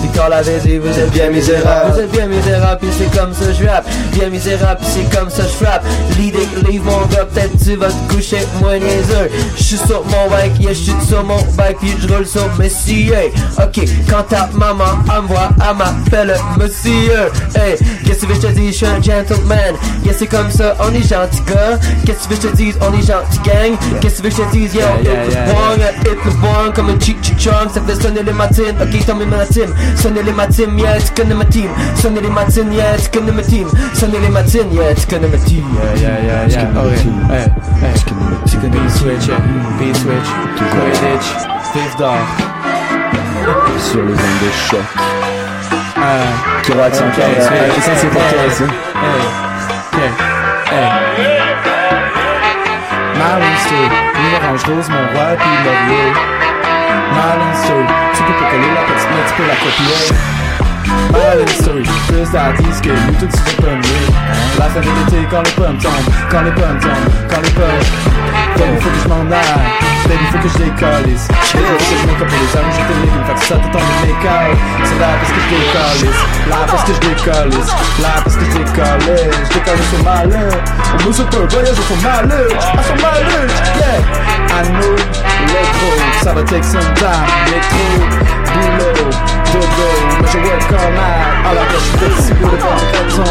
misérable. 0.00 0.02
Victoire 0.02 0.28
la 0.28 0.42
vérité, 0.42 0.78
vous 0.78 0.98
êtes 0.98 1.10
bien 1.10 1.30
misérable. 1.30 1.92
Vous 1.92 2.00
êtes 2.00 2.10
bien 2.10 2.26
misérable, 2.26 2.78
puis 2.80 2.90
c'est 2.96 3.18
comme 3.18 3.34
ça 3.34 3.52
je 3.52 3.66
rappe. 3.66 3.86
Bien 4.12 4.28
misérable, 4.30 4.80
puis 4.80 4.88
c'est 4.90 5.18
comme 5.18 5.30
ça 5.30 5.42
je 5.42 5.64
frappe. 5.64 5.84
It, 6.18 6.34
leave 6.66 6.84
mon 6.84 7.04
gars, 7.06 7.24
peut-être 7.24 7.52
tu 7.62 7.76
vas 7.76 7.88
te 7.88 8.14
coucher, 8.14 8.38
moi 8.60 8.78
niaiseux. 8.78 9.30
J'suis 9.56 9.76
sur 9.76 10.04
mon 10.06 10.30
bike, 10.30 10.58
yeah, 10.60 10.72
j'suis 10.72 10.94
sur 11.06 11.24
mon 11.24 11.42
bike, 11.56 11.78
puis 11.78 11.94
j'roule 12.00 12.26
sur 12.26 12.48
monsieur. 12.58 13.32
Ok, 13.58 13.84
quand 14.08 14.22
ta 14.28 14.48
maman 14.54 14.84
elle 15.14 15.22
me 15.22 15.28
voit, 15.28 15.50
elle 15.68 15.76
m'appelle 15.76 16.36
monsieur. 16.58 17.30
Hey, 17.54 17.76
qu'est-ce 18.06 18.22
que 18.22 18.26
que 18.26 18.34
je 18.34 18.40
te 18.40 18.46
dise, 18.48 18.74
j'suis 18.74 18.86
un 18.86 19.02
gentleman. 19.02 19.74
Yeah, 20.04 20.14
c'est 20.16 20.26
comme 20.26 20.50
ça, 20.50 20.74
on 20.80 20.94
est 20.94 21.06
gentil 21.06 21.42
gars. 21.46 21.78
Qu'est-ce 22.06 22.28
que 22.28 22.34
que 22.34 22.42
je 22.42 22.48
te 22.48 22.56
dise, 22.56 22.76
on 22.80 22.92
est 22.98 23.06
gentil 23.06 23.38
gang. 23.44 23.76
Qu'est-ce 24.00 24.22
que 24.22 24.28
que 24.28 24.34
je 24.34 24.36
te 24.36 24.56
yo, 24.56 24.68
Yeah, 24.72 25.00
yeah, 25.02 25.24
hit 25.24 25.30
the 25.30 25.52
bong, 25.52 25.80
hit 26.04 26.18
the 26.24 26.36
bong, 26.40 26.72
comme 26.74 26.90
un 26.90 26.98
chick 26.98 27.16
chick 27.22 27.38
chong, 27.38 27.68
ça 27.72 27.80
fait 27.86 28.00
sonner 28.00 28.22
les 28.22 28.32
matines. 28.32 28.76
Ok, 28.80 29.04
tombe 29.06 29.26
ma 29.26 29.44
team, 29.46 29.71
sonner 29.96 30.22
les 30.22 30.32
matines, 30.32 30.78
yeah, 30.78 30.98
tu 30.98 31.12
connais 31.14 31.34
ma 31.34 31.44
team. 31.44 31.68
Sonner 31.96 32.20
les 32.20 32.28
matines, 32.30 32.72
yeah, 32.72 32.96
tu 32.96 33.10
connais 33.18 33.32
ma 33.32 33.42
team. 33.42 33.68
Sonner 33.94 34.18
les 34.20 34.28
matines, 34.28 34.72
yeah, 34.72 34.94
tu 34.94 35.06
connais 35.06 35.28
ma 35.28 35.38
team. 35.38 35.64
Yeah, 35.96 36.18
yeah, 36.20 36.46
yeah, 36.48 36.48
yeah. 36.48 36.80
Ok. 36.80 36.98
Hey, 37.30 37.46
hey. 37.82 38.70
Beat 38.70 38.90
switch, 38.90 39.26
yeah. 39.28 39.40
Beat 39.78 39.96
switch. 39.96 40.28
Quidditch. 40.56 41.28
Vive 41.74 41.96
d'or. 41.98 42.18
Sur 43.78 44.02
les 44.02 44.12
ondes 44.12 44.40
de 44.42 44.50
choc. 44.70 44.80
C'est 46.62 46.72
Ok, 46.72 46.78
encore. 46.78 46.92
c'est- 46.92 47.02
euh, 47.02 47.80
Ça, 47.80 47.92
c'est 47.96 48.06
pour 48.08 48.20
toi 48.20 48.40
aussi. 48.46 48.62
Hey. 48.62 50.10
Hey. 50.70 50.88
Lui, 53.72 54.34
orange 54.36 54.64
rose, 54.64 54.88
mon 54.88 55.18
roi, 55.18 55.36
puis 55.38 55.50
laurier. 55.64 56.51
Marlon 57.14 57.54
Street. 57.54 57.86
Tu 58.14 58.22
peux 58.22 58.32
pas 58.32 58.50
coller 58.50 58.72
la 58.74 58.82
petite, 58.82 59.08
mais 59.10 59.24
tu 59.28 59.34
peux 59.36 59.46
la 59.46 59.56
copier. 59.56 59.98
Marlon 61.12 61.46
Street. 61.46 61.88
Plus 62.08 62.30
d'artistes 62.30 62.82
que 62.82 62.90
nous, 62.90 63.14
tout 63.18 63.26
de 63.26 63.32
suite 63.32 63.60
pas. 63.60 63.78
La 64.58 64.64
fin 64.68 64.80
de 64.80 64.86
l'été, 64.86 65.26
quand 65.30 65.42
les 65.42 65.52
pommes 65.52 65.78
tombent, 65.78 66.14
quand 66.30 66.42
les 66.42 66.52
pommes 66.52 66.78
tombent, 66.80 67.12
quand 67.28 67.42
les 67.42 67.50
pommes. 67.50 68.11
Baby, 68.58 68.76
faut 68.80 68.90
que 68.90 69.00
je 69.02 69.08
m'en 69.08 69.24
aille. 69.30 69.66
Baby, 70.08 70.24
faut 70.32 70.38
que 70.38 70.48
je 70.48 70.58
décalisse. 70.58 71.26
Baby, 71.28 71.64
faut 71.66 71.78
que 71.78 71.96
je 72.00 72.06
make 72.06 72.22
up 72.22 72.30
les 72.30 72.50
hommes, 72.58 72.72
je 72.72 72.82
te 72.82 72.94
ligne. 73.02 73.22
Fait 73.26 73.34
que 73.34 73.44
ça 73.46 73.56
te 73.56 73.68
tombe 73.72 73.88
de 73.88 73.96
make-out. 74.02 74.58
C'est 74.84 74.98
là 74.98 75.08
parce 75.18 75.32
que 75.32 75.40
je 75.42 75.48
décalisse. 75.52 76.20
Là 76.50 76.56
parce 76.66 76.84
que 76.84 76.92
je 76.92 77.00
décalisse. 77.00 77.70
Là 78.02 78.12
parce 78.22 78.36
que 78.36 78.44
je 78.44 78.50
décalisse. 78.58 79.36
Je 79.48 79.54
décalisse 79.54 79.88
sur 79.90 80.02
ma 80.04 80.24
lune. 80.24 80.56
On 80.92 81.06
nous 81.06 81.12
saute 81.12 81.30
pas, 81.30 81.46
voyage 81.48 81.74
sur 81.74 81.96
ma 82.02 82.22
lune. 82.22 82.52
Ah, 82.54 82.82
sur 82.82 82.96
ma 83.02 83.12
lune. 83.20 83.52
Yeah. 83.78 84.00
I 84.52 84.68
know. 84.68 84.96
L'électro. 85.46 85.88
Ça 86.22 86.32
va 86.34 86.42
take 86.42 86.62
some 86.64 86.88
time. 86.94 87.26
Métro. 87.48 87.84
Boulot. 88.52 89.10
Dodo. 89.52 89.88
Mais 90.20 90.28
je 90.32 90.38
work 90.38 90.62
comme 90.68 90.94
mal. 90.94 91.18
Alors 91.48 91.66
que 91.68 91.74
je 91.74 91.84
suis 91.84 91.96
petit 91.98 92.32
pour 92.40 92.50
le 92.50 92.58
faire 92.58 92.76
de 92.76 92.84
raison. 92.96 93.30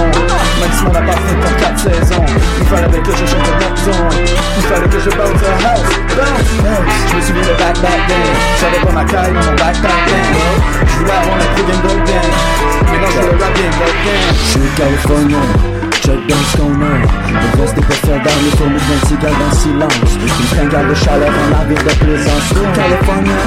Maximum 0.59 0.93
n'a 0.93 1.01
pas 1.01 1.13
fait 1.13 1.37
comme 1.41 1.57
4 1.59 1.79
saisons. 1.79 2.25
Il 2.59 2.65
fallait 2.67 2.99
que 2.99 3.11
je 3.11 3.25
change 3.25 3.47
de 3.47 3.55
maison. 3.61 3.99
Il 4.57 4.63
fallait 4.63 4.89
que 4.89 4.99
je 4.99 5.09
bounce 5.17 5.43
a 5.43 5.53
house. 5.67 5.91
Bounce, 6.15 6.51
bounce. 6.63 6.95
Je 7.09 7.15
me 7.15 7.21
souviens 7.21 7.41
de 7.41 7.57
back 7.57 7.75
back 7.81 7.99
then. 8.07 8.17
J'avais 8.59 8.85
pas 8.85 8.91
ma 8.91 9.05
caille 9.05 9.33
dans 9.33 9.45
mon 9.45 9.55
backpack 9.55 9.99
then. 10.07 10.25
Je 10.87 10.97
voulais 10.99 11.11
avoir 11.11 11.37
la 11.37 11.45
plus 11.45 11.63
game 11.63 11.81
dog 11.81 12.03
then. 12.05 12.21
Mais 12.91 12.99
non, 12.99 13.07
je 13.07 13.19
voulais 13.19 13.43
rap 13.43 13.53
game 13.55 13.75
dog 13.79 13.95
then. 14.05 14.21
Je 14.33 14.45
suis 14.49 14.69
californien, 14.77 15.43
check 16.01 16.19
dans 16.27 16.43
ce 16.49 16.57
qu'on 16.57 16.73
a. 16.81 16.93
Le 17.29 17.61
reste 17.61 17.75
des 17.75 17.81
dans 17.81 18.39
les 18.41 18.53
fourmis 18.57 18.81
d'un 18.89 19.07
cigare 19.07 19.37
dans 19.37 19.49
le 19.49 19.57
silence. 19.61 20.11
Une 20.17 20.47
fringale 20.51 20.87
de 20.89 20.95
chaleur 20.95 21.29
en 21.29 21.47
navire 21.53 21.83
de 21.83 21.93
plaisance. 22.01 22.43
Je 22.49 22.55
suis 22.57 22.71
californien, 22.73 23.41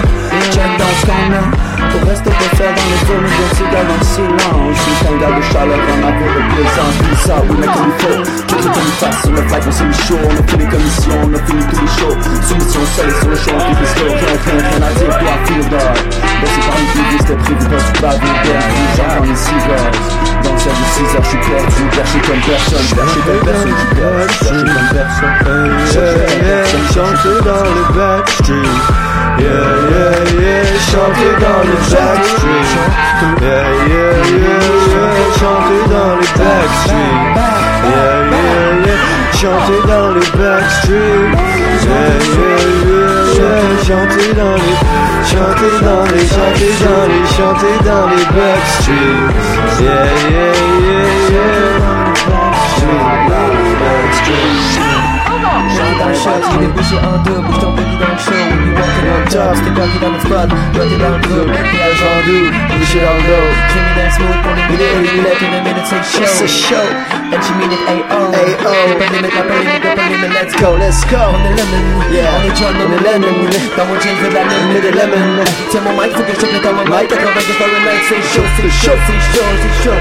check 0.54 0.70
dans 0.78 0.94
ce 0.98 1.06
qu'on 1.06 1.28
a. 1.34 1.44
Le 1.92 1.98
reste 2.08 2.24
des 2.24 2.30
dans 2.30 2.88
les 2.90 3.00
fourmis 3.06 3.34
d'un 3.34 3.50
cigare 3.58 3.86
dans 3.90 3.98
le 3.98 4.08
silence. 4.14 4.78
Une 4.86 4.98
fringale 5.02 5.34
de 5.34 5.44
chaleur 5.50 5.80
en 5.82 5.98
navire 5.98 6.32
de 6.34 6.42
plaisance. 6.54 6.96
Puis 7.02 7.18
ça, 7.26 7.34
oui, 7.42 7.56
mais 7.58 7.66
comme 7.66 7.90
il 7.90 7.98
faut. 8.02 8.18
Que 8.22 8.56
tout 8.62 8.70
comme 8.70 8.92
sur 9.22 9.32
le 9.32 9.42
flag, 9.48 9.62
on 9.66 9.72
s'est 9.72 9.84
mis 9.84 10.00
chaud. 10.06 10.22
On 10.22 10.34
a 10.38 10.42
fait 10.46 10.56
les 10.56 10.68
commissions, 10.70 11.18
on 11.26 11.34
a 11.34 11.40
fini 11.42 11.62
tous 11.70 11.80
les 11.82 11.92
shows. 11.98 12.16
Soumission 12.48 12.82
seule 12.94 13.12
sur 13.18 13.28
le 13.30 13.36
show, 13.36 13.56
puis 13.58 13.74
pisco. 13.82 14.04
Rien, 14.06 14.34
rien, 14.46 14.62
rien 14.62 14.82
à 14.86 14.92
dire, 14.94 15.12
toi, 15.18 15.34
feel 15.44 15.64
dog. 15.68 15.96
Laissez 16.40 16.62
par 16.62 16.76
les 16.78 16.86
plus 16.94 17.18
c'était 17.18 17.34
prévu 17.34 17.66
parce 17.70 17.84
que 17.84 17.92
tu 17.94 18.02
vas 18.02 18.14
perdre. 18.14 18.64
J'entends. 18.96 20.24
Dans 20.44 20.52
le 20.52 20.60
6 20.64 21.16
heures, 21.16 21.22
je 21.22 21.28
suis 21.28 21.38
perdu. 21.38 21.82
Perché 21.94 22.18
comme 22.20 22.40
personne, 22.46 22.88
perché 22.94 23.20
comme 23.20 23.42
personne, 23.44 23.74
je 23.78 23.86
perds. 23.94 24.26
Perché 24.26 24.56
comme 24.56 24.88
personne. 24.92 25.36
Yeah, 25.94 26.16
yeah, 26.44 26.64
chanter 26.92 27.36
dans 27.44 27.68
le 27.74 27.82
backstreet. 27.94 28.74
Yeah, 29.38 29.48
yeah, 29.90 30.40
yeah, 30.40 30.64
chanter 30.90 31.32
dans 31.40 31.62
le 31.64 31.76
backstreet. 31.90 32.68
Yeah, 33.40 33.64
yeah, 33.88 34.14
yeah, 34.30 34.62
yeah, 34.92 35.18
chanter 35.38 35.82
dans 35.90 36.12
le 36.16 36.26
backstreet. 36.38 37.16
Yeah, 37.84 38.20
yeah, 38.30 38.86
yeah, 38.86 39.00
chanter 39.40 39.80
dans 39.86 40.08
le 40.10 40.22
backstreet. 40.38 41.30
Yeah, 41.84 42.12
yeah, 42.38 42.60
yeah, 43.36 43.64
chanter 43.86 44.28
dans 44.34 44.54
les, 44.54 44.76
chanter 45.30 45.72
dans 45.82 46.04
les, 46.04 46.26
chanter 46.26 46.72
dans 46.84 47.04
les, 47.08 47.24
chanter 47.36 47.74
dans 47.84 48.06
les 48.08 48.24
backstreet. 48.36 49.24
Yeah, 49.80 50.04
yeah, 50.04 50.30
yeah, 50.30 50.88
yeah. 50.88 50.93
J'arrive 54.24 55.98
dans 55.98 56.08
le 56.08 56.14
shot, 56.14 56.40
il 56.58 56.64
est 56.64 56.72
bouché 56.72 56.96
en 56.96 57.18
deux, 57.22 57.40
bouge 57.44 57.58
ton 57.60 57.70
baby 57.72 57.96
dans 58.00 58.08
le 58.08 58.18
show. 58.18 58.32
We 58.32 58.56
be 58.64 58.72
walking 58.72 59.08
on 59.12 59.22
top, 59.28 59.56
stay 59.56 59.70
parké 59.76 59.98
dans 60.00 60.12
le 60.14 60.20
spot, 60.20 60.48
rocké 60.74 60.96
dans 60.96 61.12
le 61.14 61.20
club, 61.20 61.46
péage 61.52 62.02
en 62.08 62.18
deux, 62.24 62.46
bouché 62.78 62.98
dans 63.04 63.16
le 63.18 63.22
dos. 63.28 63.46
Jimmy 63.72 63.92
dance 63.96 64.14
smooth 64.16 64.40
pour 64.42 64.54
les 64.56 64.64
minutes, 64.72 65.12
we 65.12 65.20
left 65.24 65.42
in 65.44 65.52
a 65.52 65.60
minute, 65.60 65.84
c'est 65.84 66.04
show. 66.04 66.24
It's 66.24 66.40
a 66.40 66.48
show. 66.48 66.86
And 67.34 67.40
she 67.42 67.52
mean 67.58 67.72
it, 67.72 67.82
A.O. 67.84 68.20
A.O. 68.32 68.72
Pas 68.98 69.06
de 69.08 69.14
limite, 69.14 69.34
pas 69.34 69.44
de 69.44 69.60
limite, 69.60 69.82
pas 69.82 69.94
de 69.94 70.14
limite, 70.14 70.32
let's 70.34 70.54
go. 70.56 70.64
Go, 70.64 70.76
let's 70.78 71.00
go. 71.10 71.20
On 71.20 71.40
est 71.44 71.56
lemon, 71.58 71.84
Yeah. 72.14 72.30
on 72.32 72.42
est 72.48 72.56
John, 72.56 72.74
on 72.80 72.90
est 72.94 73.02
lemon. 73.04 73.34
Dans 73.76 73.86
mon 73.86 73.96
jeans, 74.00 74.16
de 74.22 74.28
la 74.32 74.42
Mets 74.72 74.80
de 74.80 74.92
lemon. 74.94 75.20
lemon. 75.36 75.44
Tiens 75.70 75.82
mon 75.84 75.92
mic, 76.00 76.12
faut 76.16 76.22
que 76.22 76.32
je 76.32 76.40
check 76.40 76.52
le 76.52 76.60
temps, 76.64 76.72
mon 76.72 76.84
mic. 76.88 77.08
80 77.08 77.20
que 77.20 77.54
par 77.58 77.68
le 77.68 77.78
night, 77.84 78.02
c'est 78.08 78.22
chaud, 78.32 78.46
c'est 78.56 78.70
chaud, 78.72 78.96
c'est 79.06 79.20
chaud, 79.34 79.48
c'est 79.60 79.74
chaud. 79.84 79.98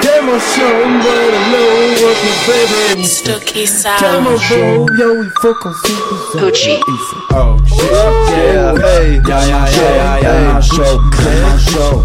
Tell 0.00 0.22
my 0.22 0.38
show, 0.38 0.78
but 1.02 1.34
I 1.34 1.50
know 1.52 1.70
what 2.02 2.16
my 2.24 2.32
favorite. 2.46 3.04
Stooky 3.06 3.66
Tell 3.98 4.20
my 4.20 4.36
Sound. 4.36 4.86
bro, 4.86 4.96
yo, 4.98 5.22
il 5.22 5.30
faut 5.40 5.54
qu'on 5.54 5.72
s'y 5.72 5.92
Gucci. 6.38 6.80
Oh, 7.34 7.56
shit. 7.66 7.90
Yeah, 7.90 8.74
hey. 8.76 9.20
Yeah, 9.26 9.46
yeah, 9.46 9.70
yeah, 9.70 10.20
yeah, 10.20 10.42
yeah, 10.42 10.60
show, 10.60 10.98
grand 11.10 11.60
show. 11.60 12.04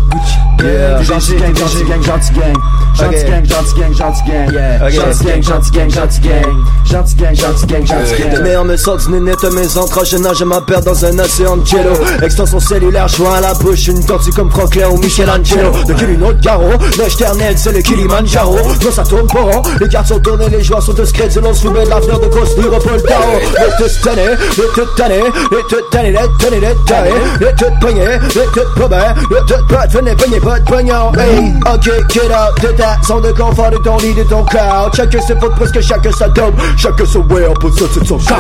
Yeah. 0.64 1.02
Gentil 1.04 1.40
gang, 1.40 1.54
gentil 1.56 1.88
gang, 1.88 2.02
gentil 2.02 2.36
gang. 2.36 2.58
Gentil 2.96 3.26
gang, 3.26 3.46
gentil 3.46 3.76
gang, 3.80 3.94
gentil 3.94 4.24
gang. 4.26 4.92
Gentil 4.92 5.26
gang, 5.26 5.42
gentil 5.42 5.72
gang, 5.72 5.90
gentil 5.90 6.22
gang. 6.22 6.66
Gentil 6.86 7.18
gang, 7.18 7.36
gentil 7.36 7.68
gang, 7.68 7.86
gentil 7.86 8.24
gang. 8.24 8.44
meilleurs 8.44 8.66
me 8.66 8.78
sortent 8.78 9.08
du 9.08 9.14
néné 9.14 9.34
de 9.42 9.50
mes 9.50 9.78
entrailles, 9.78 10.06
je 10.06 10.18
nage, 10.18 10.38
je 10.38 10.46
m'appelle 10.46 10.82
dans 10.82 11.06
un 11.06 11.20
océan 11.20 11.58
de 11.58 11.66
jello. 11.66 11.94
Extension 12.22 12.60
cellulaire, 12.60 13.08
joint 13.08 13.36
à 13.36 13.42
la 13.42 13.54
bouche, 13.56 13.88
une 13.88 14.06
tortue 14.06 14.32
comme 14.32 14.52
Franklin 14.52 14.90
ou 14.90 14.98
Michelangelo. 14.98 15.72
De 15.88 15.94
Kilino 15.94 16.34
de 16.34 16.42
Garo, 16.42 16.70
neige 16.98 17.58
c'est 17.58 17.72
le 17.72 17.82
Kilimanjaro. 17.82 18.58
Non 18.84 18.92
ça 18.92 19.04
tourne 19.04 19.28
pas 19.28 19.42
rond, 19.42 19.62
les 19.80 19.88
cartes 19.88 20.08
sont 20.08 20.20
tournées, 20.20 20.50
les 20.50 20.64
joueurs 20.64 20.82
sont 20.82 20.94
discrets 20.94 21.30
Et 21.36 21.40
l'on 21.40 21.54
se 21.54 21.68
de 21.68 21.90
l'avenir 21.90 22.20
de 22.20 22.28
grosse 22.28 22.56
Liverpool 22.58 23.02
Tao 23.04 23.22
Les 23.40 23.86
toutes 23.86 24.02
tannées, 24.02 24.36
les 24.58 24.64
toutes 24.74 24.96
tannées, 24.96 25.24
les 25.52 25.64
toutes 25.70 25.90
tannées, 25.92 26.12
les 26.12 26.18
tannées, 26.40 26.60
les 26.60 26.86
tannées 26.86 27.10
Les 27.40 27.56
toutes 27.56 27.80
poignées, 27.80 28.18
les 28.36 28.46
toutes 28.54 28.76
pas 28.76 28.88
bien, 28.88 29.14
les 29.30 29.46
toutes 29.48 29.68
pas 29.68 29.88
venez, 29.88 30.16
venez, 30.16 30.40
pas 30.40 30.60
de 30.60 30.66
pognon 30.66 31.12
Hey, 31.18 31.54
ok, 31.66 32.10
get 32.10 32.32
out 32.32 32.60
ta 32.84 32.98
zone 33.08 33.22
de 33.24 33.32
confort 33.32 33.72
de 33.72 33.78
ton 33.78 33.98
lit, 33.98 34.14
de 34.14 34.24
ton 34.24 34.44
cloud 34.44 34.94
Chacun 34.94 35.22
ses 35.22 35.40
fautes, 35.40 35.56
presque 35.56 35.82
chacun 35.82 36.12
sa 36.12 36.28
dope 36.30 36.56
Chacun 36.78 37.06
son 37.06 37.22
way, 37.28 37.48
on 37.48 37.54
peut 37.54 37.72
ça, 37.72 37.86
c'est 37.94 38.06
son 38.06 38.20
chat 38.20 38.40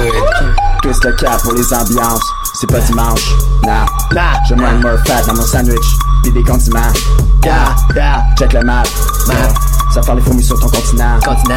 Twist 0.81 1.03
le 1.05 1.13
cap 1.13 1.41
pour 1.41 1.53
les 1.53 1.73
ambiances. 1.73 2.21
C'est 2.59 2.67
pas 2.69 2.79
dimanche. 2.79 3.21
Nah. 3.65 3.85
Nah. 4.13 4.33
Je 4.49 4.53
moins 4.55 4.73
more 4.73 4.97
fat 5.05 5.21
dans 5.25 5.33
mon 5.33 5.41
sandwich. 5.43 5.77
Pis 6.23 6.31
des 6.31 6.43
condiments. 6.43 6.91
Yeah, 7.43 7.73
yeah. 7.95 8.25
Check 8.37 8.51
le 8.51 8.61
map. 8.65 8.83
Ça 9.93 10.03
fait 10.03 10.15
les 10.15 10.21
fourmis 10.21 10.43
sur 10.43 10.59
ton 10.59 10.67
continent. 10.67 11.19
Continent. 11.23 11.55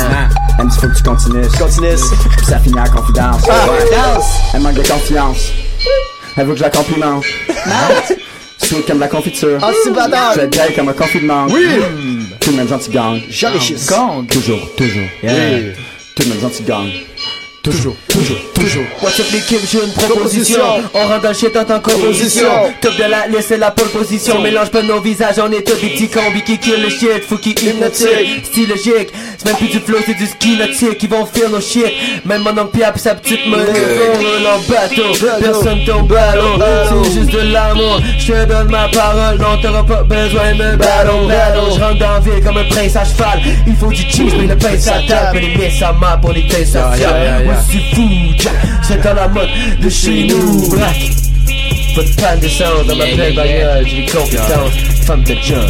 Elle 0.58 0.64
me 0.64 0.70
dit 0.70 0.78
faut 0.78 0.86
que 0.86 0.94
tu 0.94 1.02
continues. 1.02 1.48
Continue. 1.58 1.96
Puis 2.36 2.46
ça 2.46 2.58
finit 2.60 2.78
en 2.78 2.84
confidence. 2.84 3.42
Ah, 3.50 3.68
Ouais. 3.68 4.22
Elle 4.54 4.62
manque 4.62 4.74
de 4.74 4.88
confiance. 4.88 5.50
Elle 6.36 6.46
veut 6.46 6.52
que 6.52 6.58
je 6.58 6.64
la 6.64 6.70
complimente. 6.70 7.24
Sweet 8.58 8.86
comme 8.86 9.00
la 9.00 9.08
confiture. 9.08 9.58
Ah, 9.62 9.70
c'est 9.84 9.92
bâtard. 9.92 10.34
Je 10.34 10.40
vais 10.40 10.74
comme 10.74 10.88
un 10.88 10.92
confinement. 10.92 11.46
Oui. 11.50 11.66
Tout 12.40 12.50
le 12.50 12.56
même 12.56 12.68
gentil 12.68 12.90
gang. 12.90 13.20
J'enrichisse. 13.28 13.86
Gang. 13.88 14.26
Toujours, 14.26 14.74
toujours. 14.76 15.08
Tout 15.20 16.22
le 16.22 16.28
même 16.28 16.40
gentil 16.40 16.62
gang. 16.62 16.88
Toujours, 17.66 17.96
toujours, 18.06 18.38
toujours. 18.54 18.84
What's 19.02 19.18
up 19.18 19.26
l'équipe, 19.32 19.58
j'ai 19.68 19.82
une 19.82 19.92
Proposition. 19.92 20.60
On 20.94 21.08
rentre 21.08 21.22
dans 21.22 21.28
le 21.30 21.34
shit 21.34 21.56
en 21.56 21.64
tant 21.64 21.80
qu'opposition 21.80 22.46
Proposition. 22.46 22.74
Top 22.80 22.96
de 22.96 23.10
la 23.10 23.26
liste, 23.26 23.48
c'est 23.48 23.58
la 23.58 23.72
pole 23.72 23.88
position 23.88 24.40
Mélange 24.40 24.70
pas 24.70 24.82
nos 24.82 25.00
visages, 25.00 25.34
on 25.40 25.50
est 25.50 25.66
tous 25.66 25.74
des 25.74 26.06
combis 26.06 26.42
qui 26.42 26.58
kill 26.58 26.80
le 26.80 26.88
shit 26.88 27.24
Faut 27.28 27.38
qu'ils 27.38 27.58
hypnotique, 27.60 28.44
style 28.44 28.68
logique. 28.68 29.12
C'est 29.36 29.46
même 29.46 29.56
plus 29.56 29.66
du 29.66 29.80
flow, 29.80 29.98
c'est 30.06 30.14
du 30.14 30.26
ski 30.26 30.56
nautique 30.56 31.02
Ils 31.02 31.08
vont 31.08 31.26
faire 31.26 31.50
nos 31.50 31.60
shit. 31.60 31.92
Même 32.24 32.42
mon 32.42 32.66
Pierre 32.66 32.92
pis 32.92 33.00
sa 33.00 33.16
petite 33.16 33.44
monnaie 33.48 33.64
On 34.14 34.42
leur 34.44 34.60
bateau, 34.68 35.26
personne 35.40 35.84
tombe 35.84 36.12
à 36.12 36.36
l'eau 36.36 37.02
C'est 37.04 37.12
juste 37.18 37.32
de 37.32 37.52
l'amour, 37.52 38.00
je 38.16 38.32
te 38.32 38.44
donne 38.44 38.70
ma 38.70 38.88
parole. 38.90 39.38
Non 39.38 39.60
t'auras 39.60 39.82
pas 39.82 40.04
besoin 40.04 40.52
de 40.52 40.76
ballon, 40.76 41.26
ballon. 41.26 41.74
Je 41.74 41.80
rentre 41.80 41.98
dans 41.98 42.12
la 42.12 42.20
ville 42.20 42.44
comme 42.44 42.58
un 42.58 42.64
prince 42.68 42.94
à 42.94 43.04
cheval. 43.04 43.40
Il 43.66 43.74
faut 43.74 43.88
du 43.88 44.02
cheese, 44.02 44.34
mais 44.38 44.46
le 44.46 44.56
pain 44.56 44.78
ça 44.78 45.00
tape. 45.08 45.34
Et 45.34 45.40
les 45.40 45.56
miens 45.56 45.70
ça 45.76 45.92
map, 45.92 46.20
on 46.22 46.32
est 46.32 46.64
ça 46.64 46.92
Yeah, 46.96 47.55
c'est 47.70 47.94
fou, 47.94 48.08
Jack, 48.38 48.54
c'est 48.82 49.02
dans 49.02 49.14
la 49.14 49.28
mode 49.28 49.48
de 49.80 49.88
chez 49.88 50.26
nous, 50.28 50.68
black. 50.70 51.10
Pas 51.94 52.02
de 52.02 52.20
panne 52.20 52.40
de 52.40 52.48
sang 52.48 52.64
dans 52.86 52.96
ma 52.96 53.04
belle 53.04 53.34
bagnole, 53.34 53.86
j'ai 53.86 54.04
compétences, 54.06 54.74
femme 55.06 55.22
de 55.22 55.34
John. 55.42 55.64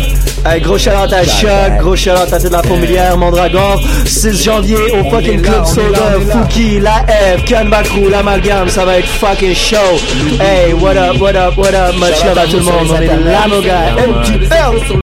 Hey, 0.44 0.60
gros 0.60 0.78
shout 0.78 0.90
à 0.90 1.24
Choc, 1.24 1.78
gros 1.80 1.96
shout 1.96 2.10
à 2.10 2.38
de 2.38 2.48
la 2.48 2.62
Fourmilière, 2.62 3.16
Mondragon 3.16 3.80
6 4.04 4.44
janvier 4.44 4.76
au 4.92 5.10
fucking 5.10 5.40
Club 5.40 5.64
Soda. 5.64 6.18
Fouki, 6.30 6.80
la 6.80 7.04
F, 7.06 7.44
Can 7.48 7.66
Bakrou, 7.66 8.08
l'amalgame, 8.08 8.68
ça 8.68 8.84
va 8.84 8.98
être 8.98 9.06
fucking 9.06 9.54
show 9.54 9.76
Hey, 10.40 10.72
what 10.72 10.96
up, 10.96 11.20
what 11.20 11.36
up, 11.36 11.56
what 11.56 11.74
up, 11.74 11.94
much 11.96 12.24
love 12.24 12.38
à 12.38 12.46
tout 12.46 12.56
le 12.56 12.62
monde, 12.62 12.88
on 12.90 13.00
est 13.00 13.06
là, 13.06 13.46
mon 13.48 13.60
gars, 13.60 13.92
MQL 13.96 14.86